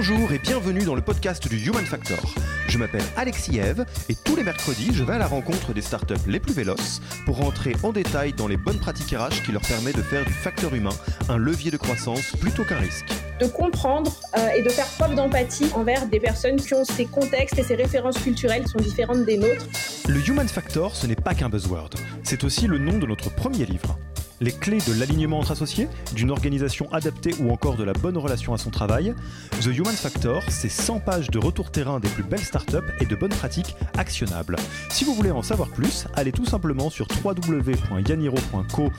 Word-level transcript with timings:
Bonjour 0.00 0.32
et 0.32 0.38
bienvenue 0.38 0.84
dans 0.84 0.94
le 0.94 1.00
podcast 1.00 1.48
du 1.48 1.58
Human 1.58 1.84
Factor. 1.84 2.20
Je 2.68 2.78
m'appelle 2.78 3.02
Alexis 3.16 3.58
Eve 3.58 3.84
et 4.08 4.14
tous 4.14 4.36
les 4.36 4.44
mercredis, 4.44 4.94
je 4.94 5.02
vais 5.02 5.14
à 5.14 5.18
la 5.18 5.26
rencontre 5.26 5.74
des 5.74 5.82
startups 5.82 6.14
les 6.28 6.38
plus 6.38 6.52
véloces 6.52 7.00
pour 7.26 7.38
rentrer 7.38 7.74
en 7.82 7.90
détail 7.90 8.32
dans 8.32 8.46
les 8.46 8.56
bonnes 8.56 8.78
pratiques 8.78 9.10
RH 9.10 9.42
qui 9.44 9.50
leur 9.50 9.62
permettent 9.62 9.96
de 9.96 10.02
faire 10.02 10.24
du 10.24 10.32
facteur 10.32 10.72
humain 10.72 10.94
un 11.28 11.36
levier 11.36 11.72
de 11.72 11.78
croissance 11.78 12.30
plutôt 12.40 12.62
qu'un 12.62 12.78
risque. 12.78 13.12
De 13.38 13.46
comprendre 13.46 14.12
euh, 14.36 14.48
et 14.56 14.62
de 14.62 14.68
faire 14.68 14.86
preuve 14.98 15.14
d'empathie 15.14 15.70
envers 15.74 16.06
des 16.06 16.20
personnes 16.20 16.56
qui 16.56 16.74
ont 16.74 16.84
ces 16.84 17.04
contextes 17.04 17.58
et 17.58 17.62
ces 17.62 17.74
références 17.74 18.18
culturelles 18.18 18.64
qui 18.64 18.70
sont 18.70 18.78
différentes 18.78 19.24
des 19.24 19.36
nôtres. 19.36 19.66
Le 20.08 20.28
Human 20.28 20.48
Factor, 20.48 20.94
ce 20.94 21.06
n'est 21.06 21.16
pas 21.16 21.34
qu'un 21.34 21.48
buzzword, 21.48 21.90
c'est 22.24 22.44
aussi 22.44 22.66
le 22.66 22.78
nom 22.78 22.98
de 22.98 23.06
notre 23.06 23.34
premier 23.34 23.64
livre 23.64 23.98
les 24.40 24.52
clés 24.52 24.78
de 24.86 24.98
l'alignement 24.98 25.40
entre 25.40 25.52
associés, 25.52 25.88
d'une 26.14 26.30
organisation 26.30 26.90
adaptée 26.92 27.34
ou 27.40 27.50
encore 27.50 27.76
de 27.76 27.84
la 27.84 27.92
bonne 27.92 28.16
relation 28.16 28.54
à 28.54 28.58
son 28.58 28.70
travail. 28.70 29.14
The 29.60 29.66
Human 29.66 29.94
Factor, 29.94 30.42
c'est 30.48 30.68
100 30.68 31.00
pages 31.00 31.30
de 31.30 31.38
retour 31.38 31.70
terrain 31.70 32.00
des 32.00 32.08
plus 32.08 32.22
belles 32.22 32.38
startups 32.40 32.76
et 33.00 33.06
de 33.06 33.16
bonnes 33.16 33.30
pratiques 33.30 33.76
actionnables. 33.96 34.56
Si 34.90 35.04
vous 35.04 35.14
voulez 35.14 35.30
en 35.30 35.42
savoir 35.42 35.68
plus, 35.70 36.06
allez 36.14 36.32
tout 36.32 36.44
simplement 36.44 36.90
sur 36.90 37.06
www.yaniro.co 37.24 38.90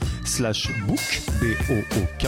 book, 0.86 1.22
B-O-O-K. 1.40 2.26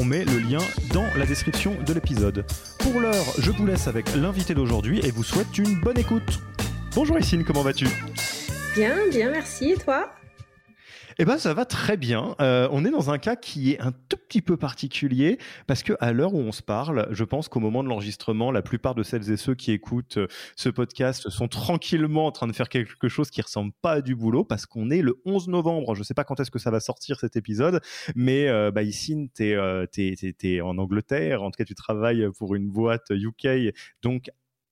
On 0.00 0.04
met 0.04 0.24
le 0.24 0.38
lien 0.38 0.60
dans 0.94 1.04
la 1.18 1.26
description 1.26 1.76
de 1.84 1.92
l'épisode. 1.92 2.46
Pour 2.78 3.00
l'heure, 3.00 3.26
je 3.38 3.50
vous 3.50 3.66
laisse 3.66 3.86
avec 3.86 4.16
l'invité 4.16 4.54
d'aujourd'hui 4.54 4.98
et 5.04 5.10
vous 5.10 5.22
souhaite 5.22 5.58
une 5.58 5.78
bonne 5.78 5.98
écoute. 5.98 6.40
Bonjour 6.94 7.18
Issine, 7.18 7.44
comment 7.44 7.60
vas-tu? 7.60 7.86
Bien, 8.74 8.96
bien, 9.10 9.30
merci. 9.30 9.72
Et 9.72 9.76
toi? 9.76 10.10
Eh 11.20 11.26
ben, 11.26 11.36
ça 11.36 11.52
va 11.52 11.66
très 11.66 11.98
bien. 11.98 12.34
Euh, 12.40 12.66
on 12.72 12.82
est 12.82 12.90
dans 12.90 13.10
un 13.10 13.18
cas 13.18 13.36
qui 13.36 13.72
est 13.72 13.80
un 13.82 13.92
tout 13.92 14.16
petit 14.16 14.40
peu 14.40 14.56
particulier 14.56 15.36
parce 15.66 15.82
que 15.82 15.92
à 16.00 16.14
l'heure 16.14 16.32
où 16.32 16.38
on 16.38 16.50
se 16.50 16.62
parle, 16.62 17.08
je 17.10 17.24
pense 17.24 17.50
qu'au 17.50 17.60
moment 17.60 17.84
de 17.84 17.90
l'enregistrement, 17.90 18.50
la 18.50 18.62
plupart 18.62 18.94
de 18.94 19.02
celles 19.02 19.30
et 19.30 19.36
ceux 19.36 19.54
qui 19.54 19.70
écoutent 19.72 20.16
euh, 20.16 20.28
ce 20.56 20.70
podcast 20.70 21.28
sont 21.28 21.46
tranquillement 21.46 22.24
en 22.24 22.32
train 22.32 22.46
de 22.46 22.54
faire 22.54 22.70
quelque 22.70 23.10
chose 23.10 23.30
qui 23.30 23.42
ressemble 23.42 23.70
pas 23.82 23.92
à 23.92 24.00
du 24.00 24.16
boulot 24.16 24.44
parce 24.44 24.64
qu'on 24.64 24.88
est 24.88 25.02
le 25.02 25.20
11 25.26 25.48
novembre. 25.48 25.94
Je 25.94 26.02
sais 26.04 26.14
pas 26.14 26.24
quand 26.24 26.40
est-ce 26.40 26.50
que 26.50 26.58
ça 26.58 26.70
va 26.70 26.80
sortir 26.80 27.20
cet 27.20 27.36
épisode, 27.36 27.82
mais 28.14 28.48
euh, 28.48 28.70
bah, 28.70 28.82
ici, 28.82 29.30
tu 29.36 29.44
es, 29.44 30.34
es, 30.42 30.60
en 30.62 30.78
Angleterre. 30.78 31.42
En 31.42 31.50
tout 31.50 31.58
cas, 31.58 31.66
tu 31.66 31.74
travailles 31.74 32.28
pour 32.38 32.54
une 32.54 32.70
boîte 32.70 33.10
UK. 33.10 33.74
Donc, 34.00 34.30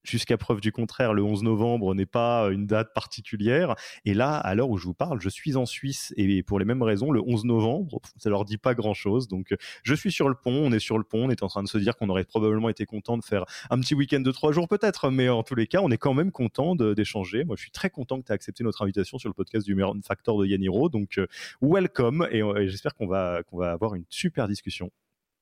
jusqu'à 0.09 0.37
preuve 0.37 0.61
du 0.61 0.73
contraire, 0.73 1.13
le 1.13 1.23
11 1.23 1.43
novembre 1.43 1.95
n'est 1.95 2.07
pas 2.07 2.49
une 2.51 2.67
date 2.67 2.93
particulière. 2.95 3.75
Et 4.05 4.15
là, 4.15 4.37
à 4.37 4.55
l'heure 4.55 4.71
où 4.71 4.79
je 4.79 4.85
vous 4.85 4.95
parle, 4.95 5.21
je 5.21 5.29
suis 5.29 5.57
en 5.57 5.67
Suisse 5.67 6.13
et 6.17 6.43
pour 6.43 6.59
les 6.59 6.65
mêmes 6.65 6.83
raisons, 6.83 7.11
le 7.11 7.21
11 7.21 7.45
novembre, 7.45 8.01
ça 8.17 8.31
leur 8.31 8.45
dit 8.45 8.59
pas 8.59 8.75
grand-chose. 8.75 9.29
Donc, 9.29 9.55
je 9.83 9.95
suis 9.95 10.13
sur 10.13 10.29
le 10.29 10.35
pont, 10.35 10.53
on 10.53 10.73
est 10.73 10.79
sur 10.79 10.99
le 10.99 11.05
pont, 11.05 11.27
on 11.27 11.31
est 11.31 11.43
en 11.43 11.49
train 11.49 11.63
de 11.63 11.69
se 11.69 11.79
dire 11.79 11.97
qu'on 11.97 12.09
aurait 12.09 12.25
probablement 12.25 12.69
été 12.69 12.87
content 12.87 13.19
de 13.19 13.25
faire 13.25 13.45
un 13.71 13.81
petit 13.81 13.95
week-end 13.95 14.21
de 14.21 14.31
trois 14.31 14.53
jours 14.53 14.69
peut-être, 14.69 15.11
mais 15.11 15.29
en 15.29 15.43
tous 15.43 15.55
les 15.55 15.67
cas, 15.67 15.81
on 15.83 15.91
est 15.91 15.99
quand 15.99 16.15
même 16.15 16.33
content 16.33 16.75
d'échanger. 16.75 17.45
Moi, 17.45 17.57
je 17.57 17.63
suis 17.63 17.71
très 17.71 17.91
content 17.91 18.21
que 18.21 18.27
tu 18.27 18.33
aies 18.33 18.35
accepté 18.35 18.65
notre 18.65 18.83
invitation 18.83 19.19
sur 19.19 19.29
le 19.29 19.35
podcast 19.35 19.67
du 19.67 19.77
Factor 20.05 20.39
de 20.41 20.47
Yaniro. 20.47 20.89
Donc, 20.89 21.21
welcome 21.61 22.27
et, 22.31 22.39
et 22.41 22.69
j'espère 22.69 22.95
qu'on 22.95 23.07
va, 23.07 23.43
qu'on 23.45 23.59
va 23.59 23.73
avoir 23.73 23.95
une 23.95 24.05
super 24.09 24.49
discussion. 24.49 24.91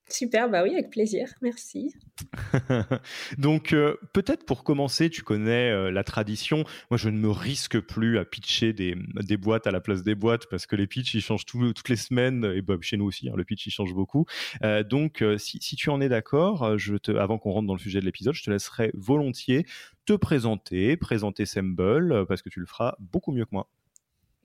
Super, 0.09 0.49
bah 0.49 0.63
oui, 0.63 0.71
avec 0.73 0.91
plaisir, 0.91 1.29
merci. 1.43 1.93
Donc 3.39 3.73
euh, 3.73 3.97
peut-être 4.13 4.47
pour 4.47 4.63
commencer, 4.63 5.11
tu 5.11 5.23
connais 5.23 5.71
euh, 5.73 5.91
la 5.91 6.05
tradition. 6.05 6.65
Moi, 6.91 6.97
je 6.97 7.09
ne 7.09 7.19
me 7.19 7.29
risque 7.29 7.81
plus 7.81 8.17
à 8.19 8.25
pitcher 8.25 8.73
des, 8.73 8.95
boîtes 9.37 9.67
à 9.67 9.73
la 9.73 9.81
place 9.81 10.05
des 10.05 10.15
boîtes 10.15 10.47
parce 10.49 10.67
que 10.67 10.77
les 10.77 10.87
pitchs, 10.87 11.15
ils 11.15 11.21
changent 11.21 11.45
toutes 11.45 11.89
les 11.89 11.97
semaines 11.97 12.45
et 12.55 12.63
bah, 12.63 12.77
chez 12.81 12.97
nous 12.97 13.07
aussi, 13.07 13.29
hein, 13.29 13.35
le 13.37 13.45
pitch, 13.45 13.67
il 13.67 13.71
change 13.73 13.95
beaucoup. 13.95 14.27
Euh, 14.63 14.85
donc 14.85 15.25
si, 15.39 15.59
tu 15.59 15.91
en 15.91 16.01
es 16.01 16.09
d'accord, 16.09 16.65
avant 17.09 17.39
qu'on 17.39 17.51
rentre 17.51 17.67
dans 17.67 17.75
le 17.75 17.81
sujet 17.81 17.99
de 17.99 18.05
l'épisode, 18.05 18.35
je 18.35 18.45
te 18.45 18.51
laisserai 18.51 18.93
volontiers 18.95 19.67
te 20.05 20.13
présenter, 20.13 20.97
présenter 20.97 21.47
Semble 21.47 22.27
parce 22.27 22.43
que 22.43 22.49
tu 22.49 22.61
le 22.61 22.67
feras 22.67 22.95
beaucoup 23.01 23.33
mieux 23.33 23.45
que 23.45 23.51
moi. 23.51 23.69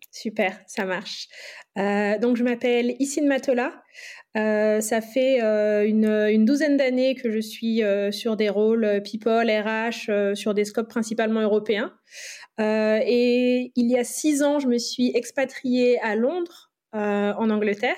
Super, 0.09 0.59
ça 0.67 0.85
marche. 0.85 1.27
Euh, 1.77 2.17
donc, 2.17 2.35
je 2.35 2.43
m'appelle 2.43 2.95
Issine 2.99 3.27
Matola. 3.27 3.81
Euh, 4.37 4.81
ça 4.81 5.01
fait 5.01 5.41
euh, 5.41 5.85
une, 5.85 6.45
douzaine 6.45 6.77
d'années 6.77 7.15
que 7.15 7.29
je 7.31 7.39
suis 7.39 7.81
sur 8.11 8.35
des 8.35 8.49
rôles 8.49 9.01
People, 9.03 9.49
RH, 9.49 10.35
sur 10.35 10.53
des 10.53 10.65
scopes 10.65 10.89
principalement 10.89 11.41
européens. 11.41 11.93
et 12.59 13.71
il 13.75 13.89
y 13.89 13.97
a 13.97 14.03
six 14.03 14.43
ans, 14.43 14.59
je 14.59 14.67
me 14.67 14.77
suis 14.77 15.11
expatriée 15.15 15.99
à 16.01 16.15
Londres, 16.15 16.71
en 16.93 17.49
Angleterre. 17.49 17.95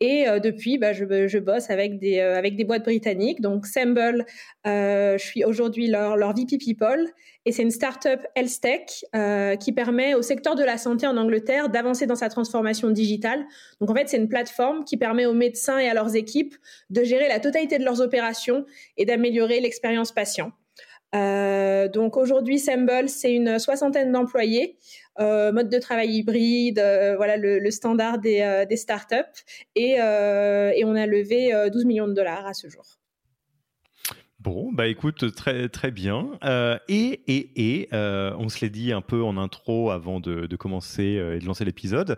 Et 0.00 0.24
depuis, 0.42 0.78
bah, 0.78 0.94
je, 0.94 1.04
je, 1.28 1.38
bosse 1.38 1.68
avec 1.68 1.98
des, 1.98 2.20
avec 2.20 2.56
des 2.56 2.64
boîtes 2.64 2.84
britanniques. 2.84 3.42
Donc, 3.42 3.66
Semble, 3.66 4.24
je 4.64 5.16
suis 5.18 5.44
aujourd'hui 5.44 5.88
leur, 5.88 6.16
leur 6.16 6.34
VP 6.34 6.56
People. 6.56 7.12
Et 7.46 7.52
c'est 7.52 7.62
une 7.62 7.70
startup 7.70 8.20
health 8.34 8.60
tech 8.60 9.04
euh, 9.14 9.56
qui 9.56 9.72
permet 9.72 10.14
au 10.14 10.20
secteur 10.20 10.56
de 10.56 10.62
la 10.62 10.76
santé 10.76 11.06
en 11.06 11.16
Angleterre 11.16 11.70
d'avancer 11.70 12.06
dans 12.06 12.14
sa 12.14 12.28
transformation 12.28 12.90
digitale. 12.90 13.46
Donc 13.80 13.90
en 13.90 13.94
fait, 13.94 14.08
c'est 14.08 14.18
une 14.18 14.28
plateforme 14.28 14.84
qui 14.84 14.98
permet 14.98 15.24
aux 15.24 15.32
médecins 15.32 15.78
et 15.78 15.88
à 15.88 15.94
leurs 15.94 16.16
équipes 16.16 16.54
de 16.90 17.02
gérer 17.02 17.28
la 17.28 17.40
totalité 17.40 17.78
de 17.78 17.84
leurs 17.84 18.02
opérations 18.02 18.66
et 18.98 19.06
d'améliorer 19.06 19.60
l'expérience 19.60 20.12
patient. 20.12 20.52
Euh, 21.14 21.88
donc 21.88 22.18
aujourd'hui, 22.18 22.58
Semble, 22.58 23.08
c'est 23.08 23.34
une 23.34 23.58
soixantaine 23.58 24.12
d'employés, 24.12 24.76
euh, 25.18 25.52
mode 25.52 25.68
de 25.68 25.78
travail 25.78 26.10
hybride, 26.10 26.78
euh, 26.78 27.16
voilà 27.16 27.36
le, 27.36 27.70
standard 27.70 28.18
des, 28.18 28.40
euh, 28.40 28.76
startups, 28.76 29.14
et, 29.74 30.00
on 30.00 30.94
a 30.94 31.06
levé 31.06 31.52
12 31.72 31.84
millions 31.84 32.08
de 32.08 32.14
dollars 32.14 32.46
à 32.46 32.54
ce 32.54 32.68
jour. 32.68 32.84
Bon, 34.38 34.72
bah 34.72 34.86
écoute, 34.86 35.34
très 35.34 35.68
très 35.68 35.90
bien. 35.90 36.38
Et 36.88 37.20
et 37.26 37.80
et 37.80 37.88
on 37.92 38.48
se 38.48 38.60
l'est 38.62 38.70
dit 38.70 38.92
un 38.92 39.02
peu 39.02 39.22
en 39.22 39.36
intro 39.36 39.90
avant 39.90 40.20
de, 40.20 40.56
commencer 40.56 41.02
et 41.02 41.38
de 41.38 41.44
lancer 41.44 41.64
l'épisode. 41.64 42.16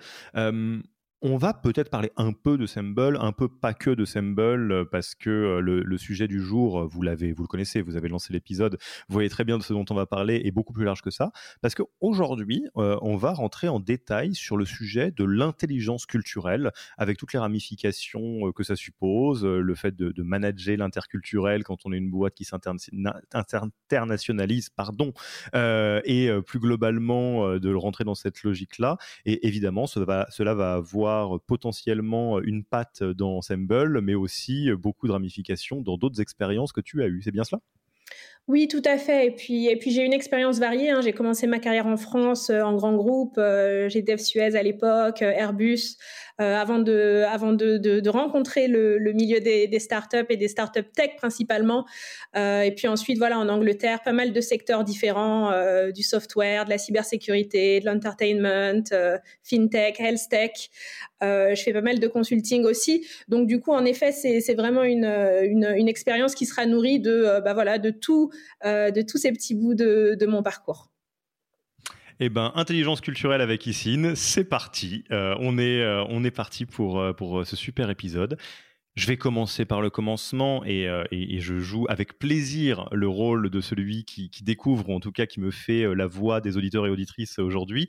On 1.24 1.36
va 1.36 1.54
peut-être 1.54 1.88
parler 1.88 2.10
un 2.16 2.32
peu 2.32 2.58
de 2.58 2.66
Semble, 2.66 3.16
un 3.20 3.30
peu 3.30 3.46
pas 3.46 3.74
que 3.74 3.90
de 3.90 4.04
Semble, 4.04 4.72
euh, 4.72 4.84
parce 4.84 5.14
que 5.14 5.30
euh, 5.30 5.60
le, 5.60 5.96
sujet 5.96 6.26
du 6.26 6.40
jour, 6.40 6.80
euh, 6.80 6.84
vous 6.84 7.00
l'avez, 7.00 7.32
vous 7.32 7.44
le 7.44 7.46
connaissez, 7.46 7.80
vous 7.80 7.94
avez 7.94 8.08
lancé 8.08 8.32
l'épisode, 8.32 8.76
vous 9.08 9.12
voyez 9.12 9.28
très 9.28 9.44
bien 9.44 9.56
de 9.56 9.62
ce 9.62 9.72
dont 9.72 9.84
on 9.88 9.94
va 9.94 10.04
parler, 10.04 10.42
est 10.44 10.50
beaucoup 10.50 10.72
plus 10.72 10.84
large 10.84 11.00
que 11.00 11.12
ça, 11.12 11.30
parce 11.60 11.76
qu'aujourd'hui, 11.76 12.64
on 12.74 13.16
va 13.16 13.34
rentrer 13.34 13.68
en 13.68 13.78
détail 13.78 14.34
sur 14.34 14.56
le 14.56 14.64
sujet 14.64 15.12
de 15.12 15.22
l'intelligence 15.22 16.06
culturelle, 16.06 16.72
avec 16.98 17.18
toutes 17.18 17.34
les 17.34 17.38
ramifications 17.38 18.50
que 18.50 18.64
ça 18.64 18.74
suppose, 18.74 19.44
le 19.44 19.74
fait 19.76 19.94
de, 19.94 20.22
manager 20.24 20.76
l'interculturel 20.76 21.62
quand 21.62 21.82
on 21.84 21.92
est 21.92 21.98
une 21.98 22.10
boîte 22.10 22.34
qui 22.34 22.44
s'internationalise, 22.44 24.70
pardon, 24.70 25.12
et 25.54 26.30
plus 26.46 26.58
globalement 26.58 27.56
de 27.58 27.74
rentrer 27.74 28.02
dans 28.02 28.16
cette 28.16 28.42
logique-là. 28.42 28.96
Et 29.24 29.46
évidemment, 29.46 29.86
cela 29.86 30.54
va 30.54 30.74
avoir 30.74 31.11
potentiellement 31.46 32.40
une 32.40 32.64
patte 32.64 33.02
dans 33.02 33.40
Semble, 33.42 34.00
mais 34.00 34.14
aussi 34.14 34.70
beaucoup 34.72 35.06
de 35.06 35.12
ramifications 35.12 35.80
dans 35.80 35.96
d'autres 35.96 36.20
expériences 36.20 36.72
que 36.72 36.80
tu 36.80 37.02
as 37.02 37.08
eues. 37.08 37.22
C'est 37.22 37.32
bien 37.32 37.44
cela? 37.44 37.60
Oui, 38.48 38.66
tout 38.66 38.82
à 38.84 38.98
fait. 38.98 39.26
Et 39.26 39.30
puis, 39.30 39.68
et 39.68 39.76
puis 39.76 39.92
j'ai 39.92 40.02
une 40.04 40.12
expérience 40.12 40.58
variée. 40.58 40.90
Hein. 40.90 41.00
J'ai 41.00 41.12
commencé 41.12 41.46
ma 41.46 41.60
carrière 41.60 41.86
en 41.86 41.96
France 41.96 42.50
euh, 42.50 42.60
en 42.62 42.74
grand 42.74 42.94
groupe. 42.96 43.36
Euh, 43.38 43.88
j'ai 43.88 44.02
Dev 44.02 44.18
Suez 44.18 44.56
à 44.56 44.62
l'époque, 44.64 45.22
euh, 45.22 45.30
Airbus, 45.30 45.96
avant 46.38 46.80
de, 46.80 47.22
avant 47.28 47.52
de, 47.52 47.78
de, 47.78 48.10
rencontrer 48.10 48.66
le, 48.66 48.98
milieu 49.12 49.38
des, 49.38 49.78
startups 49.78 50.26
et 50.28 50.36
des 50.36 50.48
startups 50.48 50.90
tech 50.92 51.10
principalement. 51.16 51.86
et 52.34 52.72
puis 52.76 52.88
ensuite, 52.88 53.18
voilà, 53.18 53.38
en 53.38 53.48
Angleterre, 53.48 54.02
pas 54.02 54.12
mal 54.12 54.32
de 54.32 54.40
secteurs 54.40 54.82
différents, 54.82 55.52
du 55.92 56.02
software, 56.02 56.64
de 56.64 56.70
la 56.70 56.78
cybersécurité, 56.78 57.78
de 57.78 57.86
l'entertainment, 57.86 58.82
fintech, 59.44 60.00
health 60.00 60.28
tech. 60.28 60.70
je 61.20 61.62
fais 61.62 61.72
pas 61.72 61.80
mal 61.80 62.00
de 62.00 62.08
consulting 62.08 62.64
aussi. 62.64 63.06
Donc 63.28 63.46
du 63.46 63.60
coup, 63.60 63.70
en 63.70 63.84
effet, 63.84 64.10
c'est 64.10 64.54
vraiment 64.54 64.82
une, 64.82 65.04
une, 65.04 65.72
une 65.76 65.88
expérience 65.88 66.34
qui 66.34 66.46
sera 66.46 66.66
nourrie 66.66 66.98
de, 66.98 67.40
bah, 67.44 67.54
voilà, 67.54 67.78
de 67.78 67.90
tout 67.90 68.31
euh, 68.31 68.31
de 68.64 69.02
tous 69.02 69.18
ces 69.18 69.32
petits 69.32 69.54
bouts 69.54 69.74
de, 69.74 70.26
mon 70.26 70.42
parcours. 70.42 70.90
Eh 72.20 72.28
ben, 72.28 72.52
intelligence 72.54 73.00
culturelle 73.00 73.40
avec 73.40 73.66
Issine, 73.66 74.14
c'est 74.14 74.44
parti. 74.44 75.04
Euh, 75.10 75.34
on 75.40 75.58
est, 75.58 75.80
euh, 75.80 76.04
on 76.08 76.22
est 76.24 76.30
parti 76.30 76.66
pour, 76.66 77.02
pour 77.16 77.46
ce 77.46 77.56
super 77.56 77.90
épisode. 77.90 78.38
Je 78.94 79.06
vais 79.06 79.16
commencer 79.16 79.64
par 79.64 79.80
le 79.80 79.88
commencement 79.88 80.62
et, 80.64 80.86
je 81.10 81.58
joue 81.58 81.86
avec 81.88 82.18
plaisir 82.18 82.88
le 82.92 83.08
rôle 83.08 83.48
de 83.48 83.60
celui 83.60 84.04
qui, 84.04 84.30
qui, 84.30 84.44
découvre, 84.44 84.90
ou 84.90 84.94
en 84.94 85.00
tout 85.00 85.12
cas 85.12 85.26
qui 85.26 85.40
me 85.40 85.50
fait 85.50 85.94
la 85.94 86.06
voix 86.06 86.40
des 86.40 86.56
auditeurs 86.58 86.86
et 86.86 86.90
auditrices 86.90 87.38
aujourd'hui. 87.38 87.88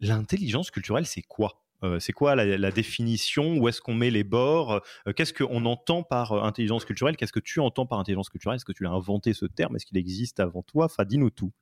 L'intelligence 0.00 0.70
culturelle, 0.70 1.06
c'est 1.06 1.22
quoi? 1.22 1.65
Euh, 1.82 1.98
c'est 2.00 2.12
quoi 2.12 2.34
la, 2.34 2.70
définition? 2.70 3.56
Où 3.56 3.68
est-ce 3.68 3.80
qu'on 3.80 3.94
met 3.94 4.10
les 4.10 4.24
bords? 4.24 4.82
Euh, 5.06 5.12
Qu'est-ce 5.12 5.34
qu'on 5.34 5.64
entend 5.64 6.02
par 6.02 6.32
euh, 6.32 6.42
intelligence 6.42 6.84
culturelle? 6.84 7.16
Qu'est-ce 7.16 7.32
que 7.32 7.40
tu 7.40 7.60
entends 7.60 7.86
par 7.86 7.98
intelligence 7.98 8.28
culturelle? 8.28 8.56
Est-ce 8.56 8.64
que 8.64 8.72
tu 8.72 8.84
l'as 8.84 8.90
inventé 8.90 9.32
ce 9.32 9.46
terme? 9.46 9.76
Est-ce 9.76 9.86
qu'il 9.86 9.98
existe 9.98 10.40
avant 10.40 10.62
toi? 10.62 10.86
Enfin, 10.86 11.04
dis-nous 11.04 11.30
tout. 11.30 11.52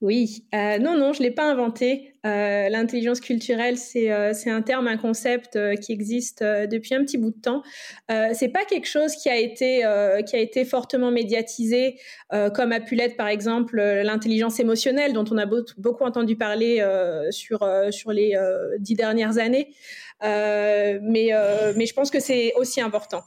Oui, 0.00 0.46
euh, 0.52 0.78
non, 0.78 0.98
non, 0.98 1.12
je 1.12 1.20
ne 1.20 1.28
l'ai 1.28 1.30
pas 1.30 1.44
inventé. 1.44 2.14
Euh, 2.26 2.68
l'intelligence 2.68 3.20
culturelle, 3.20 3.78
c'est 3.78 4.10
euh, 4.10 4.32
un 4.46 4.62
terme, 4.62 4.88
un 4.88 4.96
concept 4.96 5.58
qui 5.80 5.92
existe 5.92 6.42
depuis 6.42 6.94
un 6.94 7.04
petit 7.04 7.18
bout 7.18 7.30
de 7.30 7.40
temps. 7.40 7.62
c'est 8.32 8.48
pas 8.48 8.64
quelque 8.64 8.88
chose 8.88 9.14
qui 9.14 9.28
a 9.28 9.36
été, 9.36 10.64
fortement 10.64 11.10
médiatisé, 11.10 11.98
comme 12.54 12.72
a 12.72 12.80
pu 12.80 12.94
l'être 12.94 13.16
par 13.16 13.28
exemple 13.28 13.80
l'intelligence 13.80 14.58
émotionnelle, 14.60 15.12
dont 15.12 15.24
on 15.30 15.38
a 15.38 15.46
beaucoup 15.46 16.04
entendu 16.04 16.36
parler 16.36 16.84
sur, 17.30 17.64
les 18.08 18.36
dix 18.80 18.94
dernières 18.94 19.38
années. 19.38 19.72
mais, 20.22 21.30
mais 21.76 21.86
je 21.86 21.94
pense 21.94 22.10
que 22.10 22.20
c'est 22.20 22.52
aussi 22.56 22.80
important. 22.80 23.22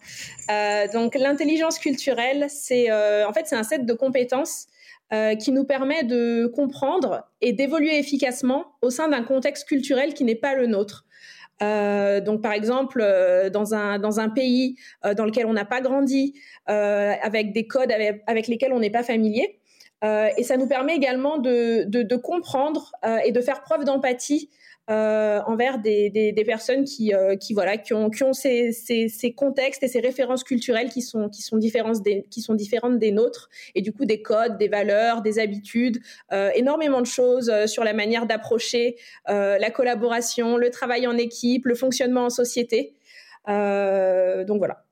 donc 0.93 1.15
l'intelligence 1.15 1.79
culturelle, 1.79 2.47
c'est 2.49 2.91
en 2.91 3.33
fait 3.33 3.47
c'est 3.47 3.55
un 3.55 3.63
set 3.63 3.85
de 3.85 3.93
compétences 3.93 4.67
euh, 5.13 5.35
qui 5.35 5.51
nous 5.51 5.65
permet 5.65 6.03
de 6.03 6.47
comprendre 6.47 7.29
et 7.39 7.53
d'évoluer 7.53 7.99
efficacement 7.99 8.65
au 8.81 8.89
sein 8.89 9.07
d'un 9.07 9.21
contexte 9.21 9.67
culturel 9.67 10.15
qui 10.15 10.23
n'est 10.23 10.33
pas 10.33 10.55
le 10.55 10.65
nôtre. 10.65 11.05
Euh, 11.61 12.21
donc, 12.21 12.41
par 12.41 12.53
exemple, 12.53 13.01
euh, 13.03 13.51
dans, 13.51 13.75
un, 13.75 13.99
dans 13.99 14.19
un 14.19 14.29
pays 14.29 14.77
dans 15.15 15.25
lequel 15.25 15.45
on 15.45 15.53
n'a 15.53 15.63
pas 15.63 15.81
grandi, 15.81 16.33
avec 16.65 17.53
des 17.53 17.67
codes 17.67 17.91
avec, 17.91 18.47
lesquels 18.47 18.73
on 18.73 18.79
n'est 18.79 18.89
pas 18.89 19.03
familier. 19.03 19.59
et 20.01 20.43
ça 20.43 20.57
nous 20.57 20.67
permet 20.67 20.95
également 20.95 21.37
de, 21.37 21.83
de, 21.83 22.01
de 22.01 22.15
comprendre 22.15 22.91
et 23.23 23.31
de 23.31 23.41
faire 23.41 23.61
preuve 23.61 23.83
d'empathie 23.83 24.49
euh, 24.87 25.41
envers 25.47 25.79
des, 25.79 26.43
personnes 26.45 26.83
qui, 26.83 27.11
euh, 27.11 27.35
qui, 27.35 27.55
voilà, 27.55 27.77
qui 27.77 27.93
ont, 27.95 28.11
ces, 28.33 29.33
contextes 29.35 29.81
et 29.81 29.87
ces 29.87 29.99
références 29.99 30.43
culturelles 30.43 30.89
qui 30.89 31.01
sont, 31.01 31.27
différentes 31.57 32.03
des, 32.03 33.11
nôtres, 33.11 33.49
et 33.73 33.81
du 33.81 33.91
coup 33.93 34.05
des 34.05 34.21
codes, 34.21 34.59
des 34.59 34.67
valeurs, 34.67 35.23
des 35.23 35.39
habitudes, 35.39 35.99
euh, 36.31 36.51
énormément 36.53 37.01
de 37.01 37.07
choses 37.07 37.51
sur 37.65 37.83
la 37.83 37.93
manière 37.93 38.27
d'approcher 38.27 38.97
la 39.27 39.71
collaboration, 39.71 40.55
le 40.57 40.69
travail 40.69 41.07
en 41.07 41.17
équipe, 41.17 41.65
le 41.65 41.73
fonctionnement 41.73 42.25
en 42.25 42.29
société. 42.29 42.93
donc 43.47 44.57
voilà. 44.59 44.83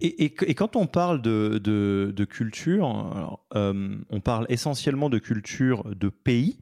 Et, 0.00 0.30
quand 0.30 0.76
on 0.76 0.86
parle 0.86 1.20
de, 1.20 2.24
culture, 2.24 3.38
on 3.54 4.20
parle 4.20 4.46
essentiellement 4.48 5.10
de 5.10 5.18
culture 5.18 5.84
de 5.94 6.08
pays, 6.08 6.58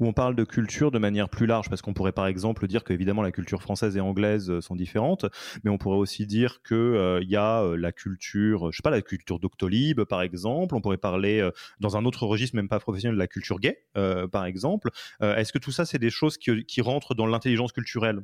où 0.00 0.06
on 0.06 0.12
parle 0.12 0.34
de 0.34 0.44
culture 0.44 0.90
de 0.90 0.98
manière 0.98 1.28
plus 1.28 1.46
large, 1.46 1.68
parce 1.68 1.82
qu'on 1.82 1.94
pourrait 1.94 2.12
par 2.12 2.26
exemple 2.26 2.66
dire 2.66 2.84
qu'évidemment 2.84 3.22
la 3.22 3.32
culture 3.32 3.62
française 3.62 3.96
et 3.96 4.00
anglaise 4.00 4.50
euh, 4.50 4.60
sont 4.60 4.76
différentes, 4.76 5.26
mais 5.64 5.70
on 5.70 5.78
pourrait 5.78 5.98
aussi 5.98 6.26
dire 6.26 6.62
qu'il 6.66 6.76
euh, 6.76 7.22
y 7.22 7.36
a 7.36 7.62
euh, 7.62 7.76
la 7.76 7.92
culture, 7.92 8.72
je 8.72 8.76
sais 8.76 8.82
pas, 8.82 8.90
la 8.90 9.02
culture 9.02 9.38
Doctolib 9.38 10.02
par 10.04 10.22
exemple, 10.22 10.74
on 10.74 10.80
pourrait 10.80 10.96
parler 10.96 11.48
dans 11.80 11.96
un 11.96 12.04
autre 12.04 12.26
registre, 12.26 12.56
même 12.56 12.68
pas 12.68 12.78
professionnel, 12.78 13.14
de 13.14 13.18
la 13.18 13.26
culture 13.26 13.58
gay 13.60 13.84
par 13.94 14.44
exemple. 14.44 14.90
Est-ce 15.20 15.52
que 15.52 15.58
tout 15.58 15.72
ça, 15.72 15.84
c'est 15.84 15.98
des 15.98 16.10
choses 16.10 16.36
qui 16.38 16.80
rentrent 16.80 17.14
dans 17.14 17.26
l'intelligence 17.26 17.72
culturelle? 17.72 18.22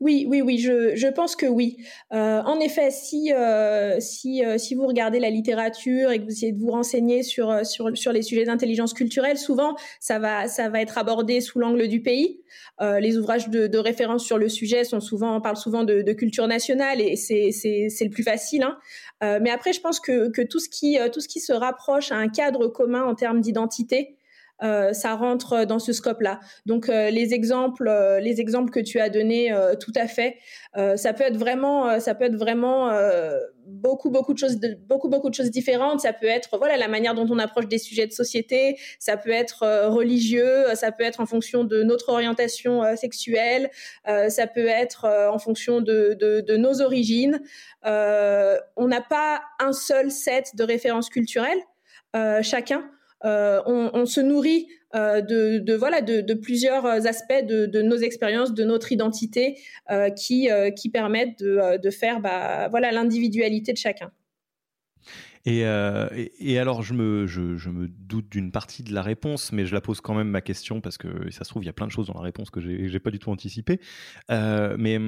Oui, 0.00 0.26
oui, 0.28 0.42
oui, 0.42 0.58
je, 0.58 0.96
je 0.96 1.06
pense 1.08 1.36
que 1.36 1.46
oui. 1.46 1.76
Euh, 2.12 2.42
en 2.42 2.58
effet, 2.60 2.90
si, 2.90 3.32
euh, 3.32 4.00
si, 4.00 4.44
euh, 4.44 4.58
si 4.58 4.74
vous 4.74 4.86
regardez 4.86 5.20
la 5.20 5.30
littérature 5.30 6.10
et 6.10 6.18
que 6.18 6.24
vous 6.24 6.30
essayez 6.30 6.52
de 6.52 6.60
vous 6.60 6.70
renseigner 6.70 7.22
sur, 7.22 7.64
sur, 7.64 7.96
sur 7.96 8.12
les 8.12 8.22
sujets 8.22 8.44
d'intelligence 8.44 8.94
culturelle, 8.94 9.38
souvent, 9.38 9.76
ça 10.00 10.18
va, 10.18 10.48
ça 10.48 10.68
va 10.68 10.80
être 10.80 10.98
abordé 10.98 11.40
sous 11.40 11.58
l'angle 11.58 11.88
du 11.88 12.02
pays. 12.02 12.40
les 12.80 13.16
ouvrages 13.16 13.48
de, 13.48 13.68
de, 13.68 13.78
référence 13.78 14.24
sur 14.24 14.38
le 14.38 14.48
sujet 14.48 14.82
sont 14.84 15.00
souvent, 15.00 15.40
parlent 15.40 15.56
souvent 15.56 15.84
de, 15.84 16.02
de 16.02 16.12
culture 16.12 16.48
nationale 16.48 17.00
et 17.00 17.14
c'est, 17.14 17.52
c'est, 17.52 17.88
c'est 17.88 18.04
le 18.04 18.10
plus 18.10 18.24
facile. 18.24 18.64
Hein. 18.64 19.38
mais 19.40 19.50
après, 19.50 19.72
je 19.72 19.80
pense 19.80 20.00
que, 20.00 20.30
que 20.30 20.42
tout, 20.42 20.58
ce 20.58 20.68
qui, 20.68 20.98
tout 21.12 21.20
ce 21.20 21.28
qui 21.28 21.38
se 21.40 21.52
rapproche 21.52 22.10
à 22.10 22.16
un 22.16 22.28
cadre 22.28 22.66
commun 22.66 23.04
en 23.04 23.14
termes 23.14 23.40
d'identité, 23.40 24.16
euh, 24.16 24.21
ça 24.62 25.14
rentre 25.14 25.64
dans 25.64 25.78
ce 25.78 25.92
scope-là. 25.92 26.40
Donc 26.66 26.88
euh, 26.88 27.10
les 27.10 27.34
exemples, 27.34 27.88
euh, 27.88 28.20
les 28.20 28.40
exemples 28.40 28.70
que 28.70 28.80
tu 28.80 29.00
as 29.00 29.08
donnés, 29.08 29.52
tout 29.80 29.92
à 29.96 30.06
fait, 30.06 30.36
ça 30.96 31.12
peut 31.12 31.24
être 31.24 31.36
vraiment, 31.36 32.00
ça 32.00 32.14
peut 32.14 32.24
être 32.24 32.36
vraiment 32.36 32.90
beaucoup 33.66 34.10
beaucoup 34.10 34.32
de 34.32 34.38
choses, 34.38 34.58
beaucoup 34.88 35.08
beaucoup 35.08 35.30
de 35.30 35.34
choses 35.34 35.50
différentes. 35.50 36.00
Ça 36.00 36.12
peut 36.12 36.26
être 36.26 36.56
voilà 36.58 36.76
la 36.76 36.88
manière 36.88 37.14
dont 37.14 37.26
on 37.28 37.38
approche 37.38 37.68
des 37.68 37.78
sujets 37.78 38.06
de 38.06 38.12
société. 38.12 38.78
Ça 38.98 39.16
peut 39.16 39.30
être 39.30 39.88
religieux, 39.88 40.64
ça 40.74 40.92
peut 40.92 41.04
être 41.04 41.20
en 41.20 41.26
fonction 41.26 41.64
de 41.64 41.82
notre 41.82 42.10
orientation 42.10 42.82
sexuelle, 42.96 43.70
ça 44.06 44.46
peut 44.46 44.66
être 44.66 45.06
en 45.30 45.38
fonction 45.38 45.80
de, 45.80 46.16
de, 46.18 46.40
de 46.40 46.56
nos 46.56 46.80
origines. 46.80 47.40
on 47.84 48.88
n'a 48.88 49.00
pas 49.00 49.42
un 49.60 49.72
seul 49.72 50.10
set 50.10 50.54
de 50.54 50.64
références 50.64 51.08
culturelles. 51.08 51.60
chacun. 52.42 52.84
Euh, 53.24 53.60
on, 53.66 54.06
se 54.06 54.20
nourrit 54.20 54.66
euh, 54.94 55.20
de, 55.20 55.74
voilà 55.74 56.00
de, 56.00 56.34
plusieurs 56.34 56.86
aspects 56.86 57.44
de, 57.44 57.82
nos 57.82 57.96
expériences, 57.96 58.52
de 58.52 58.64
notre 58.64 58.92
identité, 58.92 59.58
euh, 59.90 60.10
qui, 60.10 60.48
qui 60.76 60.90
permettent 60.90 61.38
de, 61.42 61.90
faire 61.90 62.20
bah, 62.20 62.68
voilà 62.68 62.92
l'individualité 62.92 63.72
de 63.72 63.78
chacun. 63.78 64.10
Et, 65.44 65.64
alors, 66.58 66.82
je 66.82 66.94
me, 66.94 67.26
je, 67.26 67.68
me 67.68 67.88
doute 67.88 68.28
d'une 68.28 68.52
partie 68.52 68.82
de 68.82 68.94
la 68.94 69.02
réponse, 69.02 69.52
mais 69.52 69.66
je 69.66 69.74
la 69.74 69.80
pose 69.80 70.00
quand 70.00 70.14
même 70.14 70.28
ma 70.28 70.40
question 70.40 70.80
parce 70.80 70.98
que 70.98 71.30
ça 71.30 71.44
se 71.44 71.50
trouve, 71.50 71.64
il 71.64 71.66
y 71.66 71.70
a 71.70 71.72
plein 71.72 71.86
de 71.86 71.92
choses 71.92 72.06
dans 72.06 72.14
la 72.14 72.20
réponse 72.20 72.50
que 72.50 72.60
j'ai 72.60 73.00
pas 73.00 73.10
du 73.10 73.18
tout 73.18 73.30
anticipé. 73.30 73.80
mais 74.28 74.98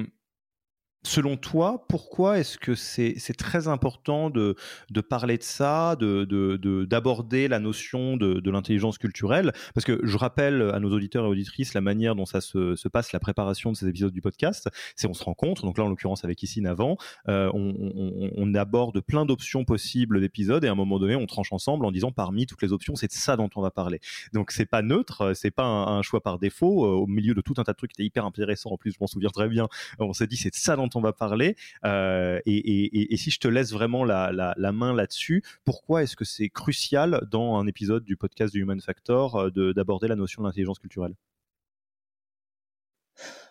Selon 1.05 1.37
toi, 1.37 1.85
pourquoi 1.87 2.39
est-ce 2.39 2.57
que 2.57 2.73
c'est 2.73 3.15
très 3.37 3.67
important 3.67 4.31
de, 4.31 4.55
de, 4.89 5.01
parler 5.01 5.37
de 5.37 5.43
ça, 5.43 5.95
d'aborder 5.95 7.43
de, 7.43 7.45
de, 7.45 7.49
la 7.49 7.59
notion 7.59 8.17
de, 8.17 8.49
l'intelligence 8.49 8.97
culturelle? 8.97 9.53
Parce 9.75 9.85
que 9.85 9.99
je 10.03 10.17
rappelle 10.17 10.63
à 10.73 10.79
nos 10.79 10.91
auditeurs 10.91 11.25
et 11.25 11.27
auditrices 11.27 11.75
la 11.75 11.81
manière 11.81 12.15
dont 12.15 12.25
ça 12.25 12.41
se, 12.41 12.75
se 12.75 12.87
passe, 12.87 13.13
la 13.13 13.19
préparation 13.19 13.71
de 13.71 13.77
ces 13.77 13.87
épisodes 13.87 14.11
du 14.11 14.21
podcast, 14.21 14.67
c'est 14.95 15.07
on 15.07 15.13
se 15.13 15.23
rencontre, 15.23 15.63
donc 15.63 15.77
là 15.77 15.83
en 15.83 15.89
l'occurrence 15.89 16.25
avec 16.25 16.41
Issine 16.41 16.65
avant, 16.65 16.97
euh, 17.29 17.51
on, 17.53 17.75
on, 17.79 18.31
on, 18.35 18.55
aborde 18.55 18.99
plein 19.01 19.25
d'options 19.25 19.63
possibles 19.63 20.19
d'épisodes 20.19 20.63
et 20.63 20.67
à 20.67 20.71
un 20.71 20.75
moment 20.75 20.97
donné 20.97 21.15
on 21.15 21.27
tranche 21.27 21.53
ensemble 21.53 21.85
en 21.85 21.91
disant 21.91 22.11
parmi 22.11 22.47
toutes 22.47 22.63
les 22.63 22.73
options 22.73 22.95
c'est 22.95 23.07
de 23.07 23.13
ça 23.13 23.37
dont 23.37 23.49
on 23.55 23.61
va 23.61 23.69
parler. 23.69 23.99
Donc 24.33 24.51
c'est 24.51 24.65
pas 24.65 24.81
neutre, 24.81 25.33
c'est 25.35 25.51
pas 25.51 25.65
un, 25.65 26.01
choix 26.01 26.21
par 26.21 26.39
défaut, 26.39 26.85
au 26.85 27.05
milieu 27.05 27.35
de 27.35 27.41
tout 27.41 27.53
un 27.57 27.63
tas 27.63 27.73
de 27.73 27.77
trucs 27.77 27.91
qui 27.91 28.01
étaient 28.01 28.07
hyper 28.07 28.25
intéressants 28.25 28.71
en 28.71 28.77
plus, 28.77 28.91
je 28.91 28.97
m'en 28.99 29.07
souviens 29.07 29.29
très 29.29 29.47
bien, 29.47 29.67
on 29.99 30.13
s'est 30.13 30.27
dit 30.27 30.37
c'est 30.37 30.49
de 30.49 30.55
ça 30.55 30.75
dont 30.75 30.89
on 30.95 31.01
va 31.01 31.13
parler. 31.13 31.55
Euh, 31.83 32.39
et, 32.45 33.17
si 33.17 33.31
je 33.31 33.39
te 33.39 33.47
laisse 33.47 33.71
vraiment 33.71 34.03
la, 34.03 34.71
main 34.73 34.93
là-dessus, 34.93 35.43
pourquoi 35.63 36.03
est-ce 36.03 36.15
que 36.15 36.25
c'est 36.25 36.49
crucial 36.49 37.21
dans 37.31 37.57
un 37.57 37.67
épisode 37.67 38.03
du 38.03 38.17
podcast 38.17 38.53
du 38.53 38.61
Human 38.61 38.79
Factor 38.81 39.35
euh, 39.35 39.73
d'aborder 39.73 40.07
la 40.07 40.15
notion 40.15 40.43
d'intelligence 40.43 40.79
culturelle? 40.79 41.13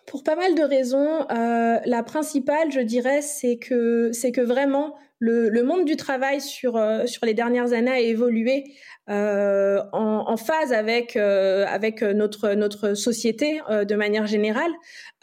Pour 0.05 0.23
pas 0.23 0.35
mal 0.35 0.53
de 0.53 0.61
raisons. 0.61 1.27
Euh, 1.31 1.79
la 1.83 2.03
principale, 2.03 2.71
je 2.71 2.79
dirais, 2.79 3.21
c'est 3.21 3.57
que 3.57 4.11
c'est 4.11 4.31
que 4.31 4.41
vraiment 4.41 4.95
le, 5.19 5.63
monde 5.63 5.85
du 5.85 5.95
travail 5.95 6.41
sur 6.41 6.79
sur 7.05 7.25
les 7.25 7.33
dernières 7.33 7.73
années 7.73 7.91
a 7.91 7.99
évolué 7.99 8.63
euh, 9.09 9.81
en, 9.93 10.37
phase 10.37 10.73
avec 10.73 11.15
euh, 11.15 11.65
avec 11.67 12.01
notre 12.01 12.53
notre 12.53 12.93
société 12.93 13.61
de 13.69 13.95
manière 13.95 14.25
générale. 14.25 14.71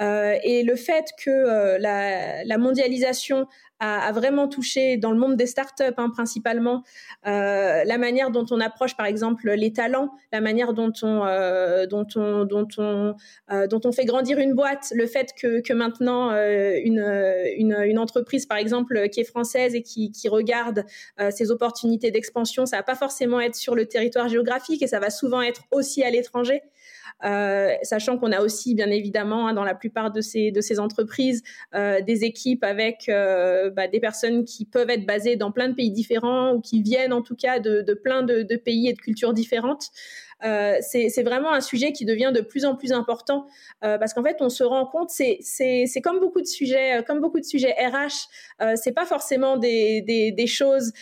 et 0.00 0.62
le 0.62 0.76
fait 0.76 1.06
que 1.22 1.78
la, 1.78 2.44
la 2.44 2.58
mondialisation 2.58 3.46
a, 3.82 4.12
vraiment 4.12 4.48
touché 4.48 4.96
dans 4.96 5.10
le 5.10 5.18
monde 5.18 5.36
des 5.36 5.46
startups 5.46 5.84
hein, 5.96 6.10
principalement 6.10 6.82
euh, 7.26 7.84
la 7.84 7.98
manière 7.98 8.30
dont 8.30 8.46
on 8.50 8.60
approche 8.60 8.96
par 8.96 9.06
exemple 9.06 9.50
les 9.50 9.72
talents, 9.72 10.10
la 10.32 10.40
manière 10.40 10.72
dont 10.72 10.92
on 11.02 11.24
euh, 11.26 11.86
dont 11.86 12.06
on 12.14 12.44
dont 12.44 12.68
on 12.78 13.14
euh, 13.50 13.66
dont 13.66 13.80
on 13.84 13.92
fait 13.92 14.04
grandir 14.04 14.38
une 14.38 14.54
boîte, 14.54 14.92
le 14.94 15.06
fait 15.06 15.32
que, 15.40 15.60
que 15.60 15.72
maintenant 15.72 16.30
une, 16.32 17.00
une, 17.56 17.98
entreprise 17.98 18.46
par 18.46 18.58
exemple 18.58 19.08
qui 19.10 19.20
est 19.20 19.24
française 19.24 19.74
et 19.74 19.82
qui, 19.82 20.10
qui 20.10 20.28
regarde 20.28 20.84
ses 21.30 21.50
opportunités 21.50 22.10
d'expansion, 22.10 22.66
ça 22.66 22.76
va 22.78 22.82
pas 22.82 22.94
forcément 22.94 23.40
être 23.40 23.54
sur 23.54 23.74
le 23.74 23.86
territoire 23.86 24.28
géographique 24.28 24.82
et 24.82 24.86
ça 24.86 24.98
va 24.98 25.10
souvent 25.10 25.42
être 25.42 25.62
aussi 25.70 26.02
à 26.02 26.10
l'étranger. 26.10 26.62
Euh, 27.24 27.74
sachant 27.82 28.18
qu'on 28.18 28.32
a 28.32 28.40
aussi, 28.40 28.74
bien 28.74 28.90
évidemment, 28.90 29.46
hein, 29.48 29.54
dans 29.54 29.64
la 29.64 29.74
plupart 29.74 30.10
de 30.10 30.20
ces, 30.20 30.52
entreprises, 30.78 31.42
euh, 31.74 32.00
des 32.00 32.24
équipes 32.24 32.64
avec 32.64 33.08
euh, 33.08 33.70
bah, 33.70 33.88
des 33.88 34.00
personnes 34.00 34.44
qui 34.44 34.64
peuvent 34.64 34.90
être 34.90 35.06
basées 35.06 35.36
dans 35.36 35.52
plein 35.52 35.68
de 35.68 35.74
pays 35.74 35.90
différents 35.90 36.54
ou 36.54 36.60
qui 36.60 36.82
viennent 36.82 37.12
en 37.12 37.22
tout 37.22 37.36
cas 37.36 37.58
de, 37.58 37.82
de 37.82 37.94
plein 37.94 38.22
de, 38.22 38.42
de, 38.42 38.56
pays 38.56 38.88
et 38.88 38.92
de 38.92 38.98
cultures 38.98 39.32
différentes. 39.32 39.90
Euh, 40.44 40.76
c'est 40.80 41.22
vraiment 41.22 41.52
un 41.52 41.60
sujet 41.60 41.92
qui 41.92 42.04
devient 42.04 42.32
de 42.34 42.40
plus 42.40 42.64
en 42.64 42.74
plus 42.76 42.92
important 42.92 43.46
euh, 43.84 43.98
parce 43.98 44.12
qu'en 44.12 44.24
fait 44.24 44.38
on 44.40 44.48
se 44.48 44.64
rend 44.64 44.86
compte 44.86 45.10
c'est 45.10 46.00
comme 46.02 46.20
beaucoup 46.20 46.40
de 46.40 46.46
sujets 46.46 47.02
comme 47.06 47.20
beaucoup 47.20 47.38
de 47.38 47.44
sujets 47.44 47.74
RH 47.78 48.26
euh, 48.60 48.74
c'est 48.76 48.92
pas 48.92 49.06
forcément 49.06 49.56
des, 49.56 50.02
des, 50.02 50.32
des 50.32 50.46
choses 50.46 50.92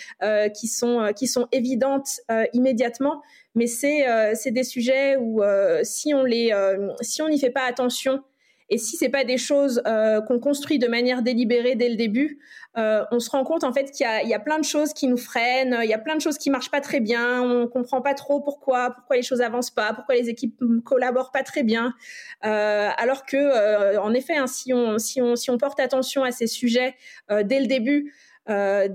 qui 0.55 0.69
sont 0.69 1.13
qui 1.17 1.27
sont 1.27 1.49
évidentes 1.53 2.21
immédiatement 2.53 3.23
mais 3.55 3.67
c'est 3.67 4.09
euh, 4.09 4.35
des 4.47 4.65
sujets 4.65 5.17
où 5.17 5.43
euh, 5.43 5.81
si 5.83 6.15
on 6.15 6.25
les 6.25 6.53
euh, 6.53 6.93
si 7.01 7.23
on 7.23 7.29
n'y 7.29 7.39
fait 7.39 7.51
pas 7.51 7.65
attention 7.65 8.23
et 8.71 8.79
si 8.79 8.97
c'est 8.97 9.09
pas 9.09 9.25
des 9.25 9.37
choses 9.37 9.83
qu'on 10.27 10.39
construit 10.39 10.79
de 10.79 10.87
manière 10.87 11.23
délibérée 11.23 11.75
dès 11.75 11.89
le 11.89 11.97
début, 11.97 12.39
on 12.77 13.19
se 13.19 13.31
rend 13.31 13.45
compte 13.45 13.65
en 13.65 13.73
fait 13.73 13.91
qu'il 13.91 14.07
y, 14.07 14.35
a, 14.35 14.39
plein 14.39 14.59
de 14.59 14.65
choses 14.65 14.93
qui 14.93 15.09
nous 15.09 15.17
freinent, 15.17 15.79
il 15.83 15.89
y 15.89 15.95
a 15.95 15.99
plein 15.99 16.15
de 16.15 16.21
choses 16.21 16.39
qui 16.39 16.51
marchent 16.51 16.71
pas 16.71 16.81
très 16.81 17.01
bien, 17.01 17.43
on 17.43 17.67
comprend 17.67 18.01
pas 18.01 18.15
trop 18.15 18.41
pourquoi, 18.41 18.91
pourquoi 18.91 19.17
les 19.17 19.23
choses 19.23 19.41
avancent 19.41 19.71
pas, 19.73 19.93
pourquoi 19.93 20.15
les 20.15 20.29
équipes 20.29 20.63
collaborent 20.85 21.33
pas 21.33 21.43
très 21.43 21.63
bien. 21.63 21.95
alors 22.43 23.27
que, 23.27 23.99
en 23.99 24.15
effet, 24.15 24.37
hein, 24.37 24.47
si, 24.47 24.73
on, 24.73 24.99
si 24.99 25.21
on 25.21 25.59
porte 25.59 25.81
attention 25.81 26.23
à 26.23 26.31
ces 26.31 26.47
sujets 26.47 26.95
dès 27.29 27.61
le 27.61 27.67
début, 27.67 28.13
euh, 28.51 28.89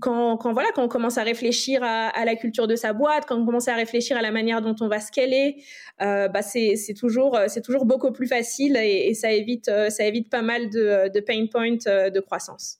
quand, 0.00 0.36
quand, 0.36 0.52
voilà, 0.52 0.68
quand 0.74 0.84
on 0.84 0.88
commence 0.88 1.18
à 1.18 1.22
réfléchir 1.22 1.82
à, 1.82 2.24
la 2.24 2.36
culture 2.36 2.66
de 2.66 2.76
sa 2.76 2.92
boîte, 2.92 3.24
quand 3.26 3.36
on 3.36 3.46
commence 3.46 3.68
à 3.68 3.74
réfléchir 3.74 4.16
à 4.16 4.22
la 4.22 4.30
manière 4.30 4.60
dont 4.60 4.76
on 4.80 4.88
va 4.88 5.00
scaler, 5.00 5.62
euh, 6.02 6.28
bah 6.28 6.42
c'est 6.42 6.76
toujours, 6.96 7.38
c'est 7.48 7.62
toujours 7.62 7.86
beaucoup 7.86 8.12
plus 8.12 8.26
facile 8.26 8.76
et, 8.76 9.14
ça 9.14 9.32
évite, 9.32 9.68
euh, 9.68 9.88
ça 9.90 10.04
évite 10.04 10.28
pas 10.28 10.42
mal 10.42 10.68
de, 10.70 11.20
pain 11.20 11.46
points 11.50 11.86
euh, 11.86 12.10
de 12.10 12.20
croissance. 12.20 12.78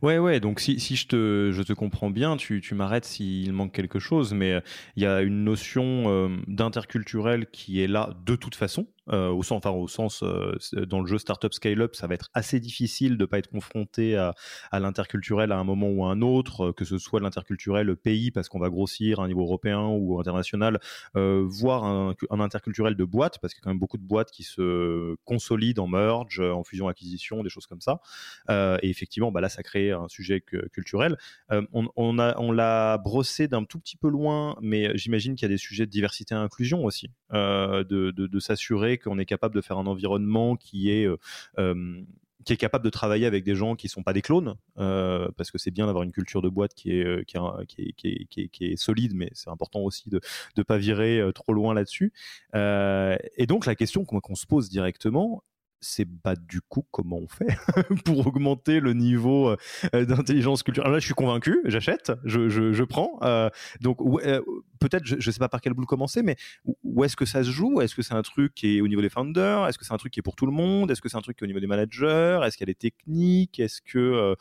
Ouais, 0.00 0.16
ouais, 0.16 0.40
donc 0.40 0.60
si, 0.60 0.78
je, 0.78 1.06
te, 1.06 1.50
je 1.52 1.62
te 1.62 1.74
comprends 1.74 2.08
bien, 2.08 2.38
tu, 2.38 2.62
tu 2.62 2.74
m'arrêtes 2.74 3.04
s'il 3.04 3.52
manque 3.52 3.72
quelque 3.72 3.98
chose, 3.98 4.32
mais 4.32 4.62
il 4.96 5.02
y 5.02 5.06
a 5.06 5.20
une 5.20 5.44
notion 5.44 6.30
d'interculturel 6.46 7.46
qui 7.50 7.82
est 7.82 7.86
là 7.86 8.16
de 8.24 8.34
toute 8.34 8.54
façon, 8.54 8.86
euh, 8.86 8.99
au 9.10 9.42
sens, 9.42 9.58
enfin, 9.58 9.70
au 9.70 9.88
sens 9.88 10.22
euh, 10.22 10.56
dans 10.86 11.00
le 11.00 11.06
jeu 11.06 11.18
Startup 11.18 11.52
Scale-up, 11.52 11.94
ça 11.96 12.06
va 12.06 12.14
être 12.14 12.30
assez 12.34 12.60
difficile 12.60 13.16
de 13.16 13.24
pas 13.24 13.38
être 13.38 13.48
confronté 13.48 14.16
à, 14.16 14.34
à 14.70 14.80
l'interculturel 14.80 15.52
à 15.52 15.58
un 15.58 15.64
moment 15.64 15.88
ou 15.88 16.04
à 16.04 16.10
un 16.10 16.22
autre, 16.22 16.68
euh, 16.68 16.72
que 16.72 16.84
ce 16.84 16.98
soit 16.98 17.20
l'interculturel 17.20 17.96
pays 17.96 18.30
parce 18.30 18.48
qu'on 18.48 18.60
va 18.60 18.70
grossir 18.70 19.20
à 19.20 19.24
un 19.24 19.28
niveau 19.28 19.42
européen 19.42 19.86
ou 19.86 20.18
international, 20.20 20.80
voire 21.14 21.84
un, 21.84 22.14
interculturel 22.30 22.94
de 22.94 23.04
boîte 23.04 23.38
parce 23.40 23.52
qu'il 23.52 23.60
y 23.60 23.62
a 23.62 23.64
quand 23.64 23.70
même 23.70 23.78
beaucoup 23.78 23.98
de 23.98 24.06
boîtes 24.06 24.30
qui 24.30 24.42
se 24.42 25.16
consolident 25.24 25.84
en 25.84 25.88
merge, 25.88 26.40
en 26.40 26.62
fusion-acquisition, 26.62 27.42
des 27.42 27.50
choses 27.50 27.66
comme 27.66 27.80
ça. 27.80 28.00
et 28.48 28.88
effectivement, 28.88 29.32
bah 29.32 29.40
là, 29.40 29.48
ça 29.48 29.62
crée 29.62 29.90
un 29.90 30.08
sujet 30.08 30.40
culturel. 30.40 31.16
on, 31.50 31.88
on, 31.96 32.18
a, 32.18 32.38
on 32.38 32.52
l'a 32.52 32.98
brossé 32.98 33.48
d'un 33.48 33.64
tout 33.64 33.78
petit 33.78 33.96
peu 33.96 34.08
loin, 34.08 34.56
mais 34.62 34.96
j'imagine 34.96 35.34
qu'il 35.34 35.44
y 35.44 35.50
a 35.50 35.54
des 35.54 35.58
sujets 35.58 35.86
de 35.86 35.90
diversité 35.90 36.34
et 36.34 36.38
inclusion 36.38 36.84
aussi, 36.84 37.10
de, 37.32 37.82
de, 37.82 38.10
de 38.10 38.38
s'assurer 38.38 38.98
qu'on 39.00 39.18
est 39.18 39.26
capable 39.26 39.54
de 39.54 39.60
faire 39.60 39.78
un 39.78 39.86
environnement 39.86 40.56
qui 40.56 40.90
est 40.90 41.06
euh, 41.06 41.16
euh, 41.58 42.02
qui 42.44 42.54
est 42.54 42.56
capable 42.56 42.84
de 42.84 42.90
travailler 42.90 43.26
avec 43.26 43.44
des 43.44 43.54
gens 43.54 43.76
qui 43.76 43.88
sont 43.88 44.02
pas 44.02 44.14
des 44.14 44.22
clones, 44.22 44.56
euh, 44.78 45.28
parce 45.36 45.50
que 45.50 45.58
c'est 45.58 45.70
bien 45.70 45.84
d'avoir 45.84 46.04
une 46.04 46.12
culture 46.12 46.40
de 46.40 46.48
boîte 46.48 46.72
qui 46.72 46.92
est, 46.92 47.26
qui 47.26 47.36
est, 47.36 47.92
qui 47.92 48.26
est, 48.38 48.48
qui 48.48 48.64
est, 48.64 48.76
solide, 48.76 49.12
mais 49.14 49.28
c'est 49.34 49.50
important 49.50 49.80
aussi 49.80 50.08
de 50.08 50.22
ne 50.56 50.62
pas 50.62 50.78
virer 50.78 51.22
trop 51.34 51.52
loin 51.52 51.74
là-dessus. 51.74 52.14
et 52.54 53.46
donc 53.46 53.66
la 53.66 53.74
question 53.74 54.06
qu'on 54.06 54.34
se 54.34 54.46
pose 54.46 54.70
directement, 54.70 55.44
c'est 55.80 56.04
bah 56.04 56.34
du 56.36 56.60
coup 56.60 56.84
comment 56.90 57.16
on 57.16 57.28
fait 57.28 57.56
pour 58.04 58.26
augmenter 58.26 58.80
le 58.80 58.92
niveau 58.92 59.56
euh, 59.94 60.04
d'intelligence 60.04 60.62
culturelle. 60.62 60.92
Là, 60.92 60.98
je 60.98 61.04
suis 61.06 61.14
convaincu, 61.14 61.60
j'achète, 61.64 62.12
je, 62.24 62.84
prends. 62.84 63.18
Euh, 63.22 63.48
donc 63.80 63.98
euh, 64.00 64.42
peut-être, 64.78 65.04
je, 65.04 65.16
ne 65.16 65.20
sais 65.20 65.38
pas 65.38 65.48
par 65.48 65.60
quel 65.60 65.74
bout 65.74 65.86
commencer, 65.86 66.22
mais 66.22 66.36
où 66.84 67.04
est-ce 67.04 67.16
que 67.16 67.24
ça 67.24 67.42
se 67.42 67.50
joue? 67.50 67.80
Est-ce 67.80 67.94
que 67.94 68.02
c'est 68.02 68.14
un 68.14 68.22
truc 68.22 68.54
qui 68.54 68.76
est 68.76 68.80
au 68.80 68.88
niveau 68.88 69.02
des 69.02 69.08
founders? 69.08 69.66
Est-ce 69.66 69.78
que 69.78 69.84
c'est 69.84 69.94
un 69.94 69.98
truc 69.98 70.12
qui 70.12 70.20
est 70.20 70.22
pour 70.22 70.36
tout 70.36 70.46
le 70.46 70.52
monde? 70.52 70.90
Est-ce 70.90 71.00
que 71.00 71.08
c'est 71.08 71.16
un 71.16 71.22
truc 71.22 71.36
qui 71.36 71.44
est 71.44 71.46
au 71.46 71.48
niveau 71.48 71.60
des 71.60 71.66
managers? 71.66 72.40
Est-ce 72.44 72.62
a 72.62 72.66
des 72.66 72.74
techniques? 72.74 73.58
Est-ce 73.58 73.80
que 73.80 74.36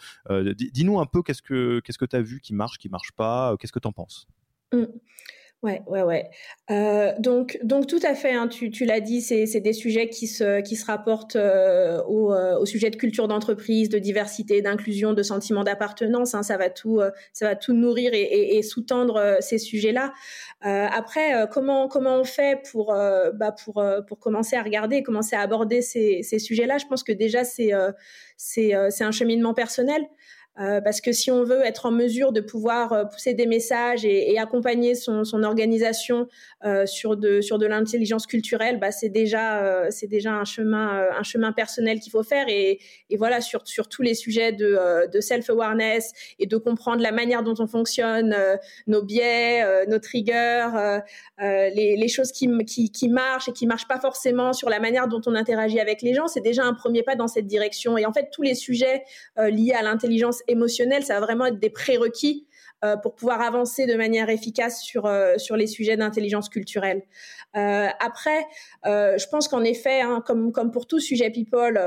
dis-nous 0.53 1.00
un 1.00 1.05
peu 1.05 1.24
qu'est-ce 1.24 1.41
que 1.41 1.79
qu'est-ce 1.79 1.98
que 1.98 2.05
tu 2.05 2.15
as 2.15 2.22
vu 2.22 2.41
qui 2.41 2.53
marche, 2.53 2.77
qui 2.77 2.89
marche 2.89 3.12
pas? 3.13 3.55
Qu'est-ce 3.60 3.72
que 3.72 3.79
tu 3.79 3.88
en 3.88 3.93
penses? 3.93 4.27
Mmh. 4.74 4.86
Ouais, 5.62 5.82
ouais, 5.88 6.04
ouais. 6.04 6.30
Euh, 6.72 7.12
donc, 7.20 7.60
donc 7.63 7.86
tout 7.86 8.00
à 8.04 8.16
fait. 8.16 8.32
Hein, 8.32 8.48
tu, 8.48 8.72
tu 8.72 8.86
l'as 8.86 9.01
dit, 9.01 9.20
c'est, 9.20 9.46
c'est 9.46 9.60
des 9.60 9.74
sujets 9.74 10.08
qui 10.08 10.25
se 10.25 10.62
qui 10.62 10.78
se 10.78 10.86
rapportent 10.86 11.36
euh, 11.36 12.01
au, 12.08 12.32
euh, 12.34 12.58
au 12.58 12.66
sujet 12.66 12.89
de 12.89 12.96
culture 12.96 13.28
d'entreprise, 13.28 13.89
de 13.89 14.00
diversité, 14.00 14.62
d'inclusion, 14.62 15.12
de 15.12 15.22
sentiment 15.22 15.66
d'appartenance. 15.66 16.34
Hein, 16.34 16.44
ça 16.44 16.56
va 16.56 16.70
tout, 16.70 17.01
euh, 17.01 17.12
ça 17.34 17.46
va 17.46 17.58
tout 17.58 17.74
nourrir 17.74 18.13
et, 18.13 18.22
et, 18.22 18.58
et 18.58 18.63
sous-tendre 18.63 19.18
euh, 19.18 19.36
ces 19.42 19.58
sujets-là. 19.58 20.13
après, 20.62 21.48
comment 21.51 21.89
comment 21.89 22.16
on 22.22 22.24
fait 22.24 22.62
pour 22.72 22.94
bah 22.94 23.51
pour 23.63 23.84
pour 24.08 24.20
commencer 24.20 24.56
à 24.56 24.63
regarder, 24.63 25.04
commencer 25.04 25.36
à 25.36 25.42
aborder 25.42 25.82
ces 25.82 26.22
ces 26.24 26.39
sujets-là? 26.39 26.78
Je 26.78 26.86
pense 26.86 27.04
que 27.04 27.12
déjà 27.12 27.44
c'est 27.44 27.72
c'est 28.38 28.72
c'est 28.89 29.04
un 29.04 29.12
cheminement 29.12 29.54
personnel. 29.54 30.01
Euh, 30.60 30.82
parce 30.82 31.00
que 31.00 31.13
si 31.13 31.32
on 31.32 31.44
veut 31.44 31.62
être 31.66 31.86
en 31.86 31.92
mesure 31.92 32.34
de 32.34 32.42
pouvoir 32.42 32.92
euh, 32.92 33.06
pousser 33.06 33.34
des 33.34 33.46
messages 33.46 34.04
et, 34.04 34.38
accompagner 34.38 34.96
son, 34.96 35.24
organisation 35.44 36.28
euh, 36.66 36.86
sur 36.86 37.16
de 37.18 37.66
l'intelligence 37.66 38.25
culturelle, 38.25 38.80
bah 38.80 38.92
c'est 38.92 39.10
déjà 39.10 39.86
un 39.89 40.44
chemin 40.46 41.51
personnel 41.56 42.00
qu'il 42.00 42.12
faut 42.12 42.24
faire. 42.24 42.46
Et, 42.50 42.80
voilà 43.18 43.42
sur 43.42 43.63
tous 43.89 44.01
les 44.01 44.13
sujets 44.13 44.54
de, 44.54 45.20
self 45.20 45.50
awareness 45.50 46.12
et 46.39 46.46
de 46.46 46.58
comprendre 46.58 47.01
la 47.01 47.12
manière 47.12 47.44
dont 47.44 47.56
on 47.60 47.68
fonctionne, 47.68 48.36
nos 48.88 49.04
biais, 49.04 49.86
nos 49.88 50.00
triggers, 50.00 51.00
les, 51.39 52.08
choses 52.08 52.32
qui, 52.32 52.48
marchent 53.10 53.50
et 53.50 53.54
qui 53.54 53.68
marchent 53.68 53.88
pas 53.88 54.00
forcément 54.00 54.54
sur 54.54 54.70
la 54.70 54.80
manière 54.80 55.08
dont 55.08 55.22
on 55.25 55.36
interagit 55.36 55.80
avec 55.80 56.01
les 56.01 56.13
gens, 56.13 56.28
c'est 56.28 56.42
déjà 56.42 56.63
un 56.63 56.74
premier 56.74 57.04
pas 57.04 57.16
dans 57.16 57.28
cette 57.28 57.48
direction. 57.48 57.98
Et 57.98 58.06
en 58.06 58.13
fait 58.13 58.30
tous 58.32 58.42
les 58.42 58.56
sujets 58.56 59.04
liés 59.38 59.74
à 59.74 59.82
l'intelligence 59.82 60.42
émotionnel, 60.50 61.03
ça 61.03 61.15
va 61.15 61.22
vraiment 61.22 61.46
être 61.46 61.60
des 61.60 61.70
prérequis 61.70 62.48
euh, 62.86 62.96
pour 62.96 63.13
pouvoir 63.15 63.41
avancer 63.41 63.88
de 63.88 63.96
manière 63.96 64.29
efficace 64.29 64.82
sur 64.82 65.06
euh, 65.06 65.38
sur 65.38 65.58
les 65.58 65.68
sujets 65.68 65.98
d'intelligence 65.98 66.48
culturelle. 66.48 67.01
Euh, 67.58 67.88
après, 68.00 68.46
je 68.86 69.27
pense 69.29 69.50
qu'en 69.50 69.65
effet, 69.65 70.00
hein, 70.00 70.24
comme 70.25 70.53
comme 70.53 70.72
pour 70.72 70.88
tout 70.88 71.00
sujet 71.00 71.29
people, 71.29 71.77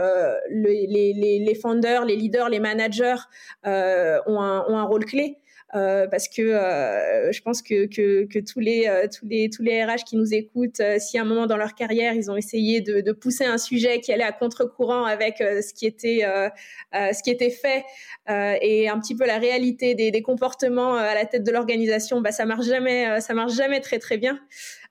les, 0.51 0.87
les, 0.87 1.39
les 1.39 1.55
founders, 1.55 2.05
les 2.05 2.17
leaders, 2.17 2.51
les 2.51 2.61
managers 2.61 3.23
ont 3.65 4.41
un, 4.41 4.67
ont 4.69 4.77
un 4.77 4.85
rôle 4.85 5.07
clé. 5.07 5.39
Euh, 5.75 6.07
parce 6.07 6.29
que 6.29 6.43
euh, 6.43 7.33
je 7.33 7.41
pense 7.41 7.63
que, 7.63 7.87
que, 7.87 8.27
que, 8.27 8.39
tous 8.39 8.61
les 8.61 8.87
euh, 8.89 9.07
tous 9.09 9.27
les 9.27 9.49
tous 9.49 9.63
les 9.63 9.83
RH 9.83 10.05
qui 10.05 10.17
nous 10.17 10.35
écoutent, 10.35 10.83
si 10.99 11.17
à 11.17 11.23
un 11.23 11.25
moment 11.25 11.47
dans 11.47 11.57
leur 11.57 11.75
carrière 11.75 12.13
ils 12.13 12.31
ont 12.31 12.37
essayé 12.37 12.83
de, 12.83 13.01
de 13.01 13.13
pousser 13.13 13.47
un 13.47 13.57
sujet 13.57 14.01
qui 14.01 14.13
allait 14.13 14.23
à 14.23 14.33
contre-courant 14.33 15.05
avec 15.05 15.39
ce 15.39 15.73
qui 15.73 15.87
était 15.87 16.21
ce 16.93 17.23
qui 17.23 17.31
était 17.31 17.51
fait 17.51 17.85
et 18.29 18.89
un 18.91 19.01
petit 19.01 19.17
peu 19.17 19.25
la 19.27 19.39
réalité 19.39 19.95
des, 19.95 20.11
des 20.11 20.23
comportements 20.23 20.95
à 20.95 21.15
la 21.15 21.25
tête 21.25 21.43
de 21.43 21.51
l'organisation, 21.51 22.21
bah 22.21 22.33
ça 22.33 22.45
marche 22.45 22.67
jamais 22.67 23.21
ça 23.23 23.33
marche 23.33 23.55
jamais 23.55 23.81
très 23.81 23.99
très 23.99 24.19
bien. 24.19 24.39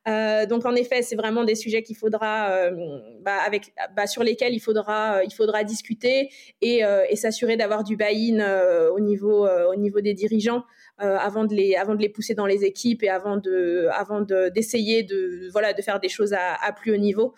Euh, 0.08 0.46
donc 0.46 0.66
en 0.66 0.76
effet, 0.76 1.02
c'est 1.02 1.16
vraiment 1.16 1.44
des 1.44 1.56
sujets 1.56 1.84
qu'il 1.84 1.96
faudra, 1.96 2.52
euh, 2.52 3.00
bah, 3.22 3.38
avec, 3.46 3.74
bah, 3.96 4.08
sur 4.08 4.24
lesquels 4.24 4.54
il 4.54 4.60
faudra, 4.60 5.24
il 5.24 5.34
faudra 5.34 5.64
discuter 5.64 6.30
et, 6.62 6.82
et 7.10 7.16
s'assurer 7.16 7.58
d'avoir 7.58 7.84
du 7.84 7.96
buy-in 7.96 8.40
au 8.92 9.00
niveau, 9.00 9.48
au 9.48 9.76
niveau 9.76 10.02
des 10.02 10.14
dirigeants. 10.14 10.64
Euh, 11.02 11.18
avant 11.18 11.46
de 11.46 11.56
les 11.56 11.76
avant 11.76 11.96
de 11.96 12.02
les 12.02 12.10
pousser 12.10 12.36
dans 12.36 12.46
les 12.46 12.64
équipes 12.64 13.02
et 13.02 13.10
avant 13.10 13.38
de 13.38 13.88
avant 13.92 14.22
de 14.22 14.50
d'essayer 14.50 15.02
de 15.02 15.50
voilà 15.52 15.74
de 15.74 15.82
faire 15.82 16.00
des 16.00 16.10
choses 16.10 16.34
à, 16.34 16.72
plus 16.74 16.94
haut 16.94 16.98
niveau. 16.98 17.34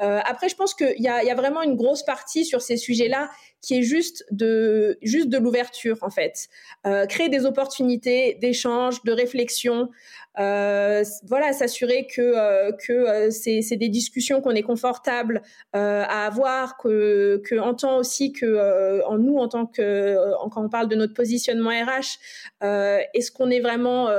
Euh, 0.00 0.20
après, 0.24 0.48
je 0.48 0.54
pense 0.54 0.72
qu'il 0.72 1.00
y 1.00 1.08
a, 1.08 1.24
y 1.24 1.30
a 1.30 1.34
vraiment 1.34 1.62
une 1.62 1.74
grosse 1.74 2.04
partie 2.04 2.44
sur 2.44 2.62
ces 2.62 2.76
sujets-là 2.76 3.28
qui 3.60 3.78
est 3.78 3.82
juste 3.82 4.24
de 4.30 4.98
juste 5.02 5.30
de 5.30 5.38
l'ouverture 5.38 5.98
en 6.02 6.10
fait, 6.10 6.48
euh, 6.86 7.06
créer 7.06 7.28
des 7.28 7.44
opportunités 7.44 8.34
d'échange, 8.40 9.02
de 9.02 9.10
réflexion, 9.10 9.88
voilà, 10.36 11.52
s'assurer 11.52 12.06
que 12.06 12.22
euh, 12.22 12.70
que 12.70 13.30
c'est 13.30 13.76
des 13.76 13.88
discussions 13.88 14.40
qu'on 14.40 14.52
est 14.52 14.62
confortable 14.62 15.42
à 15.72 16.26
avoir, 16.26 16.76
que 16.76 17.42
que 17.44 17.58
entend 17.58 17.96
aussi 17.96 18.32
que 18.32 19.02
en 19.04 19.18
nous 19.18 19.38
en 19.38 19.48
tant 19.48 19.66
que 19.66 20.16
quand 20.52 20.64
on 20.64 20.68
parle 20.68 20.88
de 20.88 20.94
notre 20.94 21.14
positionnement 21.14 21.70
RH, 21.70 22.18
est-ce 23.14 23.30
qu'on 23.30 23.50
est 23.50 23.60
vraiment 23.60 24.10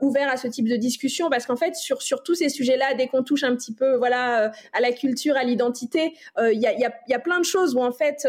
ouvert 0.00 0.28
à 0.28 0.36
ce 0.36 0.48
type 0.48 0.68
de 0.68 0.76
discussion? 0.76 1.30
Parce 1.30 1.46
qu'en 1.46 1.56
fait, 1.56 1.74
sur 1.76 2.02
sur 2.02 2.22
tous 2.22 2.34
ces 2.34 2.48
sujets-là, 2.48 2.94
dès 2.94 3.06
qu'on 3.06 3.22
touche 3.22 3.44
un 3.44 3.54
petit 3.54 3.74
peu, 3.74 3.96
voilà, 3.96 4.52
à 4.72 4.80
la 4.80 4.92
culture, 4.92 5.36
à 5.36 5.44
l'identité, 5.44 6.14
il 6.38 6.60
y 6.60 6.66
a, 6.66 6.72
y, 6.72 6.86
y, 7.08 7.14
a, 7.14 7.18
plein 7.18 7.38
de 7.38 7.44
choses 7.44 7.74
où 7.74 7.80
en 7.80 7.92
fait, 7.92 8.26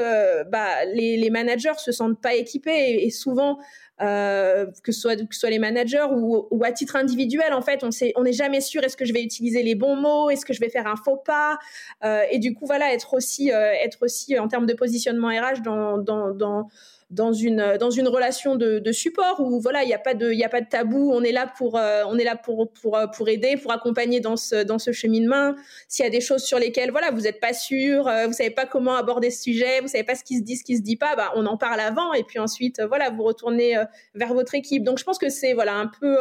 bah, 0.50 0.86
les, 0.94 1.18
les 1.18 1.30
managers 1.30 1.78
se 1.78 1.92
sentent 1.92 2.22
pas 2.22 2.36
équipés 2.36 3.06
et, 3.06 3.10
souvent 3.10 3.60
euh, 4.02 4.66
que 4.84 4.92
ce 4.92 5.00
soit 5.00 5.16
que 5.16 5.48
les 5.48 5.60
managers 5.60 6.06
ou, 6.12 6.62
à 6.64 6.72
titre 6.72 6.98
individuel 6.98 7.54
en 7.54 7.62
fait 7.62 7.82
on 7.84 7.92
sait 7.92 8.12
on 8.18 8.24
n'est 8.24 8.34
jamais 8.34 8.60
sûr 8.60 8.84
est-ce 8.84 8.98
que 8.98 9.06
je 9.06 9.14
vais 9.14 9.24
utiliser 9.24 9.64
les 9.64 9.76
bons 9.76 9.96
mots 9.96 10.30
est-ce 10.30 10.46
que 10.46 10.54
je 10.54 10.60
vais 10.60 10.70
faire 10.70 10.86
un 10.86 10.98
faux 10.98 11.16
pas 11.16 11.58
euh, 12.04 12.24
et 12.30 12.40
du 12.40 12.54
coup 12.54 12.66
voilà 12.66 12.94
être 12.94 13.14
aussi 13.14 13.54
euh, 13.54 13.72
être 13.86 14.00
aussi 14.02 14.38
en 14.38 14.50
termes 14.50 14.66
de 14.66 14.74
positionnement 14.74 15.30
RH 15.30 15.62
dans, 15.64 15.98
dans 15.98 16.68
dans 17.12 17.34
une 17.34 17.78
dans 17.80 17.92
une 17.92 18.08
relation 18.08 18.56
de, 18.56 18.92
support 18.92 19.40
où 19.40 19.60
voilà 19.60 19.84
il 19.84 19.88
n'y 19.88 19.94
a 19.94 20.00
pas 20.00 20.14
de 20.16 20.32
il 20.32 20.44
a 20.44 20.50
pas 20.50 20.62
de 20.62 20.68
tabou. 20.68 21.12
On 21.14 21.24
est 21.24 21.32
là 21.32 21.52
pour 21.58 21.78
euh, 21.78 22.04
on 22.08 22.18
est 22.18 22.24
là 22.24 22.36
pour 22.36 22.72
pour 22.72 22.98
euh, 22.98 23.06
pour 23.08 23.30
aider 23.30 23.58
pour 23.58 23.72
accompagner 23.72 24.20
dans 24.22 24.38
ce 24.38 24.64
dans 24.64 24.80
ce 24.80 24.92
cheminement. 24.92 25.54
S'il 25.88 26.04
y 26.04 26.08
a 26.08 26.12
des 26.12 26.22
choses 26.22 26.44
sur 26.44 26.58
lesquelles 26.58 26.90
voilà 26.90 27.12
vous 27.12 27.22
n'êtes 27.22 27.40
pas 27.40 27.54
sûr 27.54 28.08
euh, 28.08 28.26
vous 28.26 28.34
savez 28.34 28.50
pas 28.50 28.66
comment 28.66 28.96
aborder 28.96 29.30
ce 29.30 29.44
sujet 29.44 29.82
vous 29.82 29.88
savez 29.88 30.04
pas 30.04 30.16
ce 30.16 30.24
qui 30.24 30.38
se 30.38 30.44
dit 30.44 30.58
ce 30.58 30.64
qui 30.64 30.78
se 30.78 30.82
dit 30.82 30.96
pas 30.96 31.16
bah 31.16 31.32
on 31.36 31.46
en 31.46 31.58
parle 31.58 31.80
avant 31.80 32.14
et 32.14 32.24
puis 32.24 32.40
ensuite 32.40 32.82
voilà 32.82 33.12
vous 33.12 33.24
retournez 33.24 33.76
vers 34.16 34.34
votre 34.34 34.56
équipe. 34.56 34.84
Donc 34.84 34.98
je 34.98 35.04
pense 35.04 35.20
que 35.20 35.30
c'est 35.30 35.54
voilà 35.54 35.76
un 35.76 35.88
peu 35.88 36.18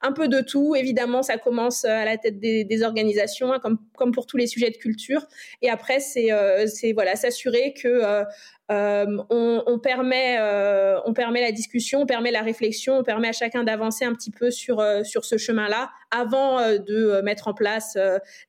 un 0.00 0.12
peu 0.12 0.28
de 0.28 0.40
tout. 0.40 0.74
Évidemment 0.74 1.22
ça 1.22 1.36
commence 1.36 1.84
à 1.84 2.04
la 2.06 2.16
tête 2.16 2.38
des, 2.38 2.64
des 2.64 2.82
organisations 2.82 3.52
hein, 3.52 3.58
comme 3.58 3.78
comme 3.96 4.12
pour 4.12 4.26
tous 4.26 4.38
les 4.38 4.46
sujets 4.46 4.70
de 4.70 4.78
culture. 4.78 5.26
Et 5.60 5.68
après 5.68 6.00
c'est 6.00 6.30
c'est 6.66 6.92
voilà 6.92 7.16
s'assurer 7.16 7.74
que 7.74 8.24
euh, 8.70 9.22
on, 9.28 9.78
permet, 9.78 10.38
euh, 10.38 10.98
on 11.04 11.12
permet 11.12 11.40
la 11.40 11.52
discussion, 11.52 12.02
on 12.02 12.06
permet 12.06 12.30
la 12.30 12.42
réflexion, 12.42 12.98
on 12.98 13.02
permet 13.02 13.28
à 13.28 13.32
chacun 13.32 13.64
d'avancer 13.64 14.04
un 14.04 14.14
petit 14.14 14.30
peu 14.30 14.50
sur, 14.50 14.80
euh, 14.80 15.02
sur 15.02 15.24
ce 15.24 15.36
chemin-là 15.36 15.90
avant 16.10 16.60
de 16.78 17.20
mettre 17.22 17.48
en 17.48 17.54
place 17.54 17.96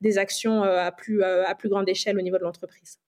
des 0.02 0.18
actions 0.18 0.64
à 0.64 0.92
plus, 0.92 1.24
à 1.24 1.56
plus 1.56 1.70
grande 1.70 1.88
échelle 1.88 2.18
au 2.18 2.22
niveau 2.22 2.38
de 2.38 2.44
l'entreprise. 2.44 3.03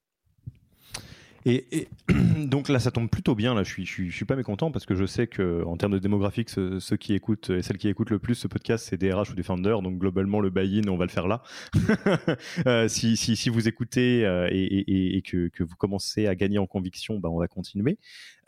Et, 1.46 1.88
donc 2.46 2.70
là, 2.70 2.80
ça 2.80 2.92
tombe 2.92 3.10
plutôt 3.10 3.36
bien. 3.36 3.54
Là, 3.54 3.64
je 3.64 3.70
suis, 3.70 3.86
je 3.86 4.12
suis, 4.12 4.26
pas 4.26 4.36
mécontent 4.36 4.72
parce 4.72 4.86
que 4.86 4.96
je 4.96 5.06
sais 5.06 5.28
que 5.28 5.64
en 5.66 5.78
termes 5.78 5.94
de 5.94 6.00
démographique, 6.00 6.50
ceux, 6.50 6.98
qui 6.98 7.14
écoutent 7.14 7.52
et 7.52 7.62
celles 7.62 7.78
qui 7.78 7.88
écoutent 7.88 8.10
le 8.10 8.20
plus 8.20 8.36
ce 8.36 8.48
podcast, 8.48 8.88
c'est 8.90 8.98
des 8.98 9.14
RH 9.14 9.32
ou 9.32 9.36
des 9.36 9.44
founders. 9.44 9.82
Donc 9.82 10.00
globalement, 10.00 10.40
le 10.40 10.50
buy-in, 10.50 10.88
on 10.88 10.98
va 10.98 11.06
le 11.06 11.12
faire 11.12 11.28
là. 11.28 11.44
euh, 12.68 12.88
si, 12.88 13.16
si, 13.16 13.36
si, 13.36 13.50
vous 13.50 13.68
écoutez 13.68 14.26
euh, 14.26 14.50
et, 14.52 14.64
et, 14.64 15.18
et 15.18 15.22
que, 15.22 15.50
que, 15.50 15.64
vous 15.64 15.76
commencez 15.76 16.28
à 16.28 16.36
gagner 16.36 16.58
en 16.58 16.66
conviction, 16.66 17.20
bah, 17.20 17.30
on 17.30 17.40
va 17.40 17.48
continuer. 17.48 18.00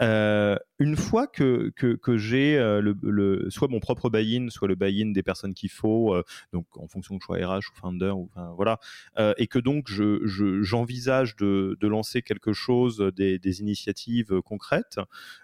Euh, 0.01 0.57
une 0.79 0.95
fois 0.95 1.25
que, 1.25 1.71
que, 1.75 2.17
j'ai 2.17 2.57
euh, 2.57 2.81
le, 2.81 2.95
le, 3.01 3.49
soit 3.49 3.67
mon 3.67 3.79
propre 3.79 4.09
buy-in, 4.09 4.49
soit 4.49 4.67
le 4.67 4.75
buy-in 4.75 5.11
des 5.11 5.23
personnes 5.23 5.53
qu'il 5.53 5.71
faut, 5.71 6.13
euh, 6.13 6.23
donc 6.53 6.65
en 6.77 6.87
fonction 6.87 7.15
de 7.15 7.21
choix 7.21 7.37
RH 7.37 7.71
ou 7.71 7.75
founder, 7.75 8.11
ou, 8.11 8.29
voilà, 8.55 8.79
et 9.37 9.47
que 9.47 9.59
donc 9.59 9.87
je, 9.87 10.19
je, 10.25 10.61
j'envisage 10.61 11.35
de, 11.35 11.77
de 11.79 11.87
lancer 11.87 12.21
quelque 12.21 12.53
chose, 12.53 13.11
des, 13.15 13.39
initiatives 13.59 14.41
concrètes. 14.41 14.99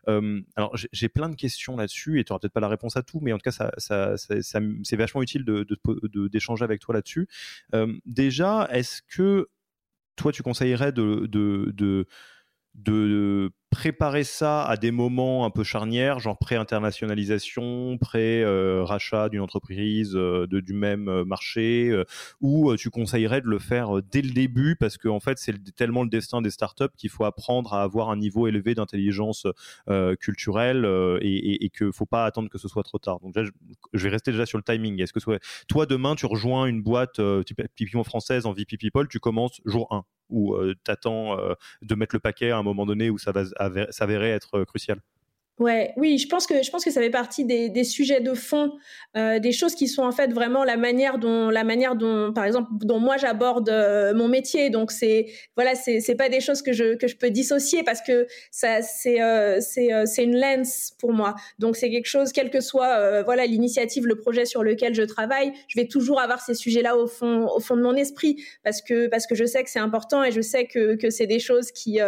alors 0.05 0.75
j'ai 0.91 1.09
plein 1.09 1.29
de 1.29 1.35
questions 1.35 1.75
là-dessus, 1.75 2.19
et 2.19 2.23
tu 2.23 2.31
n'auras 2.31 2.39
peut-être 2.39 2.53
pas 2.53 2.59
la 2.59 2.67
réponse 2.67 2.95
à 2.95 3.01
tout, 3.01 3.19
mais 3.21 3.33
en 3.33 3.37
tout 3.37 3.49
cas, 3.49 3.51
ça, 3.51 3.71
ça, 3.77 4.15
c'est 4.17 4.95
vachement 4.95 5.21
utile 5.23 5.45
de, 5.45 5.65
de, 5.65 6.27
d'échanger 6.27 6.63
avec 6.63 6.79
toi 6.79 6.93
là-dessus. 6.93 7.27
déjà, 8.05 8.67
est-ce 8.71 9.01
que 9.01 9.49
toi, 10.15 10.31
tu 10.31 10.43
conseillerais 10.43 10.91
de, 10.91 11.25
de, 11.25 11.71
de 11.73 12.05
de 12.75 13.51
préparer 13.73 14.23
ça 14.23 14.63
à 14.63 14.77
des 14.77 14.91
moments 14.91 15.45
un 15.45 15.49
peu 15.49 15.63
charnières, 15.63 16.19
genre 16.19 16.37
pré-internationalisation, 16.37 17.97
pré-rachat 17.97 19.29
d'une 19.29 19.41
entreprise 19.41 20.15
euh, 20.15 20.45
de, 20.45 20.59
du 20.59 20.73
même 20.73 21.09
euh, 21.09 21.25
marché, 21.25 21.89
euh, 21.89 22.05
ou 22.39 22.75
tu 22.75 22.91
conseillerais 22.91 23.41
de 23.41 23.47
le 23.47 23.57
faire 23.57 24.01
dès 24.11 24.21
le 24.21 24.29
début 24.29 24.75
parce 24.75 24.97
qu'en 24.99 25.15
en 25.15 25.19
fait 25.19 25.39
c'est 25.39 25.73
tellement 25.73 26.03
le 26.03 26.09
destin 26.09 26.43
des 26.43 26.51
startups 26.51 26.93
qu'il 26.95 27.09
faut 27.09 27.25
apprendre 27.25 27.73
à 27.73 27.81
avoir 27.81 28.11
un 28.11 28.17
niveau 28.17 28.47
élevé 28.47 28.75
d'intelligence 28.75 29.47
culturelle 30.19 30.85
et, 31.21 31.27
et, 31.27 31.65
et 31.65 31.69
qu'il 31.69 31.91
faut 31.91 32.05
pas 32.05 32.25
attendre 32.25 32.49
que 32.49 32.57
ce 32.57 32.67
soit 32.67 32.83
trop 32.83 32.99
tard. 32.99 33.19
Donc 33.21 33.35
je, 33.93 34.03
vais 34.03 34.09
rester 34.09 34.31
déjà 34.31 34.45
sur 34.45 34.57
le 34.57 34.63
timing. 34.63 35.01
Est-ce 35.01 35.13
que 35.13 35.39
toi 35.67 35.85
demain 35.85 36.15
tu 36.15 36.25
rejoins 36.25 36.67
une 36.67 36.83
boîte 36.83 37.19
typiquement 37.75 38.03
française 38.03 38.45
en 38.45 38.53
VP 38.53 38.77
People, 38.77 39.07
tu 39.07 39.19
commences 39.19 39.61
jour 39.65 39.87
1 39.91 40.05
ou 40.33 40.57
t'attends 40.83 41.37
de 41.81 41.95
mettre 41.95 42.15
le 42.15 42.19
paquet 42.19 42.51
à 42.51 42.57
un 42.57 42.63
moment 42.63 42.85
donné 42.85 43.09
où 43.09 43.17
ça 43.17 43.31
va 43.31 43.45
s'avérer 43.91 44.31
être 44.31 44.59
euh, 44.59 44.65
crucial. 44.65 44.99
Ouais, 45.59 45.93
oui, 45.97 46.17
je 46.17 46.27
pense 46.27 46.47
que 46.47 46.63
je 46.63 46.71
pense 46.71 46.83
que 46.83 46.89
ça 46.89 46.99
fait 46.99 47.11
partie 47.11 47.45
des, 47.45 47.83
sujets 47.83 48.21
de 48.21 48.33
fond, 48.33 48.71
euh, 49.15 49.37
des 49.37 49.51
choses 49.51 49.75
qui 49.75 49.87
sont 49.87 50.01
en 50.01 50.11
fait 50.11 50.33
vraiment 50.33 50.63
la 50.63 50.77
manière 50.77 51.19
dont 51.19 51.51
la 51.51 51.63
manière 51.63 51.95
dont 51.95 52.33
par 52.33 52.45
exemple 52.45 52.69
dont 52.81 52.99
moi 52.99 53.17
j'aborde 53.17 53.69
euh, 53.69 54.15
mon 54.15 54.27
métier. 54.27 54.71
Donc 54.71 54.91
c'est 54.91 55.27
voilà, 55.55 55.75
c'est 55.75 55.99
c'est 55.99 56.15
pas 56.15 56.27
des 56.27 56.39
choses 56.41 56.63
que 56.63 56.73
je 56.73 56.95
que 56.95 57.07
je 57.07 57.15
peux 57.15 57.29
dissocier 57.29 57.83
parce 57.83 58.01
que 58.01 58.25
ça 58.49 58.81
c'est 58.81 59.21
euh, 59.21 59.59
c'est 59.61 59.89
c'est 60.07 60.23
une 60.23 60.39
lens 60.39 60.95
pour 60.99 61.13
moi. 61.13 61.35
Donc 61.59 61.75
c'est 61.75 61.91
quelque 61.91 62.07
chose, 62.07 62.31
quel 62.31 62.49
que 62.49 62.59
soit 62.59 63.21
voilà 63.21 63.45
l'initiative, 63.45 64.07
le 64.07 64.15
projet 64.15 64.45
sur 64.45 64.63
lequel 64.63 64.95
je 64.95 65.03
travaille, 65.03 65.53
je 65.67 65.79
vais 65.79 65.87
toujours 65.87 66.19
avoir 66.19 66.41
ces 66.41 66.55
sujets-là 66.55 66.97
au 66.97 67.05
fond 67.05 67.47
au 67.55 67.59
fond 67.59 67.77
de 67.77 67.83
mon 67.83 67.93
esprit 67.93 68.43
parce 68.63 68.81
que 68.81 69.05
parce 69.05 69.27
que 69.27 69.35
je 69.35 69.45
sais 69.45 69.63
que 69.63 69.69
c'est 69.69 69.77
important 69.77 70.23
et 70.23 70.31
je 70.31 70.41
sais 70.41 70.65
que 70.65 70.95
que 70.95 71.11
c'est 71.11 71.27
des 71.27 71.39
choses 71.39 71.71
qui 71.71 71.99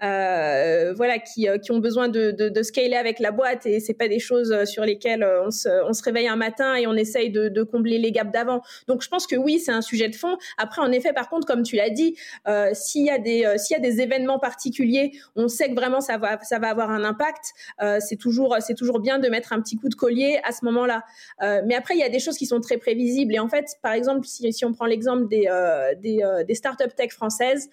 voilà 0.00 1.18
qui 1.20 1.46
qui 1.62 1.70
ont 1.70 1.78
besoin 1.78 2.08
de 2.08 2.32
de, 2.32 2.48
de 2.48 2.62
est 2.88 2.96
avec 2.96 3.18
la 3.18 3.30
boîte 3.30 3.66
et 3.66 3.80
c'est 3.80 3.94
pas 3.94 4.08
des 4.08 4.18
choses 4.18 4.52
euh, 4.52 4.64
sur 4.64 4.84
lesquelles 4.84 5.22
euh, 5.22 5.46
on 5.46 5.50
se, 5.50 6.02
réveille 6.02 6.28
un 6.28 6.36
matin 6.36 6.74
et 6.74 6.86
on 6.86 6.94
essaye 6.94 7.30
de, 7.30 7.62
combler 7.62 7.98
les 7.98 8.10
gaps 8.10 8.32
d'avant. 8.32 8.62
Donc 8.88 9.02
je 9.02 9.08
pense 9.08 9.26
que 9.26 9.36
oui, 9.36 9.58
c'est 9.58 9.72
un 9.72 9.82
sujet 9.82 10.08
de 10.08 10.16
fond. 10.16 10.36
Après, 10.56 10.80
en 10.80 10.90
effet, 10.90 11.12
par 11.12 11.28
contre, 11.28 11.46
comme 11.46 11.62
tu 11.62 11.76
l'as 11.76 11.90
dit, 11.90 12.16
euh, 12.48 12.70
s'il 12.72 13.04
y 13.04 13.10
a 13.10 13.18
des 13.18 14.00
événements 14.00 14.38
particuliers, 14.38 15.12
on 15.36 15.48
sait 15.48 15.68
que 15.68 15.74
vraiment 15.74 16.00
ça 16.00 16.16
va 16.18 16.38
avoir 16.68 16.90
un 16.90 17.04
impact. 17.04 17.52
C'est 18.00 18.16
toujours 18.16 18.56
bien 19.00 19.18
de 19.18 19.28
mettre 19.28 19.52
un 19.52 19.60
petit 19.60 19.76
coup 19.76 19.88
de 19.88 19.94
collier 19.94 20.40
à 20.44 20.52
ce 20.52 20.64
moment-là. 20.64 21.04
Mais 21.40 21.74
après, 21.74 21.94
il 21.94 22.00
y 22.00 22.02
a 22.04 22.08
des 22.08 22.18
choses 22.18 22.36
qui 22.36 22.46
sont 22.46 22.60
très 22.60 22.78
prévisibles 22.78 23.34
et 23.34 23.38
en 23.38 23.48
fait, 23.48 23.66
par 23.82 23.92
exemple, 23.92 24.26
si, 24.26 24.64
on 24.64 24.72
prend 24.72 24.86
l'exemple 24.86 25.28
des 25.28 26.54
startups 26.54 26.94
tech 26.96 27.12
françaises. 27.12 27.68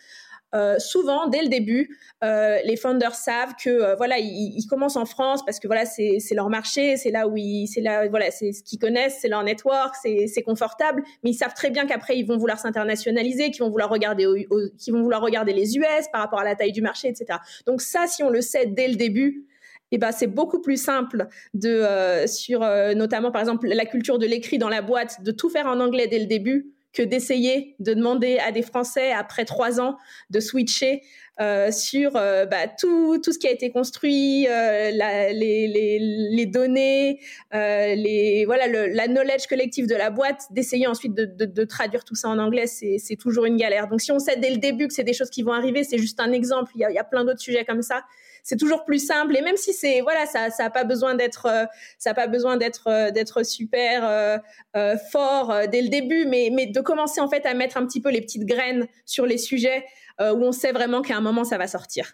Euh, 0.55 0.79
souvent, 0.79 1.27
dès 1.27 1.41
le 1.41 1.49
début, 1.49 1.97
euh, 2.23 2.57
les 2.63 2.77
founders 2.77 3.15
savent 3.15 3.53
que 3.61 3.69
euh, 3.69 3.95
voilà, 3.95 4.17
ils, 4.17 4.65
commencent 4.69 4.95
en 4.95 5.05
France 5.05 5.43
parce 5.45 5.59
que 5.59 5.67
voilà, 5.67 5.85
c'est 5.85 6.19
leur 6.33 6.49
marché, 6.49 6.97
c'est 6.97 7.11
là 7.11 7.27
où 7.27 7.35
c'est 7.67 7.81
là, 7.81 8.07
voilà, 8.07 8.31
c'est 8.31 8.53
ce 8.53 8.63
qu'ils 8.63 8.79
connaissent, 8.79 9.19
c'est 9.21 9.27
leur 9.27 9.43
network, 9.43 9.95
c'est 10.01 10.41
confortable. 10.43 11.03
Mais 11.23 11.31
ils 11.31 11.35
savent 11.35 11.53
très 11.53 11.69
bien 11.69 11.85
qu'après, 11.85 12.17
ils 12.17 12.25
vont 12.25 12.37
vouloir 12.37 12.59
s'internationaliser, 12.59 13.51
qu'ils 13.51 13.63
vont 13.63 13.69
vouloir 13.69 13.89
regarder, 13.89 14.47
qu'ils 14.77 14.93
vont 14.93 15.01
vouloir 15.01 15.21
regarder 15.21 15.53
les 15.53 15.77
US 15.77 16.07
par 16.11 16.21
rapport 16.21 16.39
à 16.39 16.43
la 16.43 16.55
taille 16.55 16.71
du 16.71 16.81
marché, 16.81 17.09
etc. 17.09 17.39
Donc 17.65 17.81
ça, 17.81 18.07
si 18.07 18.23
on 18.23 18.29
le 18.29 18.41
sait 18.41 18.65
dès 18.65 18.87
le 18.87 18.95
début, 18.95 19.45
eh 19.91 19.97
ben, 19.97 20.11
c'est 20.11 20.27
beaucoup 20.27 20.61
plus 20.61 20.81
simple 20.81 21.27
de 21.53 22.25
sur 22.27 22.59
notamment 22.95 23.31
par 23.31 23.41
exemple 23.41 23.67
la 23.67 23.85
culture 23.85 24.19
de 24.19 24.25
l'écrit 24.25 24.57
dans 24.57 24.69
la 24.69 24.81
boîte 24.81 25.23
de 25.23 25.31
tout 25.31 25.49
faire 25.49 25.67
en 25.67 25.79
anglais 25.79 26.07
dès 26.07 26.19
le 26.19 26.25
début 26.25 26.73
que 26.97 27.03
d'essayer 27.03 27.75
de 27.77 27.93
demander 27.93 28.39
à 28.39 28.51
des 28.51 28.63
Français 28.63 29.11
après 29.11 29.45
trois 29.45 29.79
ans 29.79 29.97
de 30.31 30.39
switcher 30.39 31.03
euh, 31.39 31.71
sur 31.71 32.15
euh, 32.15 32.47
bah, 32.47 32.67
tout, 32.67 33.19
tout 33.19 33.31
ce 33.31 33.37
qui 33.37 33.47
a 33.47 33.51
été 33.51 33.69
construit, 33.69 34.47
euh, 34.49 34.89
les, 34.89 36.45
données, 36.47 37.19
les, 37.53 38.45
voilà, 38.47 38.65
le, 38.65 38.87
la 38.87 39.07
knowledge 39.07 39.45
collective 39.47 39.85
de 39.85 39.93
la 39.93 40.09
boîte, 40.09 40.45
d'essayer 40.49 40.87
ensuite 40.87 41.13
de, 41.13 41.63
traduire 41.65 42.03
tout 42.03 42.15
ça 42.15 42.29
en 42.29 42.39
anglais, 42.39 42.65
c'est 42.65 43.15
toujours 43.17 43.45
une 43.45 43.57
galère. 43.57 43.87
Donc 43.87 44.01
si 44.01 44.11
on 44.11 44.17
sait 44.17 44.37
dès 44.37 44.49
le 44.49 44.57
début 44.57 44.87
que 44.87 44.93
c'est 44.95 45.03
des 45.03 45.13
choses 45.13 45.29
qui 45.29 45.43
vont 45.43 45.53
arriver, 45.53 45.83
c'est 45.83 45.99
juste 45.99 46.19
un 46.19 46.31
exemple, 46.31 46.71
il 46.73 46.79
y 46.79 46.97
a 46.97 47.03
plein 47.03 47.23
d'autres 47.23 47.41
sujets 47.41 47.65
comme 47.65 47.83
ça 47.83 48.01
c'est 48.47 48.55
toujours 48.55 48.85
plus 48.85 49.05
simple 49.05 49.35
et 49.35 49.41
même 49.41 49.57
si 49.57 49.73
c'est 49.73 49.99
voilà 49.99 50.25
ça 50.25 50.49
ça 50.49 50.69
pas 50.69 50.85
besoin 50.85 51.15
d'être 51.15 51.47
euh, 51.47 51.65
ça 51.97 52.11
a 52.11 52.13
pas 52.13 52.27
besoin 52.27 52.55
d'être 52.55 52.87
euh, 52.87 53.11
d'être 53.11 53.43
super 53.43 54.05
euh, 54.05 54.95
fort 55.11 55.53
dès 55.69 55.81
le 55.81 55.89
début 55.89 56.25
mais 56.25 56.49
mais 56.53 56.65
de 56.65 56.79
commencer 56.79 57.19
en 57.19 57.27
fait 57.27 57.45
à 57.45 57.53
mettre 57.53 57.75
un 57.75 57.85
petit 57.85 58.01
peu 58.01 58.09
les 58.09 58.21
petites 58.21 58.45
graines 58.45 58.87
sur 59.05 59.25
les 59.25 59.37
sujets 59.37 59.83
où 60.19 60.43
on 60.43 60.51
sait 60.51 60.71
vraiment 60.71 61.01
qu'à 61.03 61.15
un 61.15 61.21
moment 61.21 61.43
ça 61.43 61.59
va 61.59 61.67
sortir. 61.67 62.13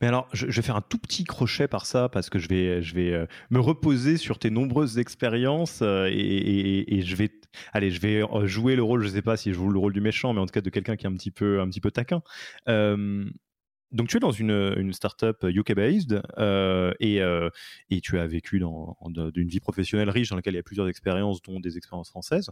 Mais 0.00 0.08
alors, 0.08 0.26
je, 0.32 0.46
vais 0.46 0.62
faire 0.62 0.74
un 0.74 0.80
tout 0.80 0.98
petit 0.98 1.22
crochet 1.22 1.68
par 1.68 1.86
ça 1.86 2.08
parce 2.08 2.30
que 2.30 2.38
je 2.38 2.48
vais, 2.48 2.82
je 2.82 2.94
vais 2.94 3.26
me 3.50 3.60
reposer 3.60 4.16
sur 4.16 4.38
tes 4.38 4.50
nombreuses 4.50 4.98
expériences 4.98 5.82
et, 5.82 6.96
et, 6.96 7.02
je 7.02 7.14
vais, 7.14 7.30
allez, 7.72 7.90
je 7.90 8.00
vais 8.00 8.22
jouer 8.48 8.74
le 8.74 8.82
rôle. 8.82 9.02
Je 9.02 9.08
sais 9.08 9.22
pas 9.22 9.36
si 9.36 9.50
je 9.50 9.54
joue 9.54 9.68
le 9.68 9.78
rôle 9.78 9.92
du 9.92 10.00
méchant, 10.00 10.32
mais 10.32 10.40
en 10.40 10.46
tout 10.46 10.52
cas 10.52 10.62
de 10.62 10.70
quelqu'un 10.70 10.96
qui 10.96 11.06
est 11.06 11.08
un 11.10 11.14
petit 11.14 11.30
peu, 11.30 11.60
un 11.60 11.68
petit 11.68 11.80
peu 11.80 11.90
taquin. 11.90 12.22
Donc 13.92 14.08
tu 14.08 14.16
es 14.16 14.20
dans 14.20 14.32
une, 14.32 14.92
startup 14.92 15.44
UK-based 15.44 16.22
euh, 16.38 16.92
et, 17.00 17.20
euh, 17.22 17.50
et, 17.90 18.00
tu 18.00 18.18
as 18.18 18.26
vécu 18.26 18.58
dans, 18.58 18.96
une 19.34 19.48
vie 19.48 19.60
professionnelle 19.60 20.10
riche 20.10 20.30
dans 20.30 20.36
laquelle 20.36 20.54
il 20.54 20.58
y 20.58 20.60
a 20.60 20.62
plusieurs 20.62 20.88
expériences, 20.88 21.42
dont 21.42 21.60
des 21.60 21.76
expériences 21.76 22.10
françaises. 22.10 22.50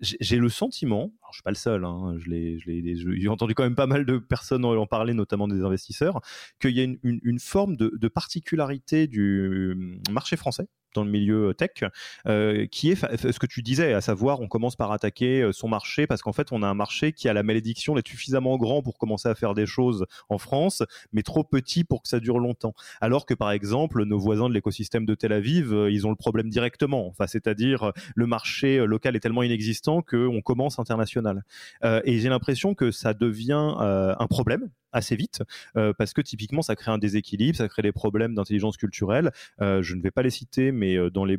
J'ai 0.00 0.36
le 0.36 0.50
sentiment, 0.50 1.10
alors 1.22 1.32
je 1.32 1.36
suis 1.36 1.42
pas 1.42 1.50
le 1.50 1.56
seul, 1.56 1.84
hein, 1.86 2.16
j'ai 2.18 3.28
entendu 3.28 3.54
quand 3.54 3.62
même 3.62 3.74
pas 3.74 3.86
mal 3.86 4.04
de 4.04 4.18
personnes 4.18 4.64
en 4.66 4.86
parler, 4.86 5.14
notamment 5.14 5.48
des 5.48 5.62
investisseurs, 5.62 6.20
qu'il 6.60 6.72
y 6.72 6.82
a 6.82 6.84
une, 6.84 7.38
forme 7.40 7.76
de, 7.76 7.90
de, 7.96 8.08
particularité 8.08 9.06
du 9.06 10.02
marché 10.10 10.36
français 10.36 10.68
dans 10.96 11.04
le 11.04 11.10
milieu 11.10 11.50
euh, 11.50 11.54
tech, 11.54 11.84
euh, 12.26 12.66
qui 12.66 12.90
est 12.90 12.96
ce 12.96 13.38
que 13.38 13.46
tu 13.46 13.62
disais, 13.62 13.92
à 13.92 14.00
savoir 14.00 14.40
on 14.40 14.48
commence 14.48 14.76
par 14.76 14.90
attaquer 14.92 15.42
euh, 15.42 15.52
son 15.52 15.68
marché 15.68 16.06
parce 16.06 16.22
qu'en 16.22 16.32
fait 16.32 16.48
on 16.50 16.62
a 16.62 16.66
un 16.66 16.74
marché 16.74 17.12
qui 17.12 17.28
a 17.28 17.32
la 17.32 17.42
malédiction 17.42 17.94
d'être 17.94 18.08
suffisamment 18.08 18.56
grand 18.56 18.82
pour 18.82 18.98
commencer 18.98 19.28
à 19.28 19.34
faire 19.34 19.54
des 19.54 19.66
choses 19.66 20.06
en 20.28 20.38
France, 20.38 20.82
mais 21.12 21.22
trop 21.22 21.44
petit 21.44 21.84
pour 21.84 22.02
que 22.02 22.08
ça 22.08 22.20
dure 22.20 22.38
longtemps. 22.38 22.74
Alors 23.00 23.26
que 23.26 23.34
par 23.34 23.52
exemple 23.52 24.04
nos 24.04 24.18
voisins 24.18 24.48
de 24.48 24.54
l'écosystème 24.54 25.06
de 25.06 25.14
Tel 25.14 25.32
Aviv, 25.32 25.72
ils 25.90 26.06
ont 26.06 26.10
le 26.10 26.16
problème 26.16 26.48
directement. 26.48 27.06
Enfin, 27.08 27.26
c'est-à-dire 27.26 27.92
le 28.14 28.26
marché 28.26 28.84
local 28.86 29.16
est 29.16 29.20
tellement 29.20 29.42
inexistant 29.42 30.02
qu'on 30.02 30.40
commence 30.40 30.78
international. 30.78 31.44
et 31.84 32.18
j'ai 32.18 32.28
l'impression 32.28 32.74
que 32.74 32.90
ça 32.90 33.14
devient 33.14 33.74
un 33.78 34.26
problème 34.26 34.70
assez 34.96 35.16
vite 35.16 35.42
euh, 35.76 35.92
parce 35.96 36.12
que 36.12 36.20
typiquement 36.20 36.62
ça 36.62 36.74
crée 36.74 36.90
un 36.90 36.98
déséquilibre, 36.98 37.56
ça 37.56 37.68
crée 37.68 37.82
des 37.82 37.92
problèmes 37.92 38.34
d'intelligence 38.34 38.76
culturelle. 38.76 39.30
Euh, 39.60 39.82
je 39.82 39.94
ne 39.94 40.02
vais 40.02 40.10
pas 40.10 40.22
les 40.22 40.30
citer, 40.30 40.72
mais 40.72 40.96
euh, 40.96 41.10
dans 41.10 41.24
les 41.24 41.38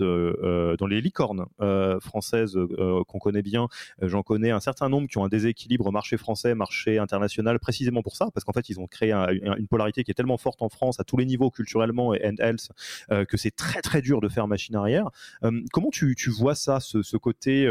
Euh, 0.00 0.36
euh, 0.42 0.76
dans 0.76 0.86
les 0.86 1.00
licornes 1.00 1.46
euh, 1.60 1.98
françaises 2.00 2.58
qu'on 3.08 3.18
connaît 3.18 3.42
bien. 3.42 3.68
J'en 4.00 4.22
connais 4.22 4.50
un 4.50 4.60
certain 4.60 4.88
nombre 4.88 5.08
qui 5.08 5.18
ont 5.18 5.24
un 5.24 5.28
déséquilibre 5.28 5.90
marché 5.90 6.16
français, 6.16 6.54
marché 6.54 6.98
international, 6.98 7.58
précisément 7.58 8.02
pour 8.02 8.16
ça, 8.16 8.28
parce 8.32 8.44
qu'en 8.44 8.52
fait, 8.52 8.68
ils 8.68 8.80
ont 8.80 8.86
créé 8.86 9.12
une 9.12 9.66
polarité 9.68 10.04
qui 10.04 10.10
est 10.10 10.14
tellement 10.14 10.36
forte 10.36 10.62
en 10.62 10.68
France 10.68 11.00
à 11.00 11.04
tous 11.04 11.16
les 11.16 11.24
niveaux, 11.24 11.50
culturellement 11.50 12.14
et 12.14 12.26
and 12.26 12.36
health, 12.38 12.68
que 13.26 13.36
c'est 13.36 13.54
très 13.54 13.82
très 13.82 14.02
dur 14.02 14.20
de 14.20 14.28
faire 14.28 14.46
machine 14.46 14.76
arrière. 14.76 15.10
comment 15.72 15.90
tu, 15.90 16.14
vois 16.30 16.54
ça, 16.54 16.80
ce, 16.80 17.16
côté 17.16 17.68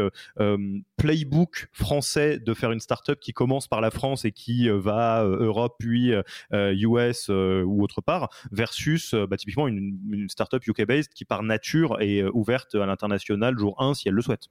playbook 0.96 1.68
français 1.72 2.38
de 2.38 2.54
faire 2.54 2.72
une 2.72 2.80
startup 2.80 3.18
qui 3.20 3.32
commence 3.32 3.68
par 3.68 3.80
la 3.80 3.90
France 3.90 4.24
et 4.24 4.32
qui 4.32 4.68
va 4.68 5.22
Europe 5.24 5.76
puis 5.78 6.12
US 6.52 7.28
ou 7.28 7.82
autre 7.82 8.00
part, 8.00 8.30
versus 8.50 9.14
bah, 9.14 9.36
typiquement 9.36 9.68
une, 9.68 9.98
une 10.10 10.28
startup 10.28 10.66
UK-based 10.66 11.12
qui 11.14 11.24
par 11.24 11.42
nature 11.42 11.85
et 12.00 12.22
euh, 12.22 12.30
ouverte 12.34 12.74
à 12.74 12.86
l'international 12.86 13.58
jour 13.58 13.80
1 13.80 13.94
si 13.94 14.08
elle 14.08 14.14
le 14.14 14.22
souhaite. 14.22 14.44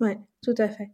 Oui, 0.00 0.12
tout 0.42 0.54
à 0.58 0.68
fait. 0.68 0.90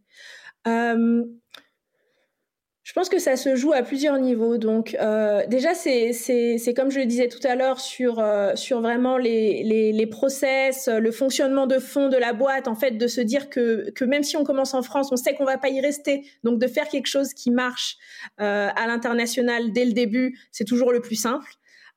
je 2.85 2.93
pense 2.95 3.09
que 3.09 3.19
ça 3.19 3.37
se 3.37 3.57
joue 3.57 3.73
à 3.73 3.83
plusieurs 3.83 4.19
niveaux. 4.19 4.59
Donc, 4.59 4.97
euh, 5.01 5.45
déjà, 5.49 5.75
c'est 5.75 6.75
comme 6.77 6.91
je 6.91 7.01
le 7.01 7.07
disais 7.07 7.29
tout 7.29 7.45
à 7.45 7.57
l'heure 7.57 7.81
sur, 7.81 8.19
euh, 8.19 8.55
sur 8.55 8.81
vraiment 8.81 9.19
les, 9.19 9.63
les, 9.65 9.93
les, 9.93 10.07
process, 10.07 10.89
le 10.89 11.11
fonctionnement 11.11 11.67
de 11.67 11.79
fond 11.79 12.09
de 12.09 12.17
la 12.17 12.33
boîte, 12.33 12.69
en 12.69 12.75
fait, 12.75 12.93
de 12.93 13.07
se 13.09 13.21
dire 13.21 13.51
que, 13.51 13.91
que 13.91 14.05
même 14.05 14.23
si 14.23 14.37
on 14.37 14.45
commence 14.45 14.75
en 14.75 14.83
France, 14.83 15.11
on 15.13 15.17
sait 15.17 15.35
qu'on 15.35 15.45
va 15.45 15.59
pas 15.59 15.71
y 15.71 15.81
rester. 15.81 16.25
Donc, 16.45 16.61
de 16.61 16.67
faire 16.69 16.89
quelque 16.89 17.09
chose 17.09 17.35
qui 17.35 17.51
marche 17.51 17.97
à 18.39 18.87
l'international 18.87 19.73
dès 19.73 19.85
le 19.85 19.93
début, 19.93 20.39
c'est 20.53 20.65
toujours 20.65 20.93
le 20.93 21.01
plus 21.01 21.17
simple. 21.17 21.53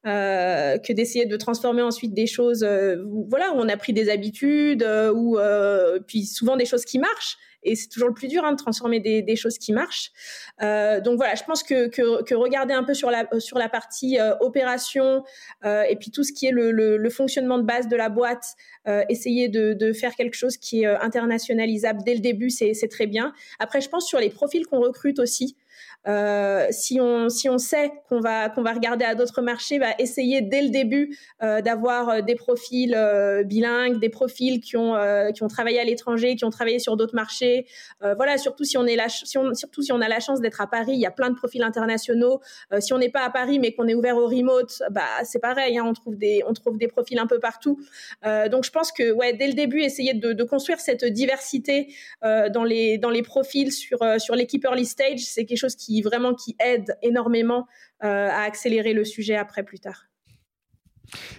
Euh, 0.06 0.78
que 0.78 0.94
d'essayer 0.94 1.26
de 1.26 1.36
transformer 1.36 1.82
ensuite 1.82 2.14
des 2.14 2.28
choses, 2.28 2.64
euh, 2.64 2.98
voilà, 3.28 3.52
où 3.54 3.56
on 3.56 3.68
a 3.68 3.76
pris 3.76 3.92
des 3.92 4.10
habitudes, 4.10 4.84
euh, 4.84 5.12
ou 5.12 5.40
puis 6.06 6.26
souvent 6.26 6.58
des 6.58 6.66
choses 6.66 6.86
qui 6.86 7.00
marchent. 7.00 7.38
Et 7.64 7.76
c'est 7.76 7.88
toujours 7.88 8.10
le 8.10 8.14
plus 8.14 8.28
dur 8.28 8.44
hein, 8.46 8.52
de 8.52 8.58
transformer 8.58 9.00
des, 9.00 9.24
des, 9.24 9.36
choses 9.36 9.58
qui 9.58 9.74
marchent. 9.74 10.12
donc 10.62 11.18
voilà, 11.18 11.34
je 11.34 11.44
pense 11.44 11.64
que, 11.64 11.88
que, 11.88 12.22
que, 12.22 12.36
regarder 12.36 12.76
un 12.76 12.84
peu 12.84 12.94
sur 12.94 13.10
la, 13.10 13.28
sur 13.40 13.58
la 13.58 13.68
partie 13.68 14.20
opération 14.40 15.24
et 15.64 15.96
puis 16.00 16.12
tout 16.12 16.24
ce 16.24 16.32
qui 16.32 16.46
est 16.46 16.52
le, 16.52 16.72
le, 16.72 16.98
le, 16.98 17.10
fonctionnement 17.10 17.58
de 17.58 17.64
base 17.64 17.88
de 17.88 17.96
la 17.96 18.10
boîte, 18.10 18.46
essayer 19.10 19.50
de, 19.50 19.74
de, 19.74 19.94
faire 19.94 20.14
quelque 20.14 20.36
chose 20.36 20.58
qui 20.58 20.84
est 20.84 20.86
internationalisable 20.86 22.04
dès 22.06 22.14
le 22.14 22.20
début, 22.20 22.52
c'est 22.52 22.88
très 22.88 23.08
bien. 23.08 23.34
Après, 23.58 23.82
je 23.82 23.90
pense 23.90 24.06
sur 24.06 24.20
les 24.20 24.30
profils 24.30 24.68
qu'on 24.68 24.82
recrute 24.82 25.18
aussi. 25.18 25.58
Euh, 26.08 26.68
si 26.70 27.00
on 27.02 27.30
si 27.30 27.50
on 27.50 27.58
sait 27.58 27.92
qu'on 28.10 28.20
va 28.20 28.50
qu'on 28.50 28.62
va 28.62 28.74
regarder 28.74 29.06
à 29.06 29.16
d'autres 29.16 29.42
marchés, 29.42 29.80
bah, 29.80 29.94
essayer 29.98 30.42
dès 30.42 30.62
le 30.62 30.70
début 30.70 31.18
euh, 31.42 31.62
d'avoir 31.62 32.10
euh, 32.10 32.22
des 32.22 32.36
profils 32.36 32.96
bilingues, 33.46 34.00
des 34.00 34.10
profils 34.10 34.60
qui 34.60 34.78
ont 34.78 34.96
qui 35.34 35.44
ont 35.44 35.48
travaillé 35.48 35.80
à 35.80 35.84
l'étranger, 35.84 36.36
qui 36.36 36.46
ont 36.46 36.50
travaillé 36.50 36.80
sur 36.80 36.98
d'autres 36.98 37.16
marchés. 37.16 37.66
voilà, 38.02 38.38
surtout 38.38 38.64
si 38.64 38.78
on 38.78 38.86
est 38.86 38.96
la, 38.96 39.10
surtout 39.10 39.82
si 39.82 39.92
on 39.92 40.02
a 40.02 40.08
la 40.08 40.20
chance 40.20 40.42
d'être 40.42 40.62
à 40.62 40.68
Paris, 40.68 40.94
il 40.94 41.00
y 41.00 41.06
a 41.06 41.12
plein 41.12 41.30
de 41.30 41.36
profils 41.36 41.64
internationaux. 41.64 42.42
si 42.80 42.94
on 42.94 42.98
n'est 42.98 43.10
pas 43.10 43.24
à 43.24 43.30
Paris 43.30 43.60
mais 43.60 43.74
qu'on 43.74 43.88
est 43.88 43.96
ouvert 43.96 44.18
au 44.18 44.28
remote, 44.28 44.82
bah 44.92 45.04
c'est 45.24 45.40
pareil, 45.40 45.78
hein, 45.78 45.84
on 45.86 45.94
trouve 45.94 46.18
des 46.18 46.44
on 46.48 46.54
trouve 46.54 46.78
des 46.78 46.88
profils 46.88 47.20
un 47.20 47.28
peu 47.28 47.40
partout. 47.40 47.80
donc 48.52 48.66
je 48.66 48.72
pense 48.72 48.92
que 48.92 49.12
ouais 49.12 49.34
dès 49.34 49.48
le 49.48 49.54
début 49.54 49.82
essayer 49.82 50.14
de, 50.14 50.34
de 50.34 50.44
construire 50.44 50.80
cette 50.80 51.06
diversité 51.06 51.94
dans 52.22 52.64
les 52.64 52.98
dans 52.98 53.10
les 53.10 53.24
profils 53.24 53.72
sur 53.72 54.00
sur 54.20 54.36
l'équipe 54.36 54.64
early 54.64 54.86
stage, 54.86 55.20
c'est 55.20 55.46
quelque 55.46 55.58
chose 55.58 55.76
qui 55.76 55.95
vraiment 56.02 56.34
qui 56.34 56.56
aide 56.60 56.98
énormément 57.02 57.68
euh, 58.04 58.30
à 58.30 58.42
accélérer 58.42 58.94
le 58.94 59.06
sujet 59.06 59.36
après 59.36 59.64
plus 59.64 59.80
tard. 59.80 60.08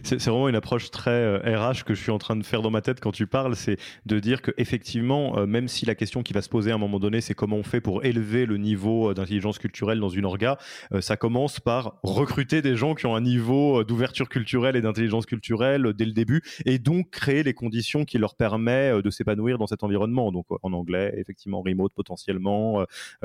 C'est 0.02 0.22
vraiment 0.26 0.48
une 0.48 0.57
approche 0.57 0.90
très 0.90 1.37
RH 1.37 1.46
euh, 1.46 1.72
que 1.85 1.94
je 1.94 2.02
suis 2.02 2.11
en 2.11 2.18
train 2.18 2.37
de 2.37 2.44
faire 2.44 2.62
dans 2.62 2.70
ma 2.70 2.81
tête 2.81 3.00
quand 3.00 3.12
tu 3.12 3.26
parles, 3.26 3.57
c'est 3.57 3.79
de 4.07 4.18
dire 4.18 4.42
que 4.42 4.52
effectivement, 4.57 5.38
euh, 5.38 5.46
même 5.46 5.68
si 5.68 5.87
la 5.87 5.94
question 5.94 6.22
qui 6.22 6.33
va 6.33 6.42
se 6.42 6.48
poser 6.48 6.70
à 6.70 6.74
un 6.74 6.79
moment 6.79 6.98
donné, 6.98 7.20
c'est 7.20 7.35
comment 7.35 7.57
on 7.57 7.62
fait 7.62 7.81
pour 7.81 8.05
élever 8.05 8.46
le 8.46 8.57
niveau 8.57 9.11
euh, 9.11 9.14
d'intelligence 9.14 9.59
culturelle 9.59 10.00
dans 10.00 10.09
une 10.09 10.24
orga, 10.24 10.59
ça 11.00 11.16
commence 11.16 11.61
par 11.61 11.98
recruter 12.02 12.62
des 12.62 12.76
gens 12.76 12.94
qui 12.94 13.07
ont 13.07 13.14
un 13.14 13.20
niveau 13.20 13.85
d'ouverture 13.85 14.29
culturelle 14.29 14.76
et 14.76 14.81
d'intelligence 14.81 15.26
culturelle 15.26 15.92
dès 15.94 16.05
le 16.05 16.12
début, 16.12 16.42
et 16.64 16.79
donc 16.79 17.11
créer 17.11 17.42
les 17.42 17.55
conditions 17.55 18.05
qui 18.05 18.18
leur 18.18 18.35
permettent 18.35 18.96
de 18.96 19.11
s'épanouir 19.11 19.59
dans 19.59 19.66
cet 19.66 19.83
environnement. 19.83 20.33
Donc 20.33 20.46
en 20.62 20.72
anglais, 20.72 21.14
effectivement, 21.16 21.62
remote 21.62 21.92
potentiellement, 21.94 22.85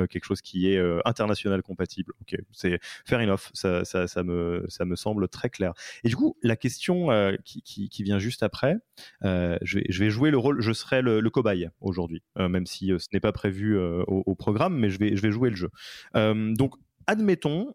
quelque 0.09 0.25
chose 0.25 0.41
qui 0.41 0.67
est 0.67 0.81
international 1.05 1.61
compatible. 1.61 2.13
Ok, 2.21 2.39
c'est 2.51 2.79
fair 3.05 3.19
enough, 3.19 3.49
ça, 3.53 3.85
ça, 3.85 4.23
me, 4.23 4.65
ça 4.67 4.85
me 4.85 4.95
semble 4.95 5.27
très 5.27 5.49
clair. 5.49 5.73
Et 6.03 6.09
du 6.09 6.15
coup, 6.15 6.30
la 6.41 6.55
question 6.55 7.11
euh, 7.11 7.35
qui, 7.43 8.03
vient 8.03 8.19
juste 8.19 8.43
après, 8.43 8.77
euh, 9.23 9.57
je, 9.61 9.79
vais, 9.99 10.09
jouer 10.09 10.31
le 10.31 10.37
rôle, 10.37 10.61
je 10.61 10.73
serai 10.73 11.01
le, 11.01 11.21
cobaye 11.29 11.69
aujourd'hui, 11.79 12.23
euh, 12.37 12.49
même 12.49 12.65
si 12.65 12.91
ce 12.97 13.07
n'est 13.13 13.19
pas 13.19 13.31
prévu 13.31 13.77
au, 14.07 14.35
programme, 14.35 14.77
mais 14.77 14.89
je 14.89 14.99
vais, 14.99 15.31
jouer 15.31 15.49
le 15.49 15.55
jeu. 15.55 15.69
donc, 16.13 16.75
admettons, 17.07 17.73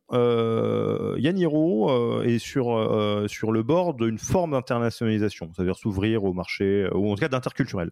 Yaniro 1.19 2.23
est 2.23 2.39
sur, 2.39 3.25
sur 3.29 3.53
le 3.53 3.63
bord 3.63 3.95
d'une 3.95 4.19
forme 4.19 4.53
d'internationalisation, 4.53 5.51
c'est-à-dire 5.55 5.77
s'ouvrir 5.77 6.25
au 6.25 6.33
marché, 6.33 6.89
ou 6.93 7.11
en 7.11 7.15
tout 7.15 7.21
cas 7.21 7.29
d'interculturel, 7.29 7.91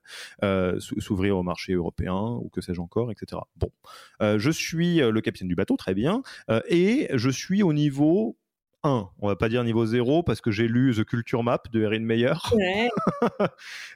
s'ouvrir 0.78 1.36
au 1.36 1.42
marché 1.42 1.72
européen, 1.74 2.38
ou 2.42 2.48
que 2.50 2.60
sais-je 2.60 2.80
encore, 2.80 3.10
etc. 3.10 3.42
Bon, 3.56 3.70
je 4.20 4.50
suis 4.50 4.96
le 4.96 5.20
capitaine 5.20 5.48
du 5.48 5.54
bateau, 5.54 5.76
très 5.76 5.94
bien, 5.94 6.22
et 6.68 7.08
je 7.14 7.30
suis 7.30 7.62
au 7.62 7.72
niveau 7.72 8.36
1. 8.84 9.08
On 9.20 9.28
va 9.28 9.34
pas 9.34 9.48
dire 9.48 9.64
niveau 9.64 9.84
0 9.84 10.22
parce 10.22 10.40
que 10.40 10.50
j'ai 10.50 10.68
lu 10.68 10.94
The 10.94 11.04
Culture 11.04 11.42
Map 11.42 11.62
de 11.72 11.82
Erin 11.82 12.00
Meyer. 12.00 12.34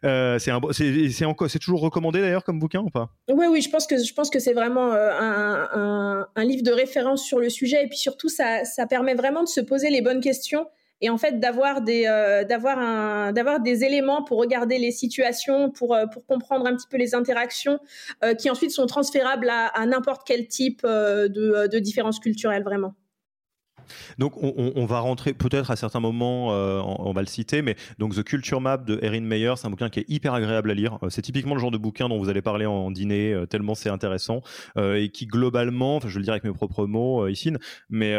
Euh, 0.04 0.38
c'est 0.38 1.58
toujours 1.58 1.80
recommandé 1.80 2.20
d'ailleurs 2.20 2.44
comme 2.44 2.60
bouquin 2.60 2.80
ou 2.80 2.90
pas? 2.90 3.10
Oui, 3.28 3.46
oui, 3.50 3.60
je 3.60 3.68
pense 3.68 3.86
que 3.86 4.02
je 4.02 4.14
pense 4.14 4.30
que 4.30 4.38
c'est 4.38 4.52
vraiment 4.52 4.92
euh, 4.92 6.22
un, 6.34 6.44
livre 6.44 6.62
de 6.62 6.70
référence 6.70 7.24
sur 7.24 7.40
le 7.40 7.48
sujet 7.48 7.84
et 7.84 7.88
puis 7.88 7.98
surtout 7.98 8.28
ça, 8.28 8.64
ça 8.64 8.86
permet 8.86 9.14
vraiment 9.14 9.42
de 9.42 9.48
se 9.48 9.60
poser 9.60 9.90
les 9.90 10.00
bonnes 10.00 10.20
questions 10.20 10.68
et 11.00 11.10
en 11.10 11.18
fait 11.18 11.40
d'avoir 11.40 11.80
des 11.82 12.06
euh, 12.06 12.44
d'avoir 12.44 13.32
d'avoir 13.32 13.60
des 13.60 13.84
éléments 13.84 14.22
pour 14.22 14.38
regarder 14.38 14.78
les 14.78 14.92
situations 14.92 15.70
pour 15.70 15.96
pour 16.12 16.24
comprendre 16.26 16.66
un 16.66 16.76
petit 16.76 16.88
peu 16.88 16.96
les 16.96 17.14
interactions 17.14 17.80
qui 18.38 18.50
ensuite 18.50 18.70
sont 18.70 18.86
transférables 18.86 19.50
à, 19.50 19.86
n'importe 19.86 20.22
quel 20.26 20.46
type 20.46 20.82
de, 20.84 21.66
de 21.66 21.78
différence 21.80 22.20
culturelle 22.20 22.62
vraiment. 22.62 22.94
Donc 24.18 24.34
on, 24.42 24.86
va 24.86 25.00
rentrer 25.00 25.34
peut-être 25.34 25.70
à 25.70 25.76
certains 25.76 26.00
moments, 26.00 26.52
euh, 26.52 26.80
on, 26.80 27.12
va 27.12 27.20
le 27.20 27.26
citer, 27.26 27.62
mais 27.62 27.76
donc 27.98 28.14
The 28.14 28.22
Culture 28.22 28.60
Map 28.60 28.78
de 28.78 28.98
Erin 29.02 29.20
Meyer, 29.20 29.54
c'est 29.56 29.66
un 29.66 29.70
bouquin 29.70 29.90
qui 29.90 30.00
est 30.00 30.04
hyper 30.08 30.34
agréable 30.34 30.70
à 30.70 30.74
lire. 30.74 30.98
Euh, 31.02 31.10
c'est 31.10 31.22
typiquement 31.22 31.54
le 31.54 31.60
genre 31.60 31.70
de 31.70 31.78
bouquin 31.78 32.08
dont 32.08 32.18
vous 32.18 32.28
allez 32.28 32.42
parler 32.42 32.66
en, 32.66 32.90
dîner, 32.90 33.32
euh, 33.32 33.46
tellement 33.46 33.74
c'est 33.74 33.90
intéressant 33.90 34.42
et 34.76 35.10
qui 35.10 35.26
globalement, 35.26 36.00
je 36.04 36.18
le 36.18 36.24
dire 36.24 36.32
avec 36.32 36.44
mes 36.44 36.52
propres 36.52 36.86
mots 36.86 37.26
ici, 37.26 37.52
mais 37.90 38.16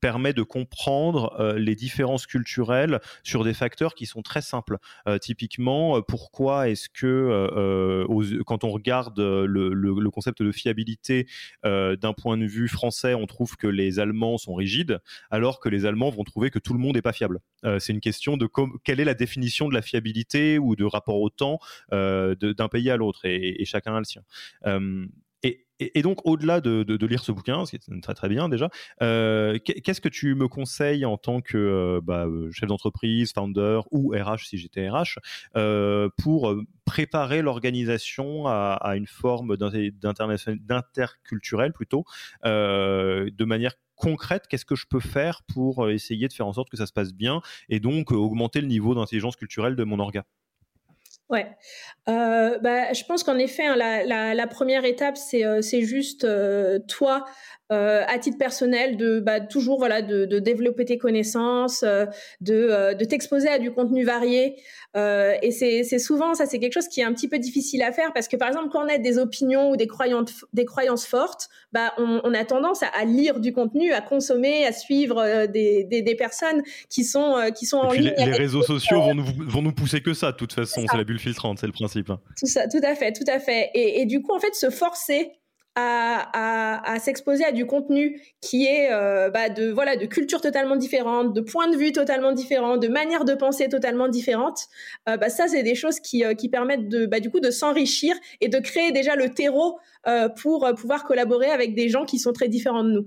permet 0.00 0.32
de 0.32 0.42
comprendre 0.42 1.54
les 1.56 1.74
différences 1.74 2.26
culturelles 2.26 3.00
sur 3.22 3.44
des 3.44 3.54
facteurs 3.54 3.94
qui 3.94 4.06
sont 4.06 4.22
très 4.22 4.42
simples. 4.42 4.78
typiquement, 5.20 6.00
pourquoi 6.02 6.68
est-ce 6.68 6.88
que 6.88 8.06
quand 8.46 8.64
on 8.64 8.70
regarde 8.70 9.18
le, 9.18 9.72
le 9.72 10.10
concept 10.10 10.42
de 10.42 10.52
fiabilité 10.52 11.26
d'un 11.64 12.12
point 12.16 12.36
de 12.36 12.46
vue 12.46 12.68
français, 12.68 13.14
on 13.14 13.26
trouve 13.26 13.56
que 13.56 13.66
les 13.66 13.98
Allemands 13.98 14.38
sont 14.38 14.54
alors 15.30 15.60
que 15.60 15.68
les 15.68 15.86
Allemands 15.86 16.10
vont 16.10 16.24
trouver 16.24 16.50
que 16.50 16.58
tout 16.58 16.72
le 16.72 16.78
monde 16.78 16.94
n'est 16.94 17.02
pas 17.02 17.12
fiable. 17.12 17.40
Euh, 17.64 17.78
c'est 17.78 17.92
une 17.92 18.00
question 18.00 18.36
de 18.36 18.48
quelle 18.84 19.00
est 19.00 19.04
la 19.04 19.14
définition 19.14 19.68
de 19.68 19.74
la 19.74 19.82
fiabilité 19.82 20.58
ou 20.58 20.76
de 20.76 20.84
rapport 20.84 21.20
au 21.20 21.30
temps 21.30 21.58
euh, 21.92 22.34
d'un 22.34 22.68
pays 22.68 22.90
à 22.90 22.96
l'autre, 22.96 23.24
et, 23.24 23.64
chacun 23.64 23.94
a 23.94 23.98
le 23.98 24.04
sien. 24.04 24.22
Euh, 25.80 25.88
et, 25.94 26.02
donc, 26.02 26.26
au-delà 26.26 26.60
de, 26.60 27.06
lire 27.06 27.22
ce 27.22 27.32
bouquin, 27.32 27.64
ce 27.64 27.70
qui 27.70 27.76
est 27.76 28.00
très 28.02 28.14
très 28.14 28.28
bien 28.28 28.48
déjà, 28.48 28.68
qu'est-ce 29.00 30.00
que 30.00 30.08
tu 30.08 30.34
me 30.34 30.48
conseilles 30.48 31.04
en 31.04 31.16
tant 31.16 31.40
que 31.40 32.00
bah, 32.02 32.26
chef 32.52 32.68
d'entreprise, 32.68 33.32
founder 33.32 33.80
ou 33.90 34.12
RH 34.12 34.46
si 34.46 34.58
j'étais 34.58 34.88
RH, 34.88 35.18
pour 36.18 36.54
préparer 36.84 37.42
l'organisation 37.42 38.46
à, 38.46 38.94
une 38.96 39.06
forme 39.06 39.56
d'interculturel 39.56 41.72
plutôt, 41.72 42.04
de 42.44 43.44
manière 43.44 43.74
concrète, 44.00 44.48
qu'est-ce 44.48 44.64
que 44.64 44.74
je 44.74 44.86
peux 44.88 45.00
faire 45.00 45.42
pour 45.44 45.84
euh, 45.84 45.92
essayer 45.92 46.26
de 46.26 46.32
faire 46.32 46.46
en 46.46 46.52
sorte 46.52 46.70
que 46.70 46.76
ça 46.76 46.86
se 46.86 46.92
passe 46.92 47.12
bien 47.12 47.40
et 47.68 47.78
donc 47.78 48.10
euh, 48.10 48.16
augmenter 48.16 48.60
le 48.60 48.66
niveau 48.66 48.94
d'intelligence 48.94 49.36
culturelle 49.36 49.76
de 49.76 49.84
mon 49.84 50.00
orga? 50.00 50.24
Ouais, 51.30 51.46
euh, 52.08 52.58
bah, 52.58 52.92
je 52.92 53.04
pense 53.04 53.22
qu'en 53.22 53.38
effet, 53.38 53.64
hein, 53.64 53.76
la, 53.76 54.46
première 54.48 54.84
étape, 54.84 55.16
c'est 55.16 55.82
juste 55.82 56.26
toi 56.88 57.24
euh, 57.72 58.02
à 58.08 58.18
titre 58.18 58.36
personnel 58.36 58.96
de 58.96 59.20
bah, 59.20 59.38
toujours 59.38 59.78
voilà 59.78 60.02
de, 60.02 60.24
de, 60.24 60.38
développer 60.40 60.84
tes 60.84 60.98
connaissances, 60.98 61.84
euh, 61.84 62.04
de, 62.40 62.54
euh, 62.54 62.94
de 62.94 63.04
t'exposer 63.04 63.48
à 63.48 63.60
du 63.60 63.70
contenu 63.70 64.04
varié. 64.04 64.56
et 64.96 65.50
c'est 65.52 65.98
souvent 66.00 66.34
ça, 66.34 66.46
c'est 66.46 66.58
quelque 66.58 66.72
chose 66.72 66.88
qui 66.88 67.00
est 67.00 67.04
un 67.04 67.12
petit 67.12 67.28
peu 67.28 67.38
difficile 67.38 67.82
à 67.82 67.92
faire 67.92 68.12
parce 68.12 68.26
que 68.26 68.36
par 68.36 68.48
exemple 68.48 68.70
quand 68.72 68.84
on 68.84 68.88
a 68.88 68.98
des 68.98 69.18
opinions 69.18 69.70
ou 69.70 69.76
des 69.76 69.86
croyances 69.86 70.44
des 70.52 70.64
croyances 70.64 71.06
fortes, 71.06 71.48
bah 71.72 71.92
on, 71.96 72.20
on 72.24 72.34
a 72.34 72.44
tendance 72.44 72.82
à, 72.82 72.88
à, 72.88 73.04
lire 73.04 73.38
du 73.38 73.52
contenu, 73.52 73.92
à 73.92 74.00
consommer, 74.00 74.66
à 74.66 74.72
suivre 74.72 75.46
des, 75.46 75.84
des, 75.84 76.02
des 76.02 76.14
personnes 76.16 76.62
qui 76.88 77.04
sont 77.04 77.36
qui 77.56 77.66
sont 77.66 77.78
en 77.78 77.92
ligne. 77.92 78.12
Les, 78.18 78.26
les 78.26 78.32
réseaux 78.32 78.62
sociaux 78.62 79.00
vont 79.00 79.14
nous 79.14 79.24
vont 79.46 79.62
nous 79.62 79.72
pousser 79.72 80.00
que 80.00 80.12
ça. 80.12 80.32
De 80.32 80.36
toute 80.36 80.52
façon, 80.54 80.84
c'est 80.90 80.96
la 80.96 81.04
bulle 81.04 81.20
filtrante, 81.20 81.60
c'est 81.60 81.66
le 81.66 81.72
principe. 81.72 82.10
Hein. 82.10 82.20
Tout 82.36 82.46
ça, 82.46 82.66
tout 82.66 82.80
à 82.82 82.96
fait, 82.96 83.12
tout 83.12 83.28
à 83.28 83.38
fait. 83.38 83.70
Et, 83.74 84.00
et 84.00 84.06
du 84.06 84.22
coup, 84.22 84.34
en 84.34 84.40
fait, 84.40 84.54
se 84.54 84.70
forcer 84.70 85.30
à, 85.76 86.98
s'exposer 86.98 87.44
à 87.44 87.52
du 87.52 87.66
contenu 87.66 88.20
qui 88.40 88.66
est 88.66 88.92
euh, 88.92 89.30
bah, 89.30 89.48
de 89.48 89.70
voilà 89.70 89.96
de 89.96 90.06
culture 90.06 90.40
totalement 90.40 90.76
différente, 90.76 91.32
de 91.32 91.40
points 91.40 91.68
de 91.68 91.76
vue 91.76 91.92
totalement 91.92 92.32
différents, 92.32 92.76
de 92.76 92.88
manière 92.88 93.24
de 93.24 93.34
penser 93.34 93.68
totalement 93.68 94.08
différentes. 94.08 94.66
Euh, 95.08 95.16
bah, 95.16 95.30
ça, 95.30 95.48
c'est 95.48 95.62
des 95.62 95.74
choses 95.74 96.00
qui, 96.00 96.24
euh, 96.24 96.34
qui 96.34 96.48
permettent 96.48 96.88
de 96.88 97.06
bah, 97.06 97.20
du 97.20 97.30
coup 97.30 97.40
de 97.40 97.50
s'enrichir 97.50 98.14
et 98.40 98.48
de 98.48 98.58
créer 98.58 98.92
déjà 98.92 99.16
le 99.16 99.30
terreau 99.30 99.78
pour 100.40 100.66
pouvoir 100.78 101.04
collaborer 101.04 101.50
avec 101.50 101.74
des 101.74 101.90
gens 101.90 102.06
qui 102.06 102.18
sont 102.18 102.32
très 102.32 102.48
différents 102.48 102.84
de 102.84 102.90
nous. 102.90 103.06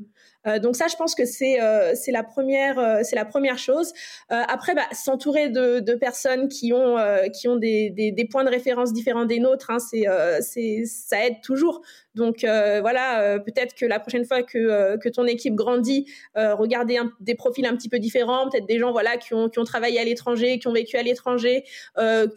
Donc 0.61 0.75
ça, 0.75 0.87
je 0.87 0.95
pense 0.95 1.15
que 1.15 1.25
c'est 1.25 1.57
c'est 1.95 2.11
la 2.11 2.21
première 2.21 2.99
c'est 3.03 3.15
la 3.15 3.25
première 3.25 3.57
chose. 3.57 3.93
après, 4.29 4.75
bah, 4.75 4.83
s'entourer 4.91 5.49
de, 5.49 5.95
personnes 5.95 6.49
qui 6.49 6.71
ont 6.71 6.97
qui 7.33 7.47
ont 7.47 7.55
des, 7.55 7.89
des, 7.89 8.11
des, 8.11 8.25
points 8.25 8.43
de 8.43 8.49
référence 8.49 8.93
différents 8.93 9.25
des 9.25 9.39
nôtres, 9.39 9.71
hein, 9.71 9.79
c'est 9.79 10.05
c'est 10.41 10.83
ça 10.85 11.25
aide 11.25 11.41
toujours. 11.41 11.81
Donc 12.15 12.39
voilà, 12.41 13.39
peut-être 13.39 13.75
que 13.75 13.85
la 13.85 13.99
prochaine 13.99 14.25
fois 14.25 14.43
que 14.43 14.97
que 14.97 15.09
ton 15.09 15.25
équipe 15.25 15.55
grandit, 15.55 16.05
regardez 16.35 16.99
des 17.19 17.35
profils 17.35 17.65
un 17.65 17.75
petit 17.75 17.89
peu 17.89 17.99
différents, 17.99 18.49
peut-être 18.49 18.65
des 18.65 18.79
gens 18.79 18.91
voilà 18.91 19.17
qui 19.17 19.33
ont 19.33 19.49
qui 19.49 19.59
ont 19.59 19.63
travaillé 19.63 19.99
à 19.99 20.03
l'étranger, 20.03 20.59
qui 20.59 20.67
ont 20.67 20.73
vécu 20.73 20.97
à 20.97 21.03
l'étranger 21.03 21.63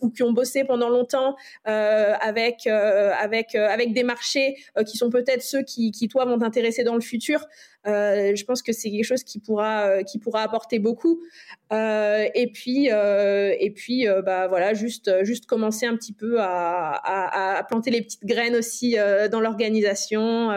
ou 0.00 0.10
qui 0.10 0.22
ont 0.22 0.32
bossé 0.32 0.64
pendant 0.64 0.88
longtemps 0.88 1.36
avec 1.64 2.66
avec 2.66 3.54
avec 3.54 3.92
des 3.92 4.02
marchés 4.02 4.56
qui 4.86 4.96
sont 4.96 5.10
peut-être 5.10 5.42
ceux 5.42 5.62
qui 5.62 5.90
qui 5.90 6.08
toi 6.08 6.24
vont 6.24 6.38
t'intéresser 6.38 6.84
dans 6.84 6.94
le 6.94 7.00
futur. 7.00 7.46
Euh, 7.86 8.34
je 8.34 8.44
pense 8.44 8.62
que 8.62 8.72
c'est 8.72 8.90
quelque 8.90 9.04
chose 9.04 9.22
qui 9.22 9.38
pourra, 9.38 9.86
euh, 9.86 10.02
qui 10.02 10.18
pourra 10.18 10.42
apporter 10.42 10.78
beaucoup. 10.78 11.22
Euh, 11.72 12.26
et 12.34 12.46
puis, 12.48 12.86
et 12.88 13.72
puis, 13.74 14.06
bah 14.24 14.46
voilà, 14.46 14.74
juste, 14.74 15.10
juste 15.24 15.46
commencer 15.46 15.86
un 15.86 15.96
petit 15.96 16.12
peu 16.12 16.36
à, 16.38 17.64
planter 17.68 17.90
les 17.90 18.02
petites 18.02 18.24
graines 18.24 18.54
aussi 18.54 18.96
dans 19.30 19.40
l'organisation, 19.40 20.50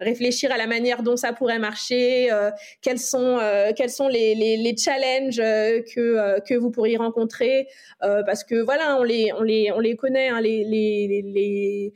réfléchir 0.00 0.52
à 0.52 0.58
la 0.58 0.66
manière 0.66 1.02
dont 1.02 1.16
ça 1.16 1.32
pourrait 1.32 1.58
marcher, 1.58 2.28
quels 2.82 2.98
sont, 2.98 3.38
quels 3.76 3.90
sont 3.90 4.08
les, 4.08 4.34
les, 4.34 4.76
challenges 4.76 5.36
que, 5.36 6.40
que 6.40 6.54
vous 6.54 6.70
pourriez 6.70 6.96
rencontrer, 6.96 7.68
parce 8.00 8.44
que 8.44 8.62
voilà, 8.62 8.98
on 8.98 9.02
les, 9.02 9.32
on 9.32 9.42
les, 9.42 9.72
on 9.72 9.80
les 9.80 9.96
connaît, 9.96 10.28
hein, 10.28 10.40
les, 10.40 10.64
les, 10.64 11.22
les 11.24 11.94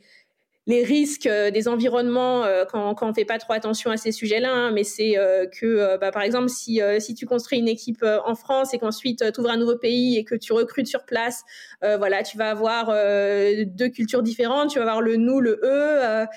les 0.67 0.83
risques 0.83 1.27
euh, 1.27 1.49
des 1.49 1.69
environnements 1.69 2.43
euh, 2.43 2.65
quand, 2.65 2.93
quand 2.93 3.09
on 3.09 3.13
fait 3.13 3.25
pas 3.25 3.37
trop 3.39 3.53
attention 3.53 3.89
à 3.89 3.95
ces 3.95 4.11
sujets-là. 4.11 4.51
Hein, 4.51 4.71
mais 4.71 4.83
c'est 4.83 5.17
euh, 5.17 5.47
que, 5.47 5.97
bah, 5.97 6.11
par 6.11 6.21
exemple, 6.21 6.49
si, 6.49 6.81
si 6.99 7.15
tu 7.15 7.25
construis 7.25 7.57
une 7.57 7.69
équipe 7.69 8.03
en 8.03 8.35
France 8.35 8.73
et 8.73 8.77
qu'ensuite 8.77 9.31
tu 9.31 9.39
ouvres 9.39 9.49
un 9.49 9.57
nouveau 9.57 9.77
pays 9.77 10.17
et 10.17 10.25
que 10.25 10.35
tu 10.35 10.51
recrutes 10.51 10.87
sur 10.87 11.05
place, 11.05 11.43
voilà, 11.81 12.23
tu 12.23 12.37
vas 12.37 12.49
avoir 12.49 12.87
deux 12.87 13.87
cultures 13.87 14.21
différentes. 14.21 14.71
Tu 14.71 14.79
vas 14.79 14.83
avoir 14.83 15.01
le 15.01 15.15
nous, 15.15 15.39
le 15.39 15.59
eux. 15.63 16.27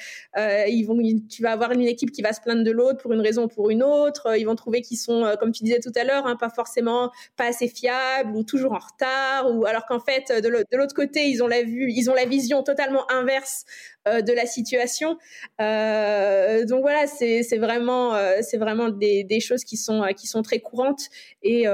ils 0.68 0.84
vont, 0.84 0.98
tu 1.28 1.42
vas 1.42 1.52
avoir 1.52 1.72
une 1.72 1.82
équipe 1.82 2.12
qui 2.12 2.22
va 2.22 2.32
se 2.32 2.40
plaindre 2.40 2.62
de 2.62 2.70
l'autre 2.70 2.98
pour 2.98 3.12
une 3.12 3.20
raison 3.20 3.44
ou 3.44 3.48
pour 3.48 3.70
une 3.70 3.82
autre. 3.82 4.36
Ils 4.38 4.44
vont 4.44 4.54
trouver 4.54 4.80
qu'ils 4.80 4.98
sont, 4.98 5.34
comme 5.40 5.50
tu 5.50 5.64
disais 5.64 5.80
tout 5.80 5.92
à 5.96 6.04
l'heure, 6.04 6.26
hein, 6.26 6.36
pas 6.36 6.50
forcément 6.50 7.10
pas 7.36 7.46
assez 7.46 7.68
fiables 7.68 8.36
ou 8.36 8.44
toujours 8.44 8.72
en 8.72 8.78
retard. 8.78 9.50
Ou 9.52 9.66
alors 9.66 9.86
qu'en 9.86 10.00
fait, 10.00 10.30
de 10.30 10.76
l'autre 10.76 10.94
côté, 10.94 11.26
ils 11.28 11.42
ont 11.42 11.48
la 11.48 11.62
vue, 11.62 11.90
ils 11.90 12.10
ont 12.10 12.14
la 12.14 12.26
vision 12.26 12.62
totalement 12.62 13.10
inverse 13.10 13.64
de 14.06 14.32
la 14.32 14.46
situation. 14.46 15.18
Euh, 15.60 16.64
donc 16.66 16.82
voilà, 16.82 17.06
c'est 17.06 17.58
vraiment, 17.58 18.14
euh, 18.14 18.38
c'est 18.42 18.58
vraiment 18.58 18.88
des, 18.88 19.24
des, 19.24 19.40
choses 19.40 19.64
qui 19.64 19.76
sont, 19.76 20.02
qui 20.16 20.26
sont 20.26 20.42
très 20.42 20.60
courantes 20.60 21.08
et, 21.42 21.64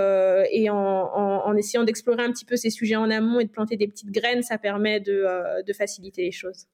et 0.52 0.70
en, 0.70 0.76
en, 0.76 1.56
essayant 1.56 1.84
d'explorer 1.84 2.22
un 2.24 2.32
petit 2.32 2.44
peu 2.44 2.56
ces 2.56 2.70
sujets 2.70 2.96
en 2.96 3.10
amont 3.10 3.40
et 3.40 3.44
de 3.44 3.50
planter 3.50 3.76
des 3.76 3.88
petites 3.88 4.10
graines, 4.10 4.42
ça 4.42 4.58
permet 4.58 5.00
de, 5.00 5.62
de 5.62 5.72
faciliter 5.72 6.22
les 6.22 6.32
choses. 6.32 6.66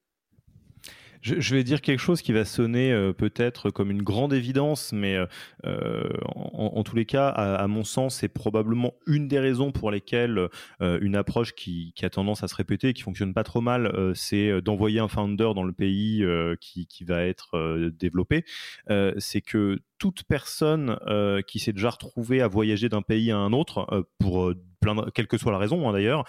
Je, 1.22 1.54
vais 1.54 1.62
dire 1.62 1.80
quelque 1.80 2.00
chose 2.00 2.20
qui 2.20 2.32
va 2.32 2.44
sonner 2.44 2.92
euh, 2.92 3.12
peut-être 3.12 3.70
comme 3.70 3.92
une 3.92 4.02
grande 4.02 4.32
évidence, 4.32 4.92
mais 4.92 5.14
euh, 5.14 5.26
euh, 5.64 6.08
en, 6.24 6.82
tous 6.82 6.96
les 6.96 7.06
cas, 7.06 7.28
à, 7.28 7.66
mon 7.68 7.85
sens, 7.85 8.16
c'est 8.16 8.28
probablement 8.28 8.94
une 9.06 9.28
des 9.28 9.38
raisons 9.38 9.70
pour 9.70 9.92
lesquelles 9.92 10.48
une 10.80 11.14
approche 11.14 11.54
qui, 11.54 11.94
a 12.02 12.11
tendance 12.11 12.42
à 12.42 12.48
se 12.48 12.56
répéter 12.56 12.88
et 12.88 12.92
qui 12.92 13.02
fonctionne 13.02 13.32
pas 13.32 13.44
trop 13.44 13.61
mal, 13.61 14.12
c'est 14.14 14.61
d'envoyer 14.61 14.98
un 14.98 15.06
founder 15.06 15.52
dans 15.54 15.62
le 15.62 15.72
pays 15.72 16.24
qui, 16.61 17.04
va 17.04 17.24
être 17.24 17.90
développé. 17.98 18.44
c'est 19.18 19.40
que 19.40 19.78
toute 19.98 20.24
personne 20.24 20.98
qui 21.46 21.61
s'est 21.61 21.72
déjà 21.72 21.90
retrouvée 21.90 22.40
à 22.40 22.48
voyager 22.48 22.88
d'un 22.88 23.02
pays 23.02 23.30
à 23.30 23.38
un 23.38 23.52
autre, 23.52 24.06
pour 24.18 24.52
quelle 25.14 25.28
que 25.28 25.38
soit 25.38 25.52
la 25.52 25.58
raison 25.58 25.88
hein, 25.88 25.92
d'ailleurs, 25.92 26.24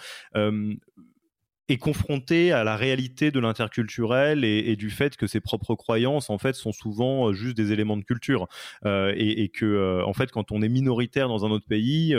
est 1.68 1.78
confronté 1.78 2.52
à 2.52 2.62
la 2.62 2.76
réalité 2.76 3.30
de 3.30 3.40
l'interculturel 3.40 4.44
et, 4.44 4.76
du 4.76 4.90
fait 4.90 5.16
que 5.16 5.26
ses 5.26 5.40
propres 5.40 5.74
croyances 5.74 6.28
en 6.28 6.36
fait 6.36 6.54
sont 6.54 6.72
souvent 6.72 7.28
euh, 7.28 7.32
juste 7.32 7.56
des 7.56 7.72
éléments 7.72 7.96
de 7.96 8.02
culture. 8.02 8.48
Euh, 8.84 9.14
et, 9.16 9.48
que 9.48 9.64
euh, 9.64 10.04
en 10.04 10.12
fait 10.12 10.30
quand 10.30 10.52
on 10.52 10.60
est 10.62 10.68
minoritaire 10.68 11.28
dans 11.28 11.46
un 11.46 11.50
autre 11.50 11.66
pays 11.66 12.14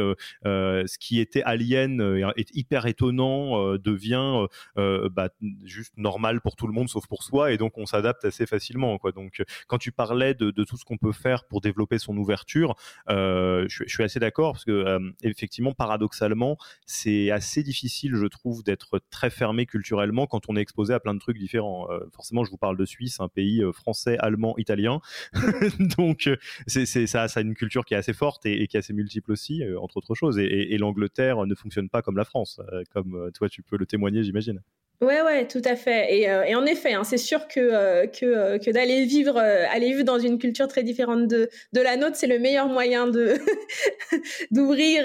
ce 0.46 0.98
qui 0.98 1.20
était 1.20 1.44
alien 1.44 2.02
est 2.38 2.56
hyper 2.56 2.86
étonnant 2.86 3.76
devient 3.78 4.46
bah, 4.76 5.30
juste 5.64 5.94
normal 5.98 6.42
pour 6.42 6.56
tout 6.56 6.68
le 6.68 6.74
monde 6.74 6.90
sauf 6.90 7.08
pour 7.08 7.24
soi 7.24 7.52
et 7.52 7.58
donc 7.58 7.78
on 7.78 7.86
s'adapte 7.86 8.26
assez 8.26 8.46
facilement 8.46 8.98
quoi. 8.98 9.12
Donc 9.12 9.44
quand 9.68 9.78
tu 9.78 9.92
parlais 9.92 10.34
de, 10.34 10.52
tout 10.52 10.78
ce 10.78 10.86
qu'on 10.86 10.98
peut 10.98 11.12
faire 11.12 11.46
pour 11.46 11.62
développer 11.62 12.00
son 12.00 12.16
ouverture 12.18 12.76
je, 13.10 13.66
je, 13.68 13.94
suis 13.94 14.04
assez 14.04 14.20
d'accord 14.20 14.54
parce 14.54 14.66
que 14.66 15.00
effectivement 15.24 15.74
paradoxalement 15.74 16.58
c'est 16.86 17.32
assez 17.32 17.64
difficile 17.64 18.16
je 18.16 18.26
trouve 18.26 18.64
d'être 18.64 19.00
très 19.10 19.30
fermé 19.36 19.66
culturellement 19.66 20.28
quand 20.28 20.50
on 20.50 20.56
est 20.56 20.62
exposé 20.62 20.94
à 20.94 21.00
plein 21.00 21.14
de 21.14 21.20
trucs 21.20 21.38
différents. 21.38 21.90
Euh, 21.92 22.00
forcément, 22.14 22.44
je 22.44 22.52
vous 22.52 22.58
parle 22.58 22.78
de 22.78 22.86
Suisse, 22.86 23.20
un 23.20 23.28
pays 23.28 23.64
euh, 23.64 23.72
français, 23.72 24.18
allemand, 24.20 24.56
italien. 24.58 25.02
Donc, 25.98 26.28
euh, 26.28 26.38
c'est, 26.68 26.86
ça, 26.86 27.28
ça 27.28 27.40
a 27.40 27.44
une 27.44 27.56
culture 27.56 27.86
qui 27.86 27.94
est 27.94 27.98
assez 27.98 28.14
forte 28.14 28.46
et, 28.46 28.68
qui 28.68 28.78
est 28.78 28.80
assez 28.80 28.94
multiple 28.94 29.32
aussi, 29.32 29.64
entre 29.80 29.98
autres 29.98 30.16
choses. 30.16 30.40
Et, 30.40 30.78
l'Angleterre 30.78 31.46
ne 31.46 31.56
fonctionne 31.56 31.90
pas 31.90 32.02
comme 32.02 32.18
la 32.18 32.26
France, 32.26 32.60
comme 32.92 33.32
toi, 33.34 33.50
tu 33.50 33.64
peux 33.64 33.78
le 33.78 33.86
témoigner, 33.86 34.24
j'imagine. 34.24 34.62
Ouais, 35.02 35.22
ouais, 35.22 35.46
tout 35.46 35.62
à 35.66 35.76
fait. 35.76 36.18
Et, 36.18 36.30
euh, 36.30 36.58
en 36.58 36.66
effet, 36.66 36.94
hein, 36.94 37.04
c'est 37.04 37.18
sûr 37.18 37.50
que, 37.50 37.60
euh, 37.60 38.06
euh, 38.24 38.58
que 38.58 38.72
d'aller 38.72 39.04
vivre, 39.06 39.38
aller 39.38 39.88
vivre 39.88 40.06
dans 40.06 40.20
une 40.20 40.38
culture 40.40 40.70
très 40.70 40.84
différente 40.84 41.28
de, 41.28 41.50
de 41.74 41.82
la 41.82 41.98
nôtre, 41.98 42.16
c'est 42.16 42.28
le 42.28 42.40
meilleur 42.40 42.68
moyen 42.68 43.08
de 43.08 43.34
d'ouvrir, 44.52 45.04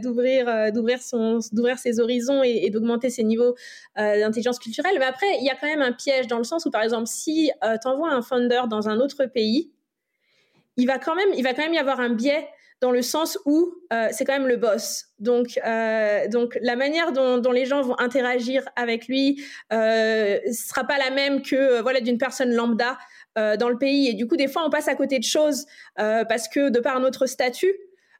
d'ouvrir, 0.00 0.72
d'ouvrir 0.72 1.02
son, 1.02 1.40
d'ouvrir 1.50 1.78
ses 1.78 1.98
horizons 1.98 2.44
et, 2.44 2.70
d'augmenter 2.70 3.10
ses 3.10 3.24
niveaux 3.24 3.56
d'intelligence 3.96 4.60
culturelle. 4.60 4.96
Mais 5.00 5.06
après, 5.06 5.26
il 5.40 5.44
y 5.44 5.50
a 5.50 5.56
quand 5.56 5.66
même 5.66 5.82
un 5.82 5.92
piège 5.92 6.28
dans 6.28 6.38
le 6.38 6.44
sens 6.44 6.64
où, 6.64 6.70
par 6.70 6.82
exemple, 6.82 7.08
si 7.08 7.50
tu 7.60 7.88
envoies 7.88 8.10
un 8.12 8.22
founder 8.22 8.62
dans 8.70 8.88
un 8.88 9.00
autre 9.00 9.26
pays, 9.26 9.72
il 10.76 10.86
va 10.86 10.98
quand 10.98 11.16
même, 11.16 11.28
il 11.36 11.42
va 11.42 11.52
quand 11.52 11.62
même 11.62 11.74
y 11.74 11.78
avoir 11.78 11.98
un 11.98 12.10
biais 12.10 12.48
dans 12.82 12.90
le 12.90 13.00
sens 13.00 13.38
où 13.46 13.72
euh, 13.92 14.08
c'est 14.10 14.24
quand 14.24 14.32
même 14.32 14.48
le 14.48 14.56
boss. 14.56 15.06
Donc, 15.20 15.58
euh, 15.64 16.26
donc 16.26 16.58
la 16.60 16.74
manière 16.74 17.12
dont, 17.12 17.52
les 17.52 17.64
gens 17.64 17.80
vont 17.80 17.96
interagir 18.00 18.68
avec 18.74 19.06
lui 19.06 19.42
euh, 19.72 20.38
sera 20.52 20.84
pas 20.84 20.98
la 20.98 21.10
même 21.10 21.42
que 21.42 21.80
voilà 21.80 22.00
d'une 22.00 22.18
personne 22.18 22.52
lambda 22.52 22.98
dans 23.34 23.70
le 23.70 23.78
pays. 23.78 24.08
Et 24.08 24.12
du 24.12 24.26
coup, 24.26 24.36
des 24.36 24.48
fois, 24.48 24.62
on 24.66 24.68
passe 24.68 24.88
à 24.88 24.94
côté 24.94 25.18
de 25.18 25.24
choses 25.24 25.64
parce 25.96 26.48
que 26.48 26.68
de 26.68 26.80
par 26.80 27.00
notre 27.00 27.24
statut, 27.24 27.72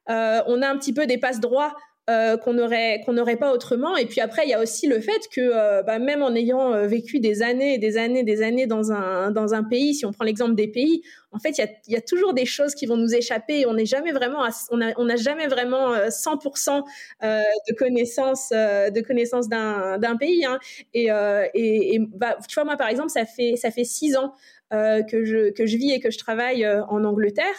on 0.08 0.62
a 0.62 0.68
un 0.68 0.78
petit 0.78 0.94
peu 0.94 1.04
des 1.06 1.18
passe 1.18 1.38
droits 1.38 1.74
euh, 2.10 2.36
qu'on 2.36 2.54
n'aurait 2.54 3.00
qu'on 3.06 3.12
n'aurait 3.12 3.36
pas 3.36 3.52
autrement. 3.52 3.96
Et 3.96 4.06
puis 4.06 4.20
après, 4.20 4.42
il 4.44 4.50
y 4.50 4.54
a 4.54 4.60
aussi 4.60 4.88
le 4.88 5.00
fait 5.00 5.20
que 5.32 5.40
euh, 5.40 5.84
bah, 5.84 6.00
même 6.00 6.20
en 6.20 6.34
ayant 6.34 6.74
euh, 6.74 6.88
vécu 6.88 7.20
des 7.20 7.42
années 7.42 7.74
et 7.74 7.78
des 7.78 7.96
années, 7.96 8.24
des 8.24 8.42
années 8.42 8.66
dans 8.66 8.90
un 8.90 9.30
dans 9.30 9.54
un 9.54 9.62
pays, 9.62 9.94
si 9.94 10.04
on 10.04 10.10
prend 10.10 10.24
l'exemple 10.24 10.56
des 10.56 10.66
pays, 10.66 11.02
en 11.30 11.38
fait, 11.38 11.58
il 11.58 11.92
y 11.92 11.96
a, 11.96 12.00
toujours 12.00 12.34
des 12.34 12.44
choses 12.44 12.74
qui 12.74 12.86
vont 12.86 12.96
nous 12.96 13.14
échapper. 13.14 13.66
On 13.66 13.74
n'est 13.74 13.86
jamais 13.86 14.10
vraiment, 14.10 14.44
on 14.72 14.80
a 14.80 14.92
on 14.96 15.04
n'a 15.04 15.14
jamais 15.14 15.46
vraiment 15.46 15.94
100% 15.94 16.82
de 17.22 17.74
connaissances 17.74 18.48
de 18.50 19.48
d'un 19.48 19.98
d'un 19.98 20.16
pays. 20.16 20.44
Hein. 20.44 20.58
Et 20.94 21.04
et, 21.54 21.94
et 21.94 21.98
bah, 22.00 22.36
tu 22.48 22.54
vois, 22.54 22.64
moi 22.64 22.76
par 22.76 22.88
exemple, 22.88 23.10
ça 23.10 23.26
fait 23.26 23.54
ça 23.54 23.70
fait 23.70 23.84
six 23.84 24.16
ans 24.16 24.34
que 24.72 25.24
je 25.24 25.52
que 25.52 25.66
je 25.66 25.76
vis 25.76 25.92
et 25.92 26.00
que 26.00 26.10
je 26.10 26.18
travaille 26.18 26.66
en 26.66 27.04
Angleterre. 27.04 27.54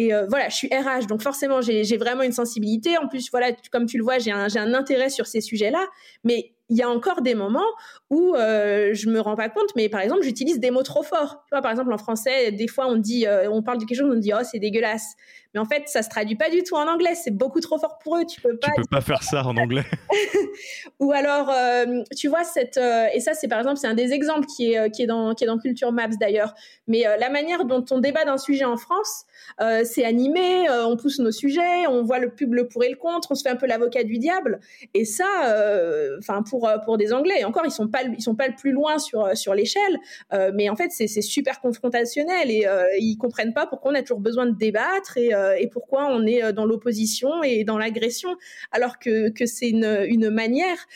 Et 0.00 0.14
euh, 0.14 0.24
voilà, 0.30 0.48
je 0.48 0.56
suis 0.56 0.68
RH, 0.68 1.08
donc 1.08 1.20
forcément, 1.20 1.60
j'ai 1.60 1.96
vraiment 1.98 2.22
une 2.22 2.32
sensibilité. 2.32 2.96
En 2.96 3.06
plus, 3.06 3.30
voilà, 3.30 3.52
comme 3.70 3.84
tu 3.84 3.98
le 3.98 4.02
vois, 4.02 4.18
j'ai 4.18 4.30
un, 4.30 4.72
intérêt 4.72 5.10
sur 5.10 5.26
ces 5.26 5.42
sujets-là. 5.42 5.86
Mais 6.24 6.54
il 6.70 6.78
y 6.78 6.82
a 6.82 6.88
encore 6.88 7.20
des 7.20 7.34
moments 7.34 7.68
où 8.08 8.34
euh, 8.34 8.94
je 8.94 9.10
me 9.10 9.20
rends 9.20 9.36
pas 9.36 9.50
compte, 9.50 9.68
mais 9.76 9.90
par 9.90 10.00
exemple, 10.00 10.22
j'utilise 10.22 10.58
des 10.58 10.70
mots 10.70 10.82
trop 10.82 11.02
forts. 11.02 11.42
Tu 11.44 11.50
vois, 11.50 11.60
par 11.60 11.70
exemple, 11.70 11.92
en 11.92 11.98
français, 11.98 12.50
des 12.50 12.66
fois, 12.66 12.86
on 12.86 12.96
dit, 12.96 13.26
euh, 13.26 13.50
on 13.50 13.62
parle 13.62 13.76
de 13.76 13.84
quelque 13.84 13.98
chose, 13.98 14.10
on 14.10 14.18
dit, 14.18 14.32
oh, 14.32 14.42
c'est 14.42 14.58
dégueulasse. 14.58 15.16
Mais 15.54 15.60
en 15.60 15.64
fait, 15.64 15.88
ça 15.88 16.02
se 16.02 16.08
traduit 16.08 16.36
pas 16.36 16.48
du 16.48 16.62
tout 16.62 16.76
en 16.76 16.86
anglais. 16.86 17.14
C'est 17.14 17.32
beaucoup 17.32 17.60
trop 17.60 17.78
fort 17.78 17.98
pour 17.98 18.16
eux. 18.16 18.24
Tu 18.24 18.40
peux 18.40 18.56
pas. 18.56 18.68
Tu 18.68 18.82
peux 18.82 18.88
pas 18.88 19.00
faire 19.00 19.22
ça 19.22 19.44
en 19.44 19.56
anglais. 19.56 19.84
Ou 21.00 21.12
alors, 21.12 21.50
euh, 21.50 22.02
tu 22.16 22.28
vois 22.28 22.44
cette, 22.44 22.76
euh, 22.76 23.06
et 23.12 23.20
ça, 23.20 23.34
c'est 23.34 23.48
par 23.48 23.58
exemple, 23.58 23.78
c'est 23.78 23.86
un 23.86 23.94
des 23.94 24.12
exemples 24.12 24.46
qui 24.46 24.72
est 24.72 24.78
euh, 24.78 24.88
qui 24.88 25.02
est 25.02 25.06
dans 25.06 25.34
qui 25.34 25.44
est 25.44 25.46
dans 25.46 25.58
Culture 25.58 25.90
Maps 25.92 26.08
d'ailleurs. 26.20 26.54
Mais 26.86 27.04
la 27.18 27.30
manière 27.30 27.64
dont 27.64 27.84
on 27.90 27.98
débat 27.98 28.24
d'un 28.24 28.38
sujet 28.38 28.64
en 28.64 28.76
France, 28.76 29.24
c'est 29.84 30.04
animé, 30.04 30.68
on 30.68 30.96
pousse 30.96 31.20
nos 31.20 31.30
sujets, 31.30 31.86
on 31.88 32.02
voit 32.02 32.18
le 32.18 32.30
pub 32.30 32.52
le 32.52 32.66
pour 32.66 32.82
et 32.82 32.90
le 32.90 32.96
contre, 32.96 33.28
on 33.30 33.34
se 33.36 33.42
fait 33.42 33.48
un 33.48 33.56
peu 33.56 33.66
l'avocat 33.66 34.02
du 34.02 34.18
diable. 34.18 34.58
Et 34.92 35.04
ça, 35.04 35.28
enfin 36.18 36.42
pour 36.42 36.68
pour 36.84 36.98
des 36.98 37.12
Anglais. 37.12 37.36
Et 37.40 37.44
encore, 37.44 37.64
ils 37.64 37.70
sont 37.70 37.86
pas 37.86 38.02
ils 38.02 38.22
sont 38.22 38.34
pas 38.34 38.48
le 38.48 38.54
plus 38.56 38.72
loin 38.72 38.98
sur 38.98 39.36
sur 39.36 39.54
l'échelle, 39.54 39.98
mais 40.52 40.68
en 40.68 40.74
fait 40.74 40.90
c'est 40.90 41.06
super 41.22 41.60
confrontationnel 41.60 42.50
et 42.50 42.66
ils 42.98 43.16
comprennent 43.16 43.54
pas 43.54 43.68
pourquoi 43.68 43.92
on 43.92 43.94
a 43.94 44.02
toujours 44.02 44.20
besoin 44.20 44.46
de 44.46 44.56
débattre 44.56 45.16
et, 45.16 45.32
et 45.58 45.68
pourquoi 45.68 46.06
on 46.06 46.26
est 46.26 46.52
dans 46.52 46.66
l'opposition 46.66 47.42
et 47.42 47.64
dans 47.64 47.78
l'agression, 47.78 48.36
alors 48.72 48.98
que 48.98 49.30
que 49.30 49.46
c'est 49.46 49.68
une 49.68 50.04
une 50.06 50.30
manière 50.30 50.86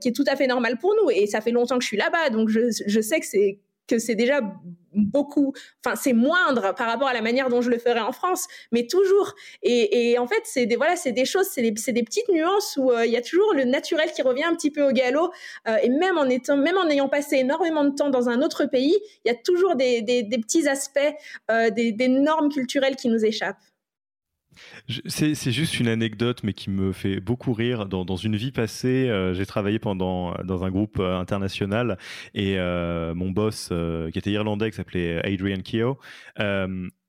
qui 0.00 0.08
est 0.08 0.14
tout 0.14 0.24
à 0.26 0.36
fait 0.36 0.46
normale 0.46 0.78
pour 0.78 0.94
nous. 1.02 1.10
Et 1.10 1.26
ça 1.26 1.40
fait 1.40 1.50
longtemps 1.50 1.78
que 1.78 1.84
je 1.84 1.88
suis 1.88 1.96
là-bas, 1.96 2.30
donc 2.30 2.48
je 2.48 2.70
je 2.86 3.00
sais 3.00 3.20
que 3.20 3.26
c'est 3.26 3.58
que 3.86 3.98
c'est 3.98 4.14
déjà 4.14 4.40
beaucoup, 4.92 5.52
enfin 5.84 5.96
c'est 5.96 6.12
moindre 6.12 6.74
par 6.74 6.86
rapport 6.86 7.08
à 7.08 7.12
la 7.12 7.20
manière 7.20 7.48
dont 7.48 7.60
je 7.60 7.70
le 7.70 7.78
ferais 7.78 8.00
en 8.00 8.12
France, 8.12 8.46
mais 8.72 8.86
toujours. 8.86 9.34
Et, 9.62 10.12
et 10.12 10.18
en 10.18 10.26
fait, 10.26 10.42
c'est 10.44 10.66
des 10.66 10.76
voilà, 10.76 10.96
c'est 10.96 11.12
des 11.12 11.24
choses, 11.24 11.46
c'est 11.50 11.62
des, 11.62 11.70
des, 11.70 12.02
petites 12.02 12.28
nuances 12.28 12.78
où 12.80 12.90
euh, 12.90 13.04
il 13.04 13.12
y 13.12 13.16
a 13.16 13.22
toujours 13.22 13.52
le 13.54 13.64
naturel 13.64 14.10
qui 14.12 14.22
revient 14.22 14.44
un 14.44 14.54
petit 14.54 14.70
peu 14.70 14.86
au 14.86 14.92
galop. 14.92 15.32
Euh, 15.68 15.76
et 15.82 15.88
même 15.88 16.16
en 16.16 16.28
étant, 16.28 16.56
même 16.56 16.78
en 16.78 16.88
ayant 16.88 17.08
passé 17.08 17.36
énormément 17.36 17.84
de 17.84 17.94
temps 17.94 18.10
dans 18.10 18.28
un 18.28 18.40
autre 18.40 18.66
pays, 18.66 18.96
il 19.24 19.28
y 19.28 19.30
a 19.30 19.34
toujours 19.34 19.74
des, 19.74 20.02
des, 20.02 20.24
petits 20.38 20.68
aspects, 20.68 21.00
euh, 21.50 21.70
des 21.70 22.08
normes 22.08 22.50
culturelles 22.50 22.96
qui 22.96 23.08
nous 23.08 23.24
échappent. 23.24 23.56
C'est 25.06 25.52
juste 25.52 25.80
une 25.80 25.88
anecdote, 25.88 26.42
mais 26.44 26.52
qui 26.52 26.70
me 26.70 26.92
fait 26.92 27.20
beaucoup 27.20 27.52
rire. 27.52 27.86
Dans, 27.86 28.04
dans 28.04 28.16
une 28.16 28.36
vie 28.36 28.52
passée, 28.52 29.08
euh, 29.08 29.34
j'ai 29.34 29.46
travaillé 29.46 29.78
pendant 29.78 30.34
dans 30.44 30.64
un 30.64 30.70
groupe 30.70 30.98
euh, 31.00 31.18
international 31.18 31.98
et 32.34 32.58
euh, 32.58 33.14
mon 33.14 33.30
boss, 33.30 33.72
qui 34.12 34.18
était 34.18 34.30
irlandais, 34.30 34.70
qui 34.70 34.76
s'appelait 34.76 35.20
Adrian 35.24 35.60
Keogh, 35.62 35.96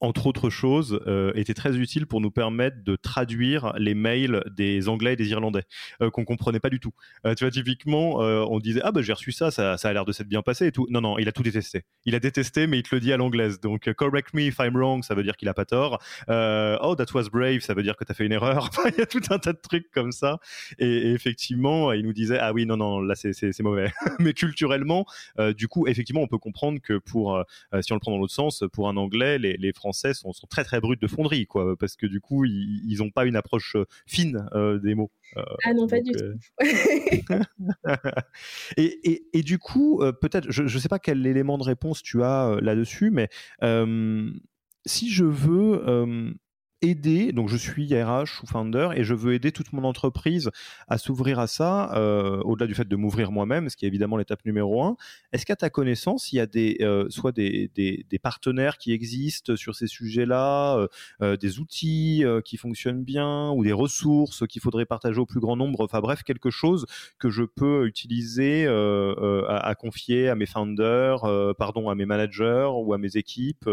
entre 0.06 0.28
autres 0.28 0.50
choses, 0.50 1.02
euh, 1.08 1.32
était 1.36 1.54
très 1.54 1.78
utile 1.78 2.06
pour 2.06 2.22
nous 2.22 2.32
permettre 2.32 2.84
de 2.84 2.96
traduire 2.96 3.74
les 3.78 3.96
mails 3.96 4.44
des 4.56 4.88
Anglais 4.88 5.14
et 5.14 5.16
des 5.16 5.30
Irlandais 5.30 5.64
euh, 6.02 6.10
qu'on 6.12 6.26
comprenait 6.26 6.60
pas 6.60 6.70
du 6.70 6.80
tout. 6.80 6.94
Euh, 7.26 7.34
tu 7.34 7.44
vois, 7.44 7.52
typiquement, 7.52 8.22
euh, 8.22 8.46
on 8.48 8.60
disait 8.60 8.82
ah 8.84 8.92
bah 8.92 9.02
j'ai 9.02 9.14
reçu 9.14 9.32
ça, 9.32 9.52
ça, 9.52 9.76
a 9.76 9.94
l'air 9.94 10.06
de 10.06 10.12
s'être 10.12 10.28
bien 10.28 10.42
passé 10.42 10.68
et 10.68 10.72
tout. 10.72 10.88
Non 10.90 11.02
non, 11.02 11.18
il 11.18 11.28
a 11.28 11.32
tout 11.32 11.44
détesté. 11.44 11.84
Il 12.06 12.16
a 12.16 12.20
détesté, 12.20 12.68
mais 12.68 12.80
il 12.80 12.84
te 12.84 12.94
le 12.94 13.02
dit 13.02 13.12
à 13.12 13.18
l'anglaise. 13.18 13.60
Donc 13.60 13.92
correct 13.94 14.34
me 14.34 14.44
if 14.44 14.58
I'm 14.60 14.78
wrong, 14.78 15.04
ça 15.04 15.16
veut 15.16 15.24
dire 15.24 15.36
qu'il 15.38 15.50
a 15.50 15.54
pas 15.54 15.66
tort. 15.66 16.00
oh 16.28 16.96
that 16.96 17.06
was 17.14 17.30
brave, 17.32 17.62
ça 17.62 17.74
veut 17.74 17.84
dire 17.84 17.96
que 17.98 18.06
tu 18.06 18.12
as 18.12 18.16
fait 18.16 18.26
une 18.26 18.32
erreur. 18.32 18.70
il 18.86 19.00
y 19.00 19.02
a 19.02 19.06
tout 19.06 19.22
un 19.30 19.40
tas 19.40 19.54
de 19.54 19.60
trucs 19.62 19.90
comme 19.92 20.12
ça. 20.12 20.40
Et, 20.78 21.12
effectivement, 21.12 21.92
il 21.94 22.04
nous 22.04 22.14
disait 22.14 22.38
ah 22.40 22.54
oui 22.54 22.66
non 22.66 22.78
non 22.78 23.02
là 23.02 23.16
c'est 23.16 23.60
mauvais. 23.62 23.92
mais 24.20 24.34
culturellement, 24.34 25.06
du 25.58 25.68
coup 25.68 25.88
effectivement 25.88 26.22
on 26.22 26.28
peut 26.28 26.38
comprendre 26.38 26.80
que 26.82 26.98
pour 26.98 27.44
si 27.82 27.92
on 27.92 27.96
le 27.96 28.00
prend 28.00 28.12
dans 28.12 28.20
l'autre 28.20 28.34
sens, 28.34 28.64
pour 28.72 28.90
un 28.90 28.98
Anglais, 28.98 29.38
les 29.40 29.74
Français 29.74 29.95
sont, 29.96 30.32
très 30.50 30.64
très 30.64 30.80
bruts 30.80 30.98
de 30.98 31.08
fonderie, 31.08 31.48
quoi, 31.48 31.76
parce 31.78 31.96
que 31.96 32.06
du 32.06 32.22
coup, 32.22 32.46
ils 32.46 32.98
n'ont 33.00 33.12
pas 33.12 33.26
une 33.26 33.36
approche 33.36 33.76
euh, 33.76 33.86
fine 34.06 34.48
euh, 34.54 34.80
des 34.80 34.96
mots. 34.96 35.12
Euh, 35.38 35.44
ah 35.66 35.74
non, 35.74 35.88
pas 35.88 36.02
du 36.02 36.12
tout. 36.12 36.60
et, 38.78 39.26
et, 39.34 39.44
du 39.44 39.58
coup, 39.58 40.02
peut-être, 40.22 40.52
je 40.52 40.64
ne 40.64 40.80
sais 40.80 40.90
pas 40.90 41.00
quel 41.00 41.26
élément 41.26 41.58
de 41.58 41.64
réponse 41.64 42.02
tu 42.02 42.24
as 42.24 42.58
là-dessus, 42.62 43.12
mais 43.12 43.30
si 44.86 45.10
je 45.10 45.26
veux 45.26 46.36
aider, 46.82 47.32
donc 47.32 47.50
je 47.50 47.58
suis 47.58 47.88
RH 47.94 48.44
ou 48.44 48.48
founder 48.48 48.90
et 48.96 49.04
je 49.04 49.14
veux 49.14 49.34
aider 49.34 49.52
toute 49.52 49.74
mon 49.74 49.84
entreprise 49.84 50.52
à 50.88 50.98
s'ouvrir 50.98 51.40
à 51.40 51.48
ça, 51.48 51.96
euh, 51.96 52.42
au-delà 52.42 52.68
du 52.68 52.76
fait 52.76 52.88
de 52.88 52.96
m'ouvrir 52.96 53.32
moi-même, 53.32 53.70
ce 53.70 53.78
qui 53.78 53.86
est 53.86 53.88
évidemment 53.88 54.18
l'étape 54.18 54.46
numéro 54.46 54.84
un. 54.84 54.98
Est-ce 55.32 55.46
qu'à 55.46 55.56
ta 55.56 55.70
connaissance, 55.70 56.32
il 56.32 56.38
y 56.38 56.40
a 56.40 56.46
des, 56.46 56.78
euh, 56.82 57.06
soit 57.10 57.32
des, 57.32 57.72
des, 57.76 58.20
partenaires 58.20 58.78
qui 58.78 58.92
existent 58.92 59.56
sur 59.56 59.76
ces 59.76 59.88
sujets-là, 59.88 60.88
euh, 61.22 61.38
des 61.38 61.60
outils 61.60 62.24
qui 62.44 62.58
fonctionnent 62.58 63.04
bien 63.04 63.52
ou 63.52 63.64
des 63.64 63.74
ressources 63.74 64.48
qu'il 64.48 64.62
faudrait 64.62 64.86
partager 64.86 65.20
au 65.20 65.26
plus 65.26 65.40
grand 65.40 65.56
nombre, 65.56 65.84
enfin 65.84 66.00
bref, 66.00 66.24
quelque 66.24 66.50
chose 66.50 66.86
que 67.20 67.30
je 67.30 67.44
peux 67.44 67.86
utiliser 67.86 68.66
à, 68.68 69.58
à, 69.58 69.76
confier 69.76 70.30
à 70.30 70.36
mes 70.36 70.46
founders, 70.46 71.22
pardon, 71.58 71.90
à 71.90 71.96
mes 71.96 72.06
managers 72.06 72.70
ou 72.74 72.94
à 72.94 72.98
mes 72.98 73.16
équipes, 73.18 73.70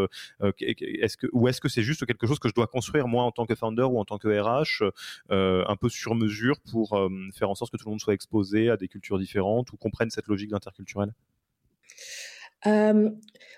est-ce 0.61 1.17
que, 1.17 1.27
ou 1.33 1.49
est-ce 1.49 1.61
que 1.61 1.69
c'est 1.69 1.83
juste 1.83 2.05
quelque 2.05 2.27
chose 2.27 2.39
que 2.39 2.49
je 2.49 2.55
dois 2.55 2.67
construire 2.67 2.92
moi 3.01 3.25
en 3.25 3.33
tant 3.33 3.47
que 3.47 3.55
founder 3.55 3.83
ou 3.83 3.99
en 3.99 4.05
tant 4.05 4.19
que 4.19 4.29
RH 4.29 4.85
euh, 5.31 5.65
un 5.67 5.77
peu 5.77 5.89
sur 5.89 6.15
mesure 6.15 6.57
pour 6.71 6.95
euh, 6.95 7.09
faire 7.35 7.51
en 7.51 7.55
sorte 7.55 7.73
que 7.73 7.77
tout 7.77 7.87
le 7.87 7.91
monde 7.91 8.01
soit 8.01 8.15
exposé 8.15 8.71
à 8.71 8.77
des 8.77 8.89
cultures 8.89 9.19
différentes 9.19 9.73
ou 9.73 9.77
comprenne 9.77 10.11
cette 10.11 10.27
logique 10.27 10.51
d'interculturel? 10.51 11.13
Euh, 12.67 13.11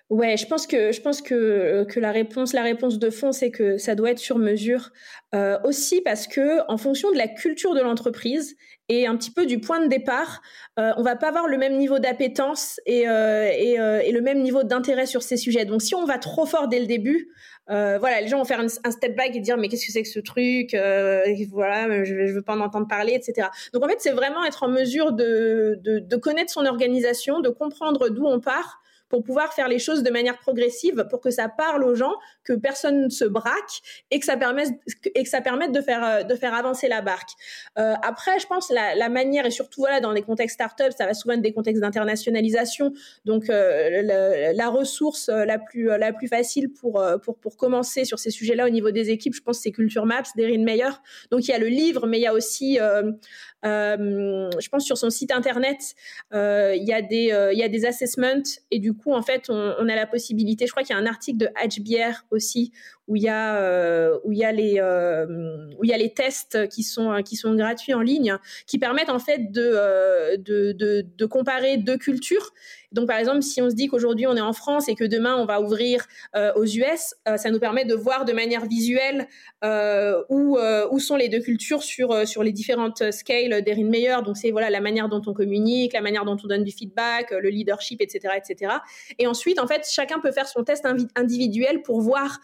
ouais, 0.08 0.36
je 0.36 0.46
pense 0.46 0.66
que 0.66 0.92
je 0.92 1.00
pense 1.02 1.20
que 1.20 1.84
que 1.84 2.00
la 2.00 2.10
réponse 2.10 2.54
la 2.54 2.62
réponse 2.62 2.98
de 2.98 3.10
fond 3.10 3.32
c'est 3.32 3.50
que 3.50 3.76
ça 3.76 3.94
doit 3.94 4.10
être 4.10 4.18
sur 4.18 4.38
mesure 4.38 4.92
euh, 5.34 5.58
aussi 5.62 6.00
parce 6.00 6.26
que 6.26 6.66
en 6.70 6.78
fonction 6.78 7.12
de 7.12 7.18
la 7.18 7.28
culture 7.28 7.74
de 7.74 7.82
l'entreprise 7.82 8.56
et 8.88 9.06
un 9.06 9.16
petit 9.16 9.30
peu 9.30 9.46
du 9.46 9.60
point 9.60 9.80
de 9.80 9.88
départ, 9.88 10.42
euh, 10.78 10.92
on 10.96 11.02
va 11.02 11.16
pas 11.16 11.28
avoir 11.28 11.46
le 11.46 11.56
même 11.56 11.78
niveau 11.78 11.98
d'appétence 11.98 12.80
et, 12.84 13.08
euh, 13.08 13.48
euh, 13.48 14.00
et, 14.00 14.12
le 14.12 14.20
même 14.20 14.42
niveau 14.42 14.62
d'intérêt 14.62 15.06
sur 15.06 15.22
ces 15.22 15.36
sujets. 15.36 15.64
Donc 15.64 15.80
si 15.80 15.94
on 15.94 16.04
va 16.04 16.18
trop 16.18 16.44
fort 16.44 16.68
dès 16.68 16.80
le 16.80 16.86
début, 16.86 17.28
euh, 17.70 17.98
voilà, 17.98 18.20
les 18.20 18.28
gens 18.28 18.38
vont 18.38 18.44
faire 18.44 18.60
un, 18.60 18.68
step 18.68 19.16
back 19.16 19.34
et 19.34 19.40
dire 19.40 19.56
mais 19.56 19.68
qu'est-ce 19.68 19.86
que 19.86 19.92
c'est 19.92 20.02
que 20.02 20.08
ce 20.08 20.20
truc 20.20 20.76
Voilà, 21.52 22.04
je, 22.04 22.26
je 22.26 22.32
veux 22.32 22.42
pas 22.42 22.54
en 22.54 22.60
entendre 22.60 22.86
parler, 22.86 23.14
etc. 23.14 23.48
Donc 23.72 23.84
en 23.84 23.88
fait, 23.88 24.00
c'est 24.00 24.12
vraiment 24.12 24.44
être 24.44 24.62
en 24.62 24.68
mesure 24.68 25.12
de, 25.12 25.78
de, 25.82 25.98
de 25.98 26.16
connaître 26.16 26.52
son 26.52 26.66
organisation, 26.66 27.40
de 27.40 27.48
comprendre 27.48 28.08
d'où 28.10 28.26
on 28.26 28.40
part 28.40 28.82
pour 29.08 29.22
pouvoir 29.22 29.52
faire 29.52 29.68
les 29.68 29.78
choses 29.78 30.02
de 30.02 30.10
manière 30.10 30.38
progressive, 30.38 31.06
pour 31.10 31.20
que 31.20 31.30
ça 31.30 31.48
parle 31.48 31.84
aux 31.84 31.94
gens, 31.94 32.14
que 32.42 32.52
personne 32.52 33.04
ne 33.04 33.08
se 33.08 33.24
braque 33.24 33.80
et 34.10 34.18
que 34.18 34.26
ça 34.26 34.36
permette, 34.36 34.70
et 35.14 35.22
que 35.22 35.28
ça 35.28 35.40
permette 35.40 35.72
de, 35.72 35.80
faire, 35.80 36.26
de 36.26 36.34
faire 36.34 36.54
avancer 36.54 36.88
la 36.88 37.02
barque. 37.02 37.30
Euh, 37.78 37.94
après, 38.02 38.38
je 38.38 38.46
pense 38.46 38.70
la, 38.70 38.94
la 38.94 39.08
manière, 39.08 39.46
et 39.46 39.50
surtout 39.50 39.80
voilà, 39.80 40.00
dans 40.00 40.12
les 40.12 40.22
contextes 40.22 40.54
startups, 40.54 40.94
ça 40.96 41.06
va 41.06 41.14
souvent 41.14 41.34
être 41.34 41.42
des 41.42 41.52
contextes 41.52 41.82
d'internationalisation. 41.82 42.92
Donc, 43.24 43.50
euh, 43.50 44.52
la, 44.54 44.68
ressource 44.68 45.28
la 45.28 45.58
plus, 45.58 45.86
la 45.86 46.12
plus 46.12 46.28
facile 46.28 46.72
pour, 46.72 47.04
pour, 47.22 47.38
pour 47.38 47.56
commencer 47.56 48.04
sur 48.04 48.18
ces 48.18 48.30
sujets-là 48.30 48.66
au 48.66 48.70
niveau 48.70 48.90
des 48.90 49.10
équipes, 49.10 49.34
je 49.34 49.42
pense, 49.42 49.60
c'est 49.60 49.70
Culture 49.72 50.06
Maps 50.06 50.22
d'Erin 50.36 50.64
Meyer. 50.64 50.90
Donc, 51.30 51.46
il 51.46 51.50
y 51.50 51.54
a 51.54 51.58
le 51.58 51.68
livre, 51.68 52.06
mais 52.06 52.18
il 52.18 52.22
y 52.22 52.26
a 52.26 52.34
aussi 52.34 52.78
euh, 52.80 53.12
je 53.64 54.68
pense 54.68 54.84
sur 54.84 54.98
son 54.98 55.10
site 55.10 55.32
internet, 55.32 55.94
euh, 56.32 56.74
il 56.76 56.84
y 56.84 56.92
a 56.92 57.02
des 57.02 57.32
euh, 57.32 57.52
y 57.52 57.62
a 57.62 57.68
des 57.68 57.86
assessments 57.86 58.42
et 58.70 58.78
du 58.78 58.94
coup 58.94 59.12
en 59.12 59.22
fait 59.22 59.46
on, 59.48 59.74
on 59.78 59.88
a 59.88 59.94
la 59.94 60.06
possibilité. 60.06 60.66
Je 60.66 60.72
crois 60.72 60.82
qu'il 60.82 60.94
y 60.94 60.98
a 60.98 61.02
un 61.02 61.06
article 61.06 61.38
de 61.38 61.48
HBR 61.48 62.24
aussi 62.30 62.72
où 63.06 63.16
il 63.16 63.22
y 63.22 63.28
a 63.28 63.56
euh, 63.56 64.18
où 64.24 64.32
il 64.32 64.38
y 64.38 64.44
a 64.44 64.52
les 64.52 64.76
euh, 64.78 65.26
où 65.78 65.84
il 65.84 65.90
y 65.90 65.92
a 65.92 65.98
les 65.98 66.12
tests 66.12 66.68
qui 66.68 66.82
sont 66.82 67.22
qui 67.22 67.36
sont 67.36 67.54
gratuits 67.54 67.94
en 67.94 68.00
ligne 68.00 68.38
qui 68.66 68.78
permettent 68.78 69.10
en 69.10 69.18
fait 69.18 69.50
de 69.50 70.36
de, 70.36 70.72
de, 70.72 71.04
de 71.16 71.26
comparer 71.26 71.76
deux 71.76 71.98
cultures 71.98 72.52
donc, 72.94 73.08
par 73.08 73.18
exemple, 73.18 73.42
si 73.42 73.60
on 73.60 73.68
se 73.68 73.74
dit 73.74 73.88
qu'aujourd'hui 73.88 74.26
on 74.26 74.36
est 74.36 74.40
en 74.40 74.52
France 74.52 74.88
et 74.88 74.94
que 74.94 75.04
demain 75.04 75.34
on 75.36 75.46
va 75.46 75.60
ouvrir 75.60 76.06
euh, 76.36 76.52
aux 76.54 76.64
US, 76.64 77.14
euh, 77.28 77.36
ça 77.36 77.50
nous 77.50 77.58
permet 77.58 77.84
de 77.84 77.94
voir 77.94 78.24
de 78.24 78.32
manière 78.32 78.66
visuelle 78.66 79.26
euh, 79.64 80.22
où, 80.28 80.56
où 80.90 80.98
sont 81.00 81.16
les 81.16 81.28
deux 81.28 81.40
cultures 81.40 81.82
sur, 81.82 82.26
sur 82.26 82.44
les 82.44 82.52
différentes 82.52 83.10
scales 83.10 83.62
d'Erin 83.62 83.88
Meyer. 83.88 84.18
Donc, 84.24 84.36
c'est 84.36 84.52
voilà 84.52 84.70
la 84.70 84.80
manière 84.80 85.08
dont 85.08 85.22
on 85.26 85.34
communique, 85.34 85.92
la 85.92 86.00
manière 86.00 86.24
dont 86.24 86.36
on 86.42 86.46
donne 86.46 86.62
du 86.62 86.70
feedback, 86.70 87.32
le 87.32 87.48
leadership, 87.48 88.00
etc., 88.00 88.34
etc. 88.36 88.74
Et 89.18 89.26
ensuite, 89.26 89.58
en 89.58 89.66
fait, 89.66 89.84
chacun 89.90 90.20
peut 90.20 90.30
faire 90.30 90.46
son 90.46 90.62
test 90.62 90.86
individuel 91.16 91.82
pour 91.82 92.00
voir 92.00 92.38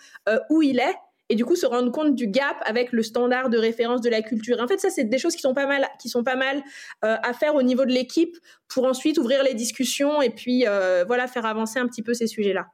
où 0.50 0.62
il 0.62 0.78
est 0.78 0.96
et 1.30 1.36
du 1.36 1.44
coup 1.46 1.56
se 1.56 1.64
rendre 1.64 1.90
compte 1.90 2.14
du 2.14 2.26
gap 2.26 2.56
avec 2.66 2.92
le 2.92 3.02
standard 3.02 3.48
de 3.48 3.56
référence 3.56 4.02
de 4.02 4.10
la 4.10 4.20
culture. 4.20 4.60
En 4.60 4.66
fait, 4.66 4.78
ça 4.78 4.90
c'est 4.90 5.04
des 5.04 5.18
choses 5.18 5.34
qui 5.34 5.42
sont 5.42 5.54
pas 5.54 5.66
mal, 5.66 5.86
qui 5.98 6.10
sont 6.10 6.24
pas 6.24 6.36
mal 6.36 6.58
euh, 7.04 7.16
à 7.22 7.32
faire 7.32 7.54
au 7.54 7.62
niveau 7.62 7.86
de 7.86 7.92
l'équipe 7.92 8.36
pour 8.68 8.84
ensuite 8.84 9.16
ouvrir 9.16 9.42
les 9.44 9.54
discussions 9.54 10.20
et 10.20 10.30
puis 10.30 10.66
euh, 10.66 11.04
voilà 11.06 11.28
faire 11.28 11.46
avancer 11.46 11.78
un 11.78 11.86
petit 11.86 12.02
peu 12.02 12.12
ces 12.12 12.26
sujets-là. 12.26 12.66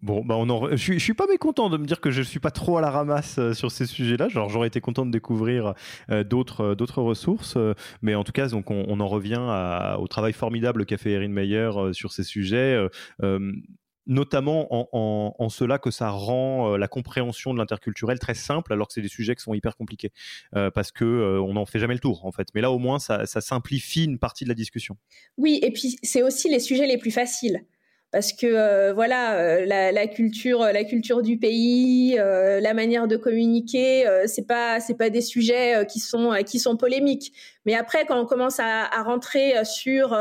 Bon, 0.00 0.24
bah 0.24 0.36
je, 0.70 0.76
suis, 0.76 1.00
suis 1.00 1.14
pas 1.14 1.26
mécontent 1.26 1.70
de 1.70 1.76
me 1.76 1.84
dire 1.84 2.00
que 2.00 2.12
je 2.12 2.22
suis 2.22 2.38
pas 2.38 2.52
trop 2.52 2.78
à 2.78 2.80
la 2.80 2.90
ramasse 2.90 3.38
euh, 3.38 3.52
sur 3.52 3.72
ces 3.72 3.84
sujets-là. 3.84 4.28
Genre, 4.28 4.48
j'aurais 4.48 4.68
été 4.68 4.80
content 4.80 5.04
de 5.04 5.10
découvrir 5.10 5.74
d'autres 6.08 6.76
d'autres 6.76 7.02
ressources, 7.02 7.58
mais 8.00 8.14
en 8.14 8.22
tout 8.22 8.30
cas, 8.30 8.46
donc 8.48 8.70
on, 8.70 9.00
en 9.00 9.08
revient 9.08 9.40
au 9.98 10.06
travail 10.06 10.34
formidable 10.34 10.86
qu'a 10.86 10.98
fait 10.98 11.10
Erin 11.10 11.28
Meyer 11.28 11.70
sur 11.92 12.12
ces 12.12 12.22
sujets 12.22 12.78
notamment 14.08 14.66
en, 14.70 15.48
cela 15.50 15.78
que 15.78 15.90
ça 15.90 16.10
rend 16.10 16.72
euh, 16.72 16.76
la 16.78 16.88
compréhension 16.88 17.52
de 17.52 17.58
l'interculturel 17.58 18.18
très 18.18 18.34
simple, 18.34 18.72
alors 18.72 18.88
que 18.88 18.94
c'est 18.94 19.02
des 19.02 19.08
sujets 19.08 19.36
qui 19.36 19.42
sont 19.42 19.54
hyper 19.54 19.76
compliqués, 19.76 20.12
euh, 20.56 20.70
parce 20.70 20.90
que 20.90 21.04
euh, 21.04 21.40
on 21.40 21.54
n'en 21.54 21.66
fait 21.66 21.78
jamais 21.78 21.94
le 21.94 22.00
tour 22.00 22.24
en 22.24 22.32
fait. 22.32 22.48
Mais 22.54 22.60
là, 22.60 22.72
au 22.72 22.78
moins, 22.78 22.98
ça 22.98 23.26
simplifie 23.26 24.04
une 24.04 24.18
partie 24.18 24.44
de 24.44 24.48
la 24.48 24.54
discussion. 24.54 24.96
Oui, 25.36 25.60
et 25.62 25.70
puis 25.70 25.96
c'est 26.02 26.22
aussi 26.22 26.48
les 26.48 26.60
sujets 26.60 26.86
les 26.86 26.98
plus 26.98 27.10
faciles 27.10 27.64
parce 28.10 28.32
que 28.32 28.46
euh, 28.46 28.94
voilà 28.94 29.34
euh, 29.34 29.66
la, 29.66 30.06
culture 30.06 30.60
la 30.60 30.84
culture 30.84 31.22
du 31.22 31.36
pays 31.36 32.18
euh, 32.18 32.58
la 32.60 32.72
manière 32.72 33.06
de 33.06 33.16
communiquer 33.16 34.06
c'est 34.26 34.46
pas 34.46 34.80
c'est 34.80 34.96
pas 34.96 35.10
des 35.10 35.20
sujets 35.20 35.86
qui 35.86 36.00
sont 36.00 36.32
qui 36.46 36.58
sont 36.58 36.76
polémiques 36.76 37.32
mais 37.66 37.74
après 37.74 38.06
quand 38.06 38.18
on 38.18 38.24
commence 38.24 38.60
à 38.60 39.02
rentrer 39.02 39.64
sur 39.64 40.16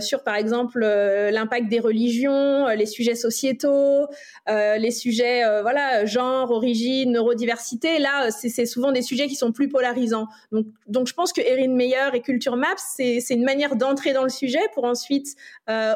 sur 0.00 0.22
par 0.22 0.36
exemple 0.36 0.80
l'impact 0.80 1.68
des 1.68 1.80
religions 1.80 2.68
les 2.68 2.86
sujets 2.86 3.14
sociétaux 3.14 4.06
les 4.46 4.90
sujets 4.90 5.42
voilà 5.62 6.04
genre 6.04 6.50
origine 6.50 7.12
neurodiversité. 7.12 7.98
Là 7.98 8.30
c'est 8.30 8.66
souvent 8.66 8.92
des 8.92 9.02
sujets 9.02 9.26
qui 9.26 9.36
sont 9.36 9.52
plus 9.52 9.68
polarisants. 9.68 10.26
Donc 10.52 10.66
donc 10.86 11.06
je 11.06 11.14
pense 11.14 11.32
que 11.32 11.40
Erin 11.40 11.74
Meyer 11.74 12.10
et 12.14 12.20
Culture 12.20 12.56
Maps 12.56 12.76
c'est 12.96 13.22
une 13.30 13.44
manière 13.44 13.76
d'entrer 13.76 14.12
dans 14.12 14.24
le 14.24 14.28
sujet 14.28 14.60
pour 14.74 14.84
ensuite 14.84 15.34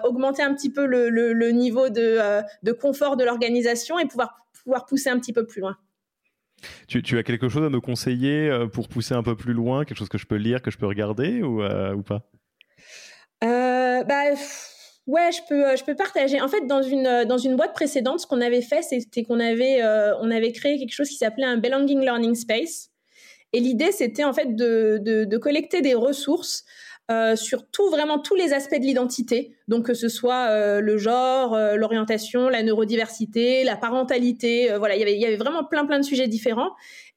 augmenter 0.04 0.42
un 0.42 0.54
petit 0.54 0.70
peu 0.70 0.86
le, 0.86 1.50
niveau 1.50 1.86
euh, 1.86 2.42
de, 2.62 2.72
confort 2.72 3.16
de 3.16 3.24
l'organisation 3.24 3.98
et 3.98 4.06
pouvoir, 4.06 4.46
pouvoir 4.64 4.86
pousser 4.86 5.10
un 5.10 5.18
petit 5.18 5.32
peu 5.32 5.46
plus 5.46 5.60
loin. 5.60 5.76
Tu, 6.88 7.16
as 7.16 7.22
quelque 7.22 7.48
chose 7.48 7.64
à 7.64 7.70
me 7.70 7.80
conseiller 7.80 8.48
euh, 8.48 8.66
pour 8.66 8.88
pousser 8.88 9.14
un 9.14 9.22
peu 9.22 9.36
plus 9.36 9.52
loin, 9.52 9.84
quelque 9.84 9.98
chose 9.98 10.08
que 10.08 10.18
je 10.18 10.26
peux 10.26 10.36
lire, 10.36 10.60
que 10.60 10.70
je 10.70 10.78
peux 10.78 10.86
regarder 10.86 11.42
ou, 11.42 11.62
euh, 11.62 11.94
ou 11.94 12.02
pas? 12.02 12.28
Bah, 13.42 14.24
Ouais, 15.06 15.30
je 15.32 15.40
peux, 15.48 15.74
je 15.74 15.84
peux 15.84 15.94
partager. 15.94 16.38
En 16.40 16.48
fait, 16.48 16.66
dans 16.66 16.82
une, 16.82 17.24
dans 17.24 17.38
une 17.38 17.56
boîte 17.56 17.72
précédente, 17.72 18.20
ce 18.20 18.26
qu'on 18.26 18.42
avait 18.42 18.60
fait, 18.60 18.82
c'était 18.82 19.24
qu'on 19.24 19.40
avait, 19.40 19.82
on 20.20 20.30
avait 20.30 20.52
créé 20.52 20.78
quelque 20.78 20.92
chose 20.92 21.08
qui 21.08 21.16
s'appelait 21.16 21.46
un 21.46 21.56
Belonging 21.56 22.00
Learning 22.00 22.34
Space. 22.34 22.90
Et 23.52 23.60
l'idée, 23.60 23.92
c'était 23.92 24.24
en 24.24 24.32
fait 24.32 24.54
de, 24.54 25.00
de, 25.02 25.38
collecter 25.38 25.80
des 25.80 25.94
ressources 25.94 26.64
euh, 27.10 27.36
sur 27.36 27.64
vraiment 27.90 28.18
tous 28.18 28.34
les 28.34 28.52
aspects 28.52 28.78
de 28.78 28.84
l'identité. 28.84 29.56
Donc 29.66 29.86
que 29.86 29.94
ce 29.94 30.08
soit 30.08 30.50
euh, 30.50 30.80
le 30.80 30.98
genre, 30.98 31.54
euh, 31.54 31.76
l'orientation, 31.76 32.48
la 32.50 32.62
neurodiversité, 32.62 33.64
la 33.64 33.76
parentalité. 33.76 34.70
voilà, 34.76 34.96
il 34.96 34.98
y 34.98 35.02
avait, 35.02 35.14
il 35.14 35.20
y 35.20 35.24
avait 35.24 35.36
vraiment 35.36 35.64
plein 35.64 35.86
plein 35.86 35.98
de 35.98 36.04
sujets 36.04 36.28
différents. 36.28 36.72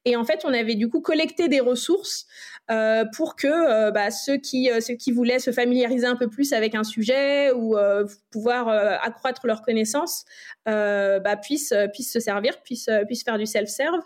Et 0.06 0.16
en 0.16 0.24
fait, 0.24 0.41
on 0.45 0.54
avait 0.54 0.76
du 0.76 0.89
coup 0.89 1.02
collecté 1.02 1.47
des 1.47 1.60
ressources 1.60 2.26
pour 3.16 3.36
que 3.36 3.91
bah, 3.91 4.12
ceux 4.12 4.38
qui 4.38 4.70
ceux 4.80 4.95
qui 4.95 5.12
voulaient 5.12 5.39
se 5.39 5.52
familiariser 5.52 6.06
un 6.06 6.16
peu 6.16 6.30
plus 6.30 6.54
avec 6.54 6.74
un 6.74 6.84
sujet 6.84 7.52
ou 7.52 7.76
pouvoir 8.32 8.70
accroître 8.70 9.45
leurs 9.45 9.62
connaissances 9.62 10.26
bah, 10.66 11.38
puissent 11.41 11.74
puissent 11.93 12.14
se 12.14 12.20
servir, 12.20 12.62
puissent 12.64 12.89
puissent 13.08 13.24
faire 13.24 13.38
du 13.38 13.45
self-serve. 13.45 14.02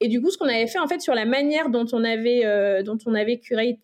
Et 0.00 0.08
du 0.08 0.20
coup, 0.20 0.30
ce 0.30 0.38
qu'on 0.38 0.48
avait 0.48 0.66
fait 0.66 0.78
en 0.78 0.86
fait 0.86 1.00
sur 1.00 1.14
la 1.14 1.24
manière 1.24 1.70
dont 1.70 1.86
on 1.92 2.04
avait 2.04 2.82
dont 2.84 2.98
on 3.06 3.14
avait 3.14 3.38
curé, 3.38 3.80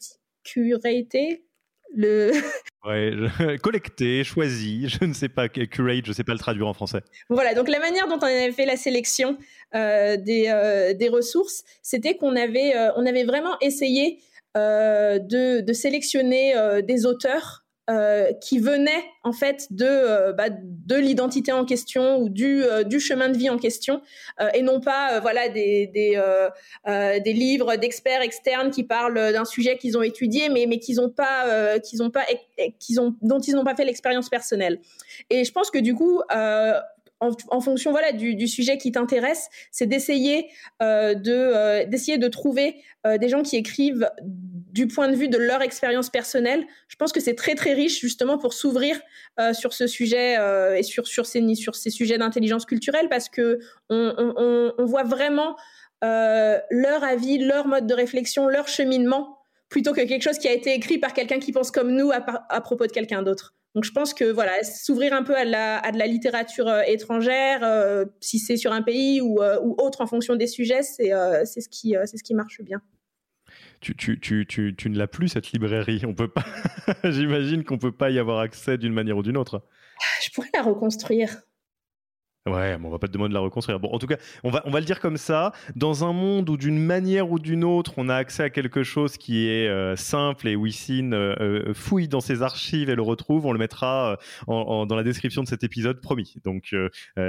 le 1.95 2.32
ouais, 2.86 3.59
collecté, 3.62 4.24
choisi, 4.24 4.89
je 4.89 5.05
ne 5.05 5.12
sais 5.12 5.28
pas 5.28 5.49
curate, 5.49 6.05
je 6.05 6.11
ne 6.11 6.14
sais 6.14 6.24
pas 6.24 6.32
le 6.32 6.39
traduire 6.39 6.66
en 6.66 6.74
français. 6.74 7.01
Voilà, 7.28 7.55
donc 7.55 7.68
la 7.68 7.78
manière 7.78 8.09
dont 8.09 8.18
on 8.18 8.26
avait 8.26 8.53
fait 8.53 8.66
la 8.66 8.76
sélection 8.76 9.39
euh, 9.74 10.16
des, 10.16 10.47
euh, 10.49 10.95
des, 10.95 11.09
ressources, 11.09 11.64
c'était 11.82 12.16
qu'on 12.16 12.36
avait 12.36 12.76
euh, 12.76 12.91
on 12.97 13.07
avait 13.07 13.24
vraiment 13.24 13.59
essayé 13.61 14.20
de, 14.55 15.61
de, 15.61 15.72
sélectionner 15.72 16.53
des 16.82 17.07
auteurs 17.07 17.64
euh, 17.89 18.32
qui 18.34 18.59
venait 18.59 19.03
en 19.24 19.32
fait 19.32 19.66
de 19.70 19.86
euh, 19.86 20.32
bah, 20.34 20.49
de 20.51 20.97
l'identité 20.97 21.53
en 21.53 21.64
question 21.64 22.18
ou 22.18 22.28
du 22.28 22.62
euh, 22.62 22.82
du 22.82 23.01
chemin 23.01 23.30
de 23.30 23.39
vie 23.39 23.49
en 23.49 23.57
question 23.57 24.03
et 24.53 24.61
non 24.61 24.80
pas 24.80 25.20
voilà 25.20 25.49
des 25.49 25.86
des, 25.86 26.20
des 26.86 27.32
livres 27.32 27.76
d'experts 27.76 28.20
externes 28.20 28.70
qui 28.70 28.84
parlent 28.84 29.32
d'un 29.32 29.47
sujet 29.47 29.78
qu'ils 29.78 29.97
ont 29.97 30.03
étudié 30.03 30.51
mais 30.51 30.66
mais 30.66 30.78
qu'ils 30.78 31.01
ont 31.01 31.09
pas 31.09 31.78
qu'ils 31.80 32.03
ont 32.03 32.11
pas 32.11 32.26
qu'ils 32.78 33.01
ont 33.01 33.14
dont 33.22 33.41
ils 33.41 33.55
n'ont 33.55 33.64
pas 33.64 33.74
fait 33.74 33.84
l'expérience 33.84 34.28
personnelle. 34.28 34.80
Et 35.30 35.45
je 35.45 35.53
pense 35.53 35.70
que 35.70 35.78
du 35.78 35.95
coup 35.95 36.20
en, 37.21 37.61
fonction 37.61 37.91
voilà 37.91 38.12
du, 38.12 38.47
sujet 38.47 38.79
qui 38.79 38.93
t'intéresse, 38.93 39.49
c'est 39.73 39.87
d'essayer 39.87 40.49
euh, 40.83 41.14
de 41.14 41.85
d'essayer 41.87 42.19
de 42.19 42.29
trouver 42.29 42.77
euh, 43.07 43.19
des 43.19 43.29
gens 43.29 43.43
qui 43.43 43.57
écrivent 43.57 44.11
du 44.23 44.87
point 44.87 45.09
de 45.09 45.14
vue 45.14 45.29
de 45.29 45.39
leur 45.39 45.62
expérience 45.62 46.11
personnelle. 46.11 46.66
Je 46.89 46.97
pense 46.97 47.12
que 47.12 47.21
c'est 47.21 47.35
très 47.35 47.55
très 47.55 47.73
riche 47.73 48.01
justement 48.01 48.39
pour 48.39 48.53
s'ouvrir 48.53 48.99
euh, 49.39 49.53
sur 49.53 49.73
ce 49.73 49.87
sujet 49.87 50.37
euh, 50.39 50.77
et 50.77 50.83
sur 50.83 51.07
sur 51.07 51.27
ces 51.27 51.55
sur 51.55 51.77
ces 51.77 51.91
sujets 51.91 52.19
d'intelligence 52.19 52.66
culturelle 52.66 53.09
parce 53.09 53.29
que 53.29 53.61
on, 53.89 54.73
on, 54.79 54.85
voit 54.85 55.05
vraiment 55.05 55.57
leur 56.03 57.05
avis, 57.05 57.39
leur 57.39 57.66
mode 57.66 57.87
de 57.87 57.95
réflexion, 57.95 58.49
leur 58.49 58.69
cheminement 58.69 59.39
plutôt 59.69 59.93
que 59.93 60.01
quelque 60.01 60.23
chose 60.23 60.39
qui 60.39 60.49
a 60.49 60.53
été 60.53 60.75
écrit 60.75 60.99
par 60.99 61.12
quelqu'un 61.12 61.39
qui 61.39 61.53
pense 61.53 61.71
comme 61.71 61.95
nous 61.95 62.11
à 62.12 62.61
propos 62.61 62.87
de 62.87 62.93
quelqu'un 62.93 63.23
d'autre. 63.23 63.58
Donc 63.79 63.85
je 63.85 63.93
pense 63.93 64.12
que 64.12 64.24
voilà, 64.24 64.64
s'ouvrir 64.64 65.12
un 65.12 65.22
peu 65.22 65.37
à, 65.37 65.45
la, 65.45 65.79
à 65.79 65.93
de 65.93 65.99
la 65.99 66.09
littérature 66.09 66.68
étrangère, 66.89 67.61
si 68.18 68.41
c'est 68.41 68.57
sur 68.57 68.72
un 68.72 68.83
pays 68.83 69.20
ou, 69.20 69.41
ou, 69.41 69.76
autre 69.79 70.01
en 70.01 70.09
fonction 70.09 70.35
des 70.35 70.49
sujets, 70.49 70.83
c'est 70.83 71.07
ce 71.11 71.68
qui 71.68 71.95
ce 72.05 72.22
qui 72.24 72.35
marche 72.35 72.61
bien 72.61 72.83
tu, 73.81 73.95
tu, 73.95 74.18
tu, 74.18 74.47
tu, 74.47 74.74
tu 74.76 74.91
ne 74.91 74.99
l'as 74.99 75.07
plus 75.07 75.29
cette 75.29 75.53
librairie. 75.53 76.03
On 76.05 76.14
peut 76.14 76.29
pas. 76.29 76.45
J'imagine 77.05 77.62
qu'on 77.62 77.79
peut 77.79 77.93
pas 77.93 78.11
y 78.11 78.18
avoir 78.18 78.41
accès 78.41 78.79
d'une 78.79 78.93
manière 78.93 79.16
ou 79.16 79.22
d'une 79.22 79.37
autre. 79.37 79.62
Je 80.22 80.31
pourrais 80.31 80.51
la 80.55 80.62
reconstruire. 80.62 81.43
Ouais, 82.47 82.78
on 82.82 82.89
va 82.89 82.99
pas 82.99 83.09
te 83.09 83.12
demander 83.12 83.30
de 83.30 83.34
la 83.34 83.41
reconstruire. 83.41 83.78
Bon, 83.80 83.91
en 83.91 83.99
tout 83.99 84.07
cas, 84.07 84.16
on 84.43 84.51
va, 84.51 84.62
on 84.64 84.70
va 84.70 84.80
le 84.80 84.86
dire 84.86 85.01
comme 85.01 85.16
ça. 85.16 85.53
Dans 85.76 86.05
un 86.05 86.12
monde 86.12 86.49
où 86.49 86.57
d'une 86.57 86.78
manière 86.78 87.30
ou 87.30 87.39
d'une 87.39 87.64
autre, 87.64 87.95
on 87.97 88.09
a 88.09 88.14
accès 88.14 88.45
à 88.45 88.51
quelque 88.51 88.84
chose 88.84 89.16
qui 89.16 89.49
est 89.49 89.68
euh, 89.68 89.97
simple 89.97 90.49
et 90.49 90.57
Wissin 90.57 91.12
euh, 91.12 91.34
euh, 91.41 91.74
fouille 91.74 92.09
dans 92.09 92.20
ses 92.20 92.43
archives 92.43 92.89
et 92.89 92.95
le 92.95 93.03
retrouve, 93.03 93.45
on 93.47 93.53
le 93.53 93.59
mettra 93.59 94.18
dans 94.47 94.86
la 94.89 95.03
description 95.03 95.43
de 95.43 95.49
cet 95.49 95.62
épisode, 95.62 96.01
promis. 96.01 96.36
Donc, 96.45 96.74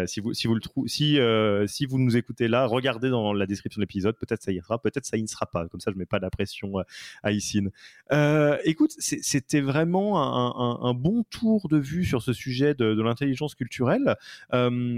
si 0.06 0.20
vous, 0.20 0.34
si 0.34 0.48
vous 0.48 0.56
le 0.56 0.62
si, 0.88 1.86
vous 1.86 2.00
nous 2.00 2.16
écoutez 2.16 2.48
là, 2.48 2.66
regardez 2.66 3.10
dans 3.10 3.34
la 3.34 3.46
description 3.46 3.80
de 3.80 3.84
l'épisode. 3.84 4.16
Peut-être 4.18 4.44
ça 4.44 4.52
ira, 4.52 4.82
peut-être 4.82 5.06
ça 5.06 5.18
y 5.18 5.22
ne 5.22 5.28
sera 5.28 5.48
pas. 5.48 5.68
Comme 5.68 5.80
ça, 5.80 5.92
je 5.92 5.98
mets 5.98 6.06
pas 6.06 6.20
la 6.20 6.30
pression 6.30 6.74
à 7.24 7.32
Issine. 7.32 7.72
écoute, 8.64 8.92
c'était 9.00 9.62
vraiment 9.62 10.88
un, 10.88 10.94
bon 10.94 11.24
tour 11.30 11.68
de 11.70 11.78
vue 11.78 12.06
sur 12.06 12.22
ce 12.22 12.34
sujet 12.34 12.74
de 12.74 13.02
l'intelligence 13.02 13.56
culturelle 13.56 14.16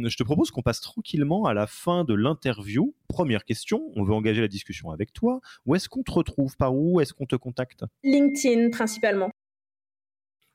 je 0.08 0.18
te 0.18 0.24
propose 0.24 0.52
qu'on 0.52 0.62
passe 0.62 0.82
tranquillement 0.82 1.45
à 1.45 1.54
la 1.54 1.68
fin 1.68 2.04
de 2.04 2.14
l'interview. 2.14 2.95
Première 3.08 3.45
question, 3.45 3.82
on 3.95 4.04
veut 4.04 4.14
engager 4.14 4.41
la 4.41 4.47
discussion 4.47 4.91
avec 4.91 5.14
toi. 5.14 5.41
Où 5.66 5.76
est-ce 5.76 5.89
qu'on 5.89 6.04
te 6.04 6.12
retrouve? 6.12 6.56
Par 6.58 6.76
où 6.76 7.02
est-ce 7.02 7.14
qu'on 7.14 7.26
te 7.26 7.36
contacte? 7.36 7.84
LinkedIn 8.04 8.70
principalement. 8.70 9.32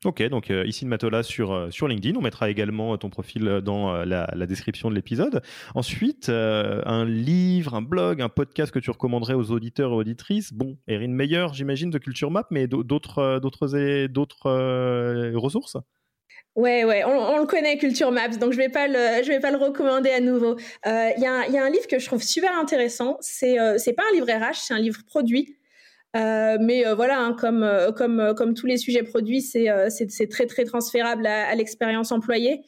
Ok, 0.05 0.21
donc 0.29 0.51
euh, 0.51 0.63
ici 0.67 0.85
de 0.85 0.89
Matola 0.89 1.23
sur, 1.23 1.51
euh, 1.51 1.71
sur 1.71 1.87
LinkedIn. 1.87 2.15
On 2.19 2.21
mettra 2.21 2.51
également 2.51 2.95
ton 2.97 3.09
profil 3.09 3.61
dans 3.63 3.95
euh, 3.95 4.05
la, 4.05 4.45
description 4.45 4.91
de 4.91 4.95
l'épisode. 4.95 5.41
Ensuite, 5.73 6.29
un 6.29 7.03
livre, 7.03 7.73
un 7.73 7.81
blog, 7.81 8.21
un 8.21 8.29
podcast 8.29 8.71
que 8.71 8.77
tu 8.77 8.91
recommanderais 8.91 9.33
aux 9.33 9.51
auditeurs 9.51 9.91
et 9.91 9.95
auditrices? 9.95 10.53
Bon, 10.53 10.77
Erin 10.87 11.07
Meyer, 11.07 11.47
j'imagine, 11.53 11.89
de 11.89 11.97
Culture 11.97 12.29
Map, 12.29 12.45
mais 12.51 12.67
d'autres, 12.67 13.39
d'autres, 13.39 14.07
d'autres 14.07 15.35
ressources? 15.35 15.77
Ouais, 16.57 16.83
ouais, 16.85 17.03
on, 17.03 17.37
le 17.37 17.45
connaît 17.45 17.77
Culture 17.77 18.11
Maps, 18.11 18.29
donc 18.29 18.51
je 18.51 18.57
vais 18.57 18.65
vais 18.65 19.39
pas 19.39 19.51
le 19.51 19.57
recommander 19.57 20.09
à 20.09 20.19
nouveau. 20.19 20.55
Euh, 20.87 21.09
il 21.15 21.21
y, 21.21 21.27
a, 21.27 21.47
y, 21.47 21.55
a 21.55 21.63
un 21.63 21.69
livre 21.69 21.85
que 21.85 21.99
je 21.99 22.05
trouve 22.07 22.23
super 22.23 22.51
intéressant. 22.57 23.17
C'est, 23.21 23.59
euh, 23.59 23.77
pas 23.95 24.01
un 24.11 24.15
livre 24.15 24.25
RH, 24.25 24.55
c'est 24.55 24.73
un 24.73 24.79
livre 24.79 25.01
produit. 25.05 25.55
Euh, 26.15 26.57
mais 26.59 26.83
voilà, 26.95 27.19
hein, 27.19 27.33
comme, 27.39 27.63
comme, 27.95 28.33
comme 28.35 28.55
tous 28.55 28.65
les 28.65 28.77
sujets 28.77 29.03
produits, 29.03 29.41
c'est, 29.41 29.67
c'est, 29.91 30.29
très 30.29 30.47
très 30.47 30.65
transférable 30.65 31.27
à, 31.27 31.47
à 31.47 31.53
l'expérience 31.53 32.11
employée. 32.11 32.63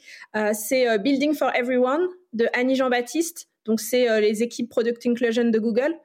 c'est 0.54 1.00
Building 1.00 1.34
for 1.34 1.52
Everyone 1.56 2.10
de 2.34 2.46
Annie 2.54 2.76
Jean-Baptiste. 2.76 3.48
Donc 3.66 3.80
c'est 3.80 4.22
les 4.22 4.44
équipes 4.44 4.70
Product 4.70 5.04
Inclusion 5.08 5.46
de 5.46 5.58
Google. 5.58 5.96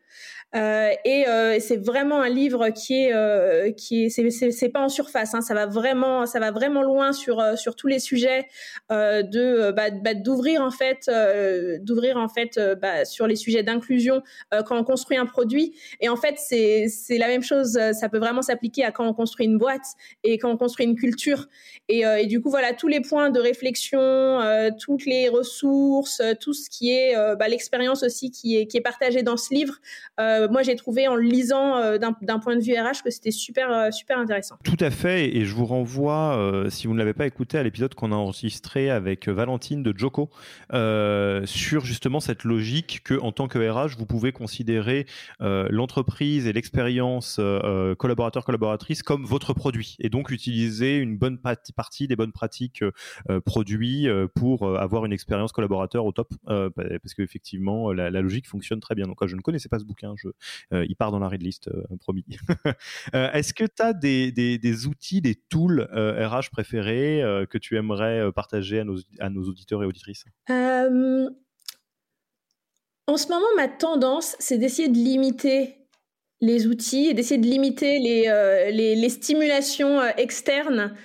Euh, 0.56 0.90
et 1.04 1.26
euh, 1.26 1.58
c'est 1.58 1.76
vraiment 1.76 2.20
un 2.20 2.28
livre 2.28 2.68
qui 2.70 2.94
est 2.94 3.12
euh, 3.12 3.72
qui 3.72 4.04
est 4.04 4.30
c'est 4.30 4.68
pas 4.68 4.80
en 4.80 4.88
surface 4.88 5.34
hein, 5.34 5.40
ça 5.40 5.52
va 5.52 5.66
vraiment 5.66 6.26
ça 6.26 6.38
va 6.38 6.52
vraiment 6.52 6.82
loin 6.82 7.12
sur 7.12 7.42
sur 7.58 7.74
tous 7.74 7.88
les 7.88 7.98
sujets 7.98 8.46
de 8.90 9.72
bah, 9.72 9.90
bah, 9.90 10.14
d'ouvrir 10.14 10.62
en 10.62 10.70
fait 10.70 11.10
d'ouvrir 11.80 12.18
en 12.18 12.28
fait 12.28 12.60
bah, 12.80 13.04
sur 13.04 13.26
les 13.26 13.36
sujets 13.36 13.62
d'inclusion 13.62 14.22
quand 14.66 14.78
on 14.78 14.84
construit 14.84 15.16
un 15.16 15.26
produit. 15.26 15.74
Et 16.00 16.08
en 16.08 16.16
fait 16.16 16.36
c'est 16.38 16.86
c'est 16.88 17.18
la 17.18 17.26
même 17.26 17.42
chose 17.42 17.78
ça 17.92 18.08
peut 18.08 18.18
vraiment 18.18 18.42
s'appliquer 18.42 18.84
à 18.84 18.92
quand 18.92 19.06
on 19.06 19.14
construit 19.14 19.46
une 19.46 19.58
boîte 19.58 19.94
et 20.22 20.38
quand 20.38 20.50
on 20.50 20.56
construit 20.56 20.86
une 20.86 20.96
culture. 20.96 21.48
Et, 21.88 22.04
du 22.26 22.40
coup 22.40 22.50
voilà 22.50 22.72
tous 22.72 22.88
les 22.88 23.00
points 23.00 23.30
de 23.30 23.40
réflexion 23.40 24.40
toutes 24.78 25.04
les 25.06 25.28
ressources 25.28 26.22
tout 26.40 26.52
ce 26.52 26.70
qui 26.70 26.92
est 26.92 27.14
l'expérience 27.48 28.02
aussi 28.02 28.30
qui 28.30 28.56
est 28.56 28.66
qui 28.66 28.76
est 28.76 28.82
partagée 28.82 29.22
dans 29.22 29.36
ce 29.36 29.52
livre 29.52 29.74
euh, 30.20 30.43
moi 30.48 30.62
j'ai 30.62 30.76
trouvé 30.76 31.08
en 31.08 31.16
lisant 31.16 31.76
euh, 31.76 31.98
d'un 31.98 32.38
point 32.38 32.56
de 32.56 32.62
vue 32.62 32.74
RH 32.74 33.02
que 33.04 33.10
c'était 33.10 33.30
super 33.30 33.70
euh, 33.70 33.90
super 33.90 34.18
intéressant. 34.18 34.56
Tout 34.64 34.76
à 34.80 34.90
fait, 34.90 35.36
et 35.36 35.44
je 35.44 35.54
vous 35.54 35.66
renvoie, 35.66 36.64
si 36.68 36.86
vous 36.86 36.94
ne 36.94 36.98
l'avez 36.98 37.14
pas 37.14 37.26
écouté, 37.26 37.58
à 37.58 37.62
l'épisode 37.62 37.94
qu'on 37.94 38.12
a 38.12 38.14
enregistré 38.14 38.90
avec 38.90 39.28
Valentine 39.28 39.82
de 39.82 39.96
Joko 39.96 40.30
sur 40.72 41.84
justement 41.84 42.20
cette 42.20 42.44
logique 42.44 43.02
que 43.04 43.18
en 43.20 43.32
tant 43.32 43.48
que 43.48 43.58
RH 43.58 43.96
vous 43.98 44.06
pouvez 44.06 44.32
considérer 44.32 45.06
l'entreprise 45.40 46.46
et 46.46 46.52
l'expérience 46.52 47.40
collaborateur 47.98 48.44
collaboratrice 48.44 49.02
comme 49.02 49.24
votre 49.24 49.54
produit, 49.54 49.96
et 50.00 50.08
donc 50.08 50.30
utiliser 50.30 50.98
une 50.98 51.16
bonne 51.16 51.38
partie 51.76 52.08
des 52.08 52.16
bonnes 52.16 52.32
pratiques 52.32 52.84
produits 53.44 54.08
pour 54.34 54.78
avoir 54.78 55.04
une 55.04 55.12
expérience 55.12 55.52
collaborateur 55.52 56.04
au 56.04 56.12
top, 56.12 56.32
parce 56.46 57.14
qu'effectivement 57.16 57.92
la, 57.92 58.10
la 58.10 58.20
logique 58.20 58.48
fonctionne 58.48 58.80
très 58.80 58.94
bien. 58.94 59.06
Donc 59.06 59.24
je 59.26 59.36
ne 59.36 59.40
connaissais 59.40 59.68
pas 59.68 59.78
ce 59.78 59.84
bouquin, 59.84 60.14
euh, 60.24 60.32
il 60.72 60.96
part 60.96 61.10
dans 61.10 61.18
la 61.18 61.28
read 61.28 61.42
list, 61.42 61.68
euh, 61.68 61.84
promis. 62.00 62.24
Euh, 63.14 63.30
est-ce 63.32 63.52
que 63.54 63.64
tu 63.64 63.82
as 63.82 63.92
des, 63.92 64.86
outils, 64.86 65.20
des 65.20 65.34
tools 65.34 65.88
RH 65.92 66.50
préférés 66.50 67.22
que 67.50 67.58
tu 67.58 67.76
aimerais 67.76 68.32
partager 68.32 68.80
à 68.80 69.30
nos, 69.30 69.42
auditeurs 69.42 69.82
et 69.82 69.86
auditrices? 69.86 70.24
En 73.06 73.16
ce 73.16 73.28
moment, 73.28 73.46
ma 73.56 73.68
tendance, 73.68 74.36
c'est 74.38 74.58
d'essayer 74.58 74.88
de 74.88 74.96
limiter 74.96 75.76
les 76.40 76.66
outils 76.66 77.06
et 77.06 77.14
d'essayer 77.14 77.40
de 77.40 77.46
limiter 77.46 77.98
les, 77.98 79.08
stimulations 79.08 80.02
externes 80.16 80.80
euh, 80.80 80.96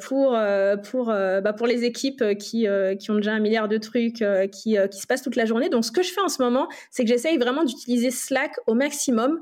pour 0.00 0.34
euh, 0.34 0.76
pour 0.76 1.10
euh, 1.10 1.40
bah, 1.40 1.52
pour 1.52 1.66
les 1.66 1.84
équipes 1.84 2.24
qui 2.38 2.66
qui 2.98 3.10
ont 3.10 3.16
déjà 3.16 3.32
un 3.32 3.40
milliard 3.40 3.68
de 3.68 3.78
trucs 3.78 4.24
qui 4.52 4.76
qui 4.90 4.98
se 4.98 5.06
passent 5.06 5.22
toute 5.22 5.36
la 5.36 5.44
journée. 5.44 5.68
Donc 5.68 5.84
ce 5.84 5.92
que 5.92 6.02
je 6.02 6.12
fais 6.12 6.20
en 6.20 6.28
ce 6.28 6.42
moment, 6.42 6.68
c'est 6.90 7.04
que 7.04 7.08
j'essaye 7.08 7.38
vraiment 7.38 7.64
d'utiliser 7.64 8.10
Slack 8.10 8.52
au 8.66 8.74
maximum 8.74 9.40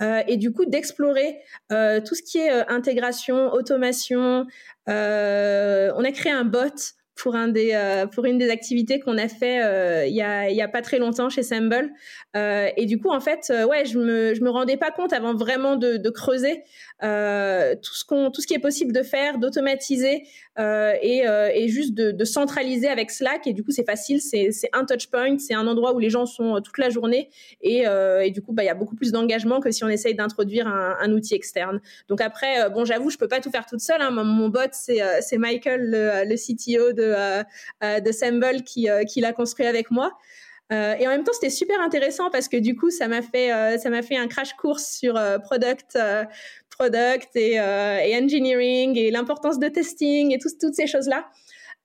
et 0.00 0.36
du 0.36 0.52
coup 0.52 0.64
d'explorer 0.66 1.38
tout 1.68 2.14
ce 2.14 2.22
qui 2.22 2.38
est 2.38 2.50
intégration, 2.68 3.52
automation. 3.52 4.46
on 4.86 6.04
a 6.04 6.12
créé 6.12 6.32
un 6.32 6.44
bot 6.44 6.94
pour 7.22 7.34
un 7.34 7.48
des 7.48 7.72
euh, 7.72 8.06
pour 8.06 8.24
une 8.24 8.38
des 8.38 8.50
activités 8.50 8.98
qu'on 8.98 9.18
a 9.18 9.28
fait 9.28 9.62
euh, 9.62 10.06
il 10.06 10.14
y 10.14 10.22
a 10.22 10.50
y 10.50 10.62
a 10.62 10.68
pas 10.68 10.82
très 10.82 10.98
longtemps 10.98 11.28
chez 11.28 11.42
Semble 11.42 11.92
euh, 12.36 12.68
et 12.76 12.86
du 12.86 12.98
coup 12.98 13.10
en 13.10 13.20
fait 13.20 13.52
ouais 13.68 13.84
je 13.84 13.98
me 13.98 14.34
je 14.34 14.40
me 14.42 14.50
rendais 14.50 14.76
pas 14.76 14.90
compte 14.90 15.12
avant 15.12 15.34
vraiment 15.34 15.76
de 15.76 16.10
creuser 16.10 16.62
tout 17.02 17.94
ce 17.94 18.04
qu'on 18.04 18.30
tout 18.30 18.40
ce 18.40 18.46
qui 18.46 18.54
est 18.54 18.60
possible 18.60 18.92
de 18.92 19.02
faire 19.02 19.38
d'automatiser 19.38 20.24
et, 20.58 21.24
et 21.54 21.68
juste 21.68 21.94
de, 21.94 22.24
centraliser 22.24 22.88
avec 22.88 23.10
Slack 23.10 23.46
et 23.46 23.52
du 23.52 23.64
coup 23.64 23.72
c'est 23.72 23.84
facile 23.84 24.20
c'est 24.20 24.70
un 24.72 24.84
touch 24.84 25.08
point 25.08 25.38
c'est 25.38 25.54
un 25.54 25.66
endroit 25.66 25.94
où 25.94 25.98
les 25.98 26.10
gens 26.10 26.26
sont 26.26 26.60
toute 26.62 26.78
la 26.78 26.90
journée 26.90 27.28
et, 27.60 27.84
du 28.30 28.40
coup 28.40 28.52
bah 28.52 28.62
il 28.62 28.66
y 28.66 28.70
a 28.70 28.74
beaucoup 28.74 28.94
plus 28.94 29.12
d'engagement 29.12 29.60
que 29.60 29.70
si 29.70 29.84
on 29.84 29.88
essaye 29.88 30.14
d'introduire 30.14 30.66
un, 30.66 31.12
outil 31.12 31.34
externe 31.34 31.80
donc 32.08 32.20
après 32.20 32.70
bon 32.70 32.84
j'avoue 32.84 33.10
je 33.10 33.18
peux 33.18 33.28
pas 33.28 33.40
tout 33.40 33.50
faire 33.50 33.66
toute 33.66 33.80
seule 33.80 34.00
hein. 34.00 34.10
mon, 34.10 34.48
bot 34.48 34.60
c'est 34.72 35.00
c'est 35.20 35.38
Michael 35.38 35.90
le, 35.90 36.36
CTO 36.36 36.92
de 36.92 37.02
de, 37.02 37.12
euh, 37.12 37.42
euh, 37.82 38.12
Semble 38.12 38.62
qui, 38.62 38.88
euh, 38.88 39.04
qui 39.04 39.20
l'a 39.20 39.32
construit 39.32 39.66
avec 39.66 39.90
moi. 39.90 40.12
et 40.70 41.06
en 41.06 41.10
même 41.10 41.22
temps, 41.22 41.34
c'était 41.34 41.50
super 41.50 41.78
intéressant 41.82 42.30
parce 42.30 42.48
que 42.48 42.56
du 42.56 42.74
coup, 42.74 42.90
ça 42.90 43.06
m'a 43.06 43.20
fait, 43.20 43.78
ça 43.78 43.90
m'a 43.90 44.00
fait 44.00 44.16
un 44.16 44.26
crash 44.26 44.54
course 44.54 44.86
sur 44.86 45.20
product, 45.44 45.98
product 46.78 47.36
et, 47.36 47.54
et, 47.54 48.16
engineering 48.16 48.96
et 48.96 49.10
l'importance 49.10 49.58
de 49.58 49.68
testing 49.68 50.34
et 50.34 50.38
toutes 50.38 50.74
ces 50.74 50.86
choses-là. 50.86 51.26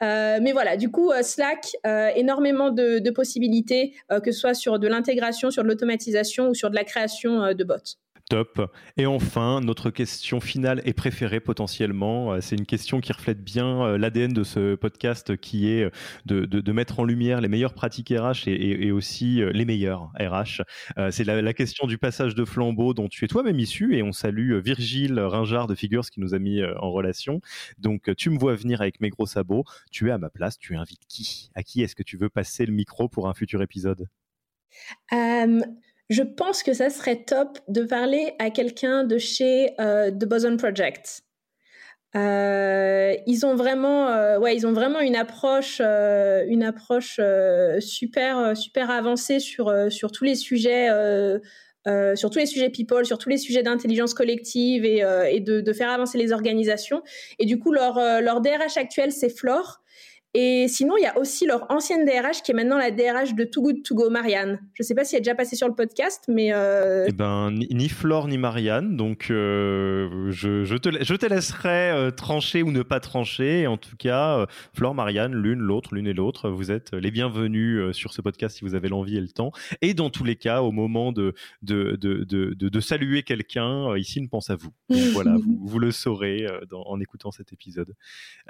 mais 0.01 0.51
voilà, 0.51 0.77
du 0.77 0.89
coup, 0.89 1.11
Slack, 1.21 1.75
énormément 2.15 2.71
de 2.71 3.09
possibilités, 3.11 3.93
que 4.23 4.31
ce 4.31 4.39
soit 4.39 4.53
sur 4.53 4.79
de 4.79 4.87
l'intégration, 4.87 5.51
sur 5.51 5.63
de 5.63 5.67
l'automatisation 5.67 6.49
ou 6.49 6.53
sur 6.53 6.69
de 6.69 6.75
la 6.75 6.83
création 6.83 7.53
de 7.53 7.63
bots. 7.63 7.75
Top. 8.29 8.61
Et 8.97 9.05
enfin, 9.05 9.61
notre 9.61 9.89
question 9.89 10.41
finale 10.41 10.81
et 10.83 10.91
préférée 10.91 11.39
potentiellement, 11.39 12.33
euh, 12.33 12.41
c'est 12.41 12.57
une 12.57 12.65
question 12.65 12.99
qui 12.99 13.13
reflète 13.13 13.41
bien 13.41 13.83
euh, 13.83 13.97
l'ADN 13.97 14.33
de 14.33 14.43
ce 14.43 14.75
podcast 14.75 15.37
qui 15.37 15.69
est 15.69 15.85
euh, 15.85 16.45
de, 16.45 16.71
mettre 16.73 16.99
en 16.99 17.05
lumière 17.05 17.39
les 17.39 17.47
meilleures 17.47 17.73
pratiques 17.73 18.09
RH 18.09 18.47
et, 18.47 18.91
aussi 18.91 19.41
les 19.53 19.65
meilleurs 19.65 20.11
RH. 20.19 20.61
C'est 21.11 21.23
la, 21.23 21.53
question 21.53 21.87
du 21.87 21.97
passage 21.97 22.35
de 22.35 22.45
flambeau 22.45 22.93
dont 22.93 23.07
tu 23.07 23.23
es 23.25 23.27
toi-même 23.27 23.59
issu 23.59 23.95
et 23.95 24.03
on 24.03 24.11
salue 24.11 24.59
Virgile 24.59 25.19
Ringard 25.19 25.67
de 25.67 25.75
Figures 25.75 26.09
qui 26.09 26.19
nous 26.19 26.35
a 26.35 26.39
mis 26.39 26.61
en 26.63 26.91
relation. 26.91 27.41
Donc 27.77 28.13
tu 28.15 28.29
me 28.29 28.37
vois 28.37 28.55
venir 28.55 28.81
avec 28.81 28.99
mes 28.99 29.09
gros 29.09 29.25
sabots, 29.25 29.63
tu 29.91 30.09
es 30.09 30.11
à 30.11 30.17
ma 30.17 30.29
place, 30.29 30.57
tu 30.59 30.75
invites 30.75 31.05
qui? 31.07 31.49
À 31.55 31.63
qui 31.63 31.81
est-ce 31.81 31.95
que 31.95 32.03
tu 32.03 32.17
veux 32.17 32.29
passer 32.29 32.65
le 32.65 32.73
micro 32.73 33.07
pour 33.09 33.27
un 33.27 33.33
futur 33.33 33.61
épisode? 33.61 34.07
Je 36.09 36.23
pense 36.23 36.63
que 36.63 36.73
ça 36.73 36.89
serait 36.89 37.23
top 37.23 37.59
de 37.67 37.83
parler 37.83 38.33
à 38.39 38.49
quelqu'un 38.49 39.03
de 39.03 39.17
chez 39.17 39.71
euh, 39.79 40.09
The 40.09 40.25
Boson 40.25 40.57
Project. 40.57 41.21
Euh, 42.15 43.13
ils 43.27 43.45
ont 43.45 43.55
vraiment, 43.55 44.07
euh, 44.07 44.39
ouais, 44.39 44.55
ils 44.55 44.65
ont 44.65 44.71
vraiment 44.71 45.01
une 45.01 45.15
approche, 45.15 45.81
une 45.81 46.63
approche 46.63 47.19
super, 47.79 48.55
super 48.55 48.89
avancée 48.89 49.39
sur 49.39 49.73
sur 49.91 50.11
tous 50.11 50.23
les 50.23 50.35
sujets. 50.35 50.87
sur 52.15 52.29
tous 52.29 52.39
les 52.39 52.45
sujets 52.45 52.69
people, 52.69 53.05
sur 53.05 53.17
tous 53.17 53.29
les 53.29 53.37
sujets 53.37 53.63
d'intelligence 53.63 54.13
collective 54.13 54.85
et, 54.85 55.39
de, 55.41 55.61
de, 55.61 55.73
faire 55.73 55.89
avancer 55.89 56.17
les 56.17 56.31
organisations. 56.31 57.01
Et 57.39 57.45
du 57.45 57.59
coup, 57.59 57.71
leur, 57.71 57.99
leur 58.21 58.41
DRH 58.41 58.77
actuel, 58.77 59.11
c'est 59.11 59.29
Flore. 59.29 59.81
Et 60.39 60.67
sinon, 60.67 60.97
il 60.97 61.01
y 61.01 61.07
a 61.07 61.17
aussi 61.17 61.47
leur 61.47 61.65
ancienne 61.71 62.05
DRH 62.05 62.43
qui 62.43 62.51
est 62.51 62.53
maintenant 62.53 62.77
la 62.77 62.91
DRH 62.91 63.33
de 63.33 63.43
Too 63.43 63.63
Good 63.63 63.83
To 63.83 63.95
Go, 63.95 64.11
Marianne. 64.11 64.59
Je 64.75 64.83
ne 64.83 64.85
sais 64.85 64.93
pas 64.93 65.03
si 65.03 65.15
elle 65.15 65.21
est 65.21 65.21
déjà 65.21 65.33
passée 65.33 65.55
sur 65.55 65.67
le 65.67 65.73
podcast, 65.73 66.25
mais... 66.27 66.49
Eh 67.07 67.11
ben, 67.11 67.49
ni, 67.51 67.89
Flore 67.89 68.27
ni 68.27 68.37
Marianne, 68.37 68.95
donc 68.95 69.25
je, 69.29 70.77
te, 70.77 71.03
je 71.03 71.15
te 71.15 71.25
laisserai 71.25 72.11
trancher 72.15 72.61
ou 72.61 72.71
ne 72.71 72.83
pas 72.83 72.99
trancher. 72.99 73.65
En 73.65 73.77
tout 73.77 73.95
cas, 73.97 74.45
Flore, 74.75 74.93
Marianne, 74.93 75.33
l'une, 75.33 75.59
l'autre, 75.59 75.95
l'une 75.95 76.05
et 76.05 76.13
l'autre, 76.13 76.51
vous 76.51 76.69
êtes 76.69 76.93
les 76.93 77.09
bienvenus 77.09 77.95
sur 77.95 78.13
ce 78.13 78.21
podcast 78.21 78.57
si 78.57 78.63
vous 78.63 78.75
avez 78.75 78.89
l'envie 78.89 79.17
et 79.17 79.21
le 79.21 79.29
temps. 79.29 79.51
Et 79.81 79.95
dans 79.95 80.11
tous 80.11 80.23
les 80.23 80.35
cas, 80.35 80.61
au 80.61 80.71
moment 80.71 81.11
de, 81.11 81.33
de, 81.63 81.95
de, 81.95 82.53
de, 82.53 82.79
saluer 82.79 83.23
quelqu'un, 83.23 83.89
euh, 83.89 83.99
ici 83.99 84.19
pense 84.27 84.49
à 84.49 84.55
vous. 84.55 84.71
Donc 84.89 85.13
voilà, 85.13 85.35
vous, 85.61 85.79
le 85.79 85.91
saurez 85.91 86.45
euh, 86.45 86.61
en 86.71 86.99
écoutant 86.99 87.31
cet 87.31 87.53
épisode. 87.53 87.95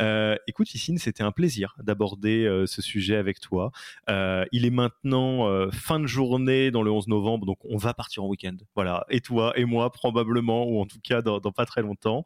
Euh, 0.02 0.36
écoute, 0.48 0.74
Issine, 0.74 0.98
c'était 0.98 1.24
un 1.24 1.32
plaisir 1.32 1.76
d'aborder 1.84 2.64
ce 2.66 2.82
sujet 2.82 3.16
avec 3.16 3.40
toi. 3.40 3.72
il 4.08 4.66
est 4.66 4.70
maintenant 4.70 5.70
fin 5.72 6.00
de 6.00 6.08
journée 6.08 6.72
dans 6.72 6.84
le 6.84 6.92
11 6.92 7.08
novembre, 7.08 7.46
donc 7.46 7.58
on 7.64 7.78
va 7.78 7.94
partir 7.94 8.24
en 8.24 8.28
week-end. 8.28 8.56
Voilà, 8.76 9.06
et 9.10 9.22
toi 9.22 9.54
et 9.56 9.66
moi 9.66 9.92
probablement, 9.92 10.68
ou 10.68 10.80
en 10.80 10.86
tout 10.86 11.00
cas 11.04 11.22
dans, 11.22 11.40
dans 11.40 11.52
pas 11.52 11.66
très 11.66 11.82
longtemps. 11.82 12.24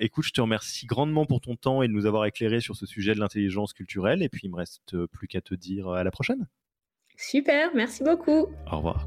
écoute, 0.00 0.24
je 0.24 0.32
te 0.32 0.40
remercie 0.40 0.86
grandement 0.86 1.26
pour 1.26 1.40
ton 1.40 1.56
temps 1.56 1.82
et 1.82 1.88
de 1.88 1.92
nous 1.92 2.06
avoir 2.06 2.24
éclairé 2.26 2.60
sur 2.60 2.76
ce 2.76 2.86
sujet 2.86 3.14
de 3.14 3.20
l'intelligence 3.20 3.72
culturelle. 3.72 4.22
Et 4.22 4.28
puis, 4.28 4.42
il 4.44 4.50
me 4.50 4.56
reste 4.56 5.06
plus 5.06 5.28
qu'à 5.28 5.40
te 5.40 5.54
dire 5.54 5.88
à 5.88 6.04
la 6.04 6.10
prochaine. 6.10 6.46
Super, 7.16 7.70
merci 7.74 8.02
beaucoup. 8.02 8.48
Au 8.70 8.76
revoir. 8.76 9.06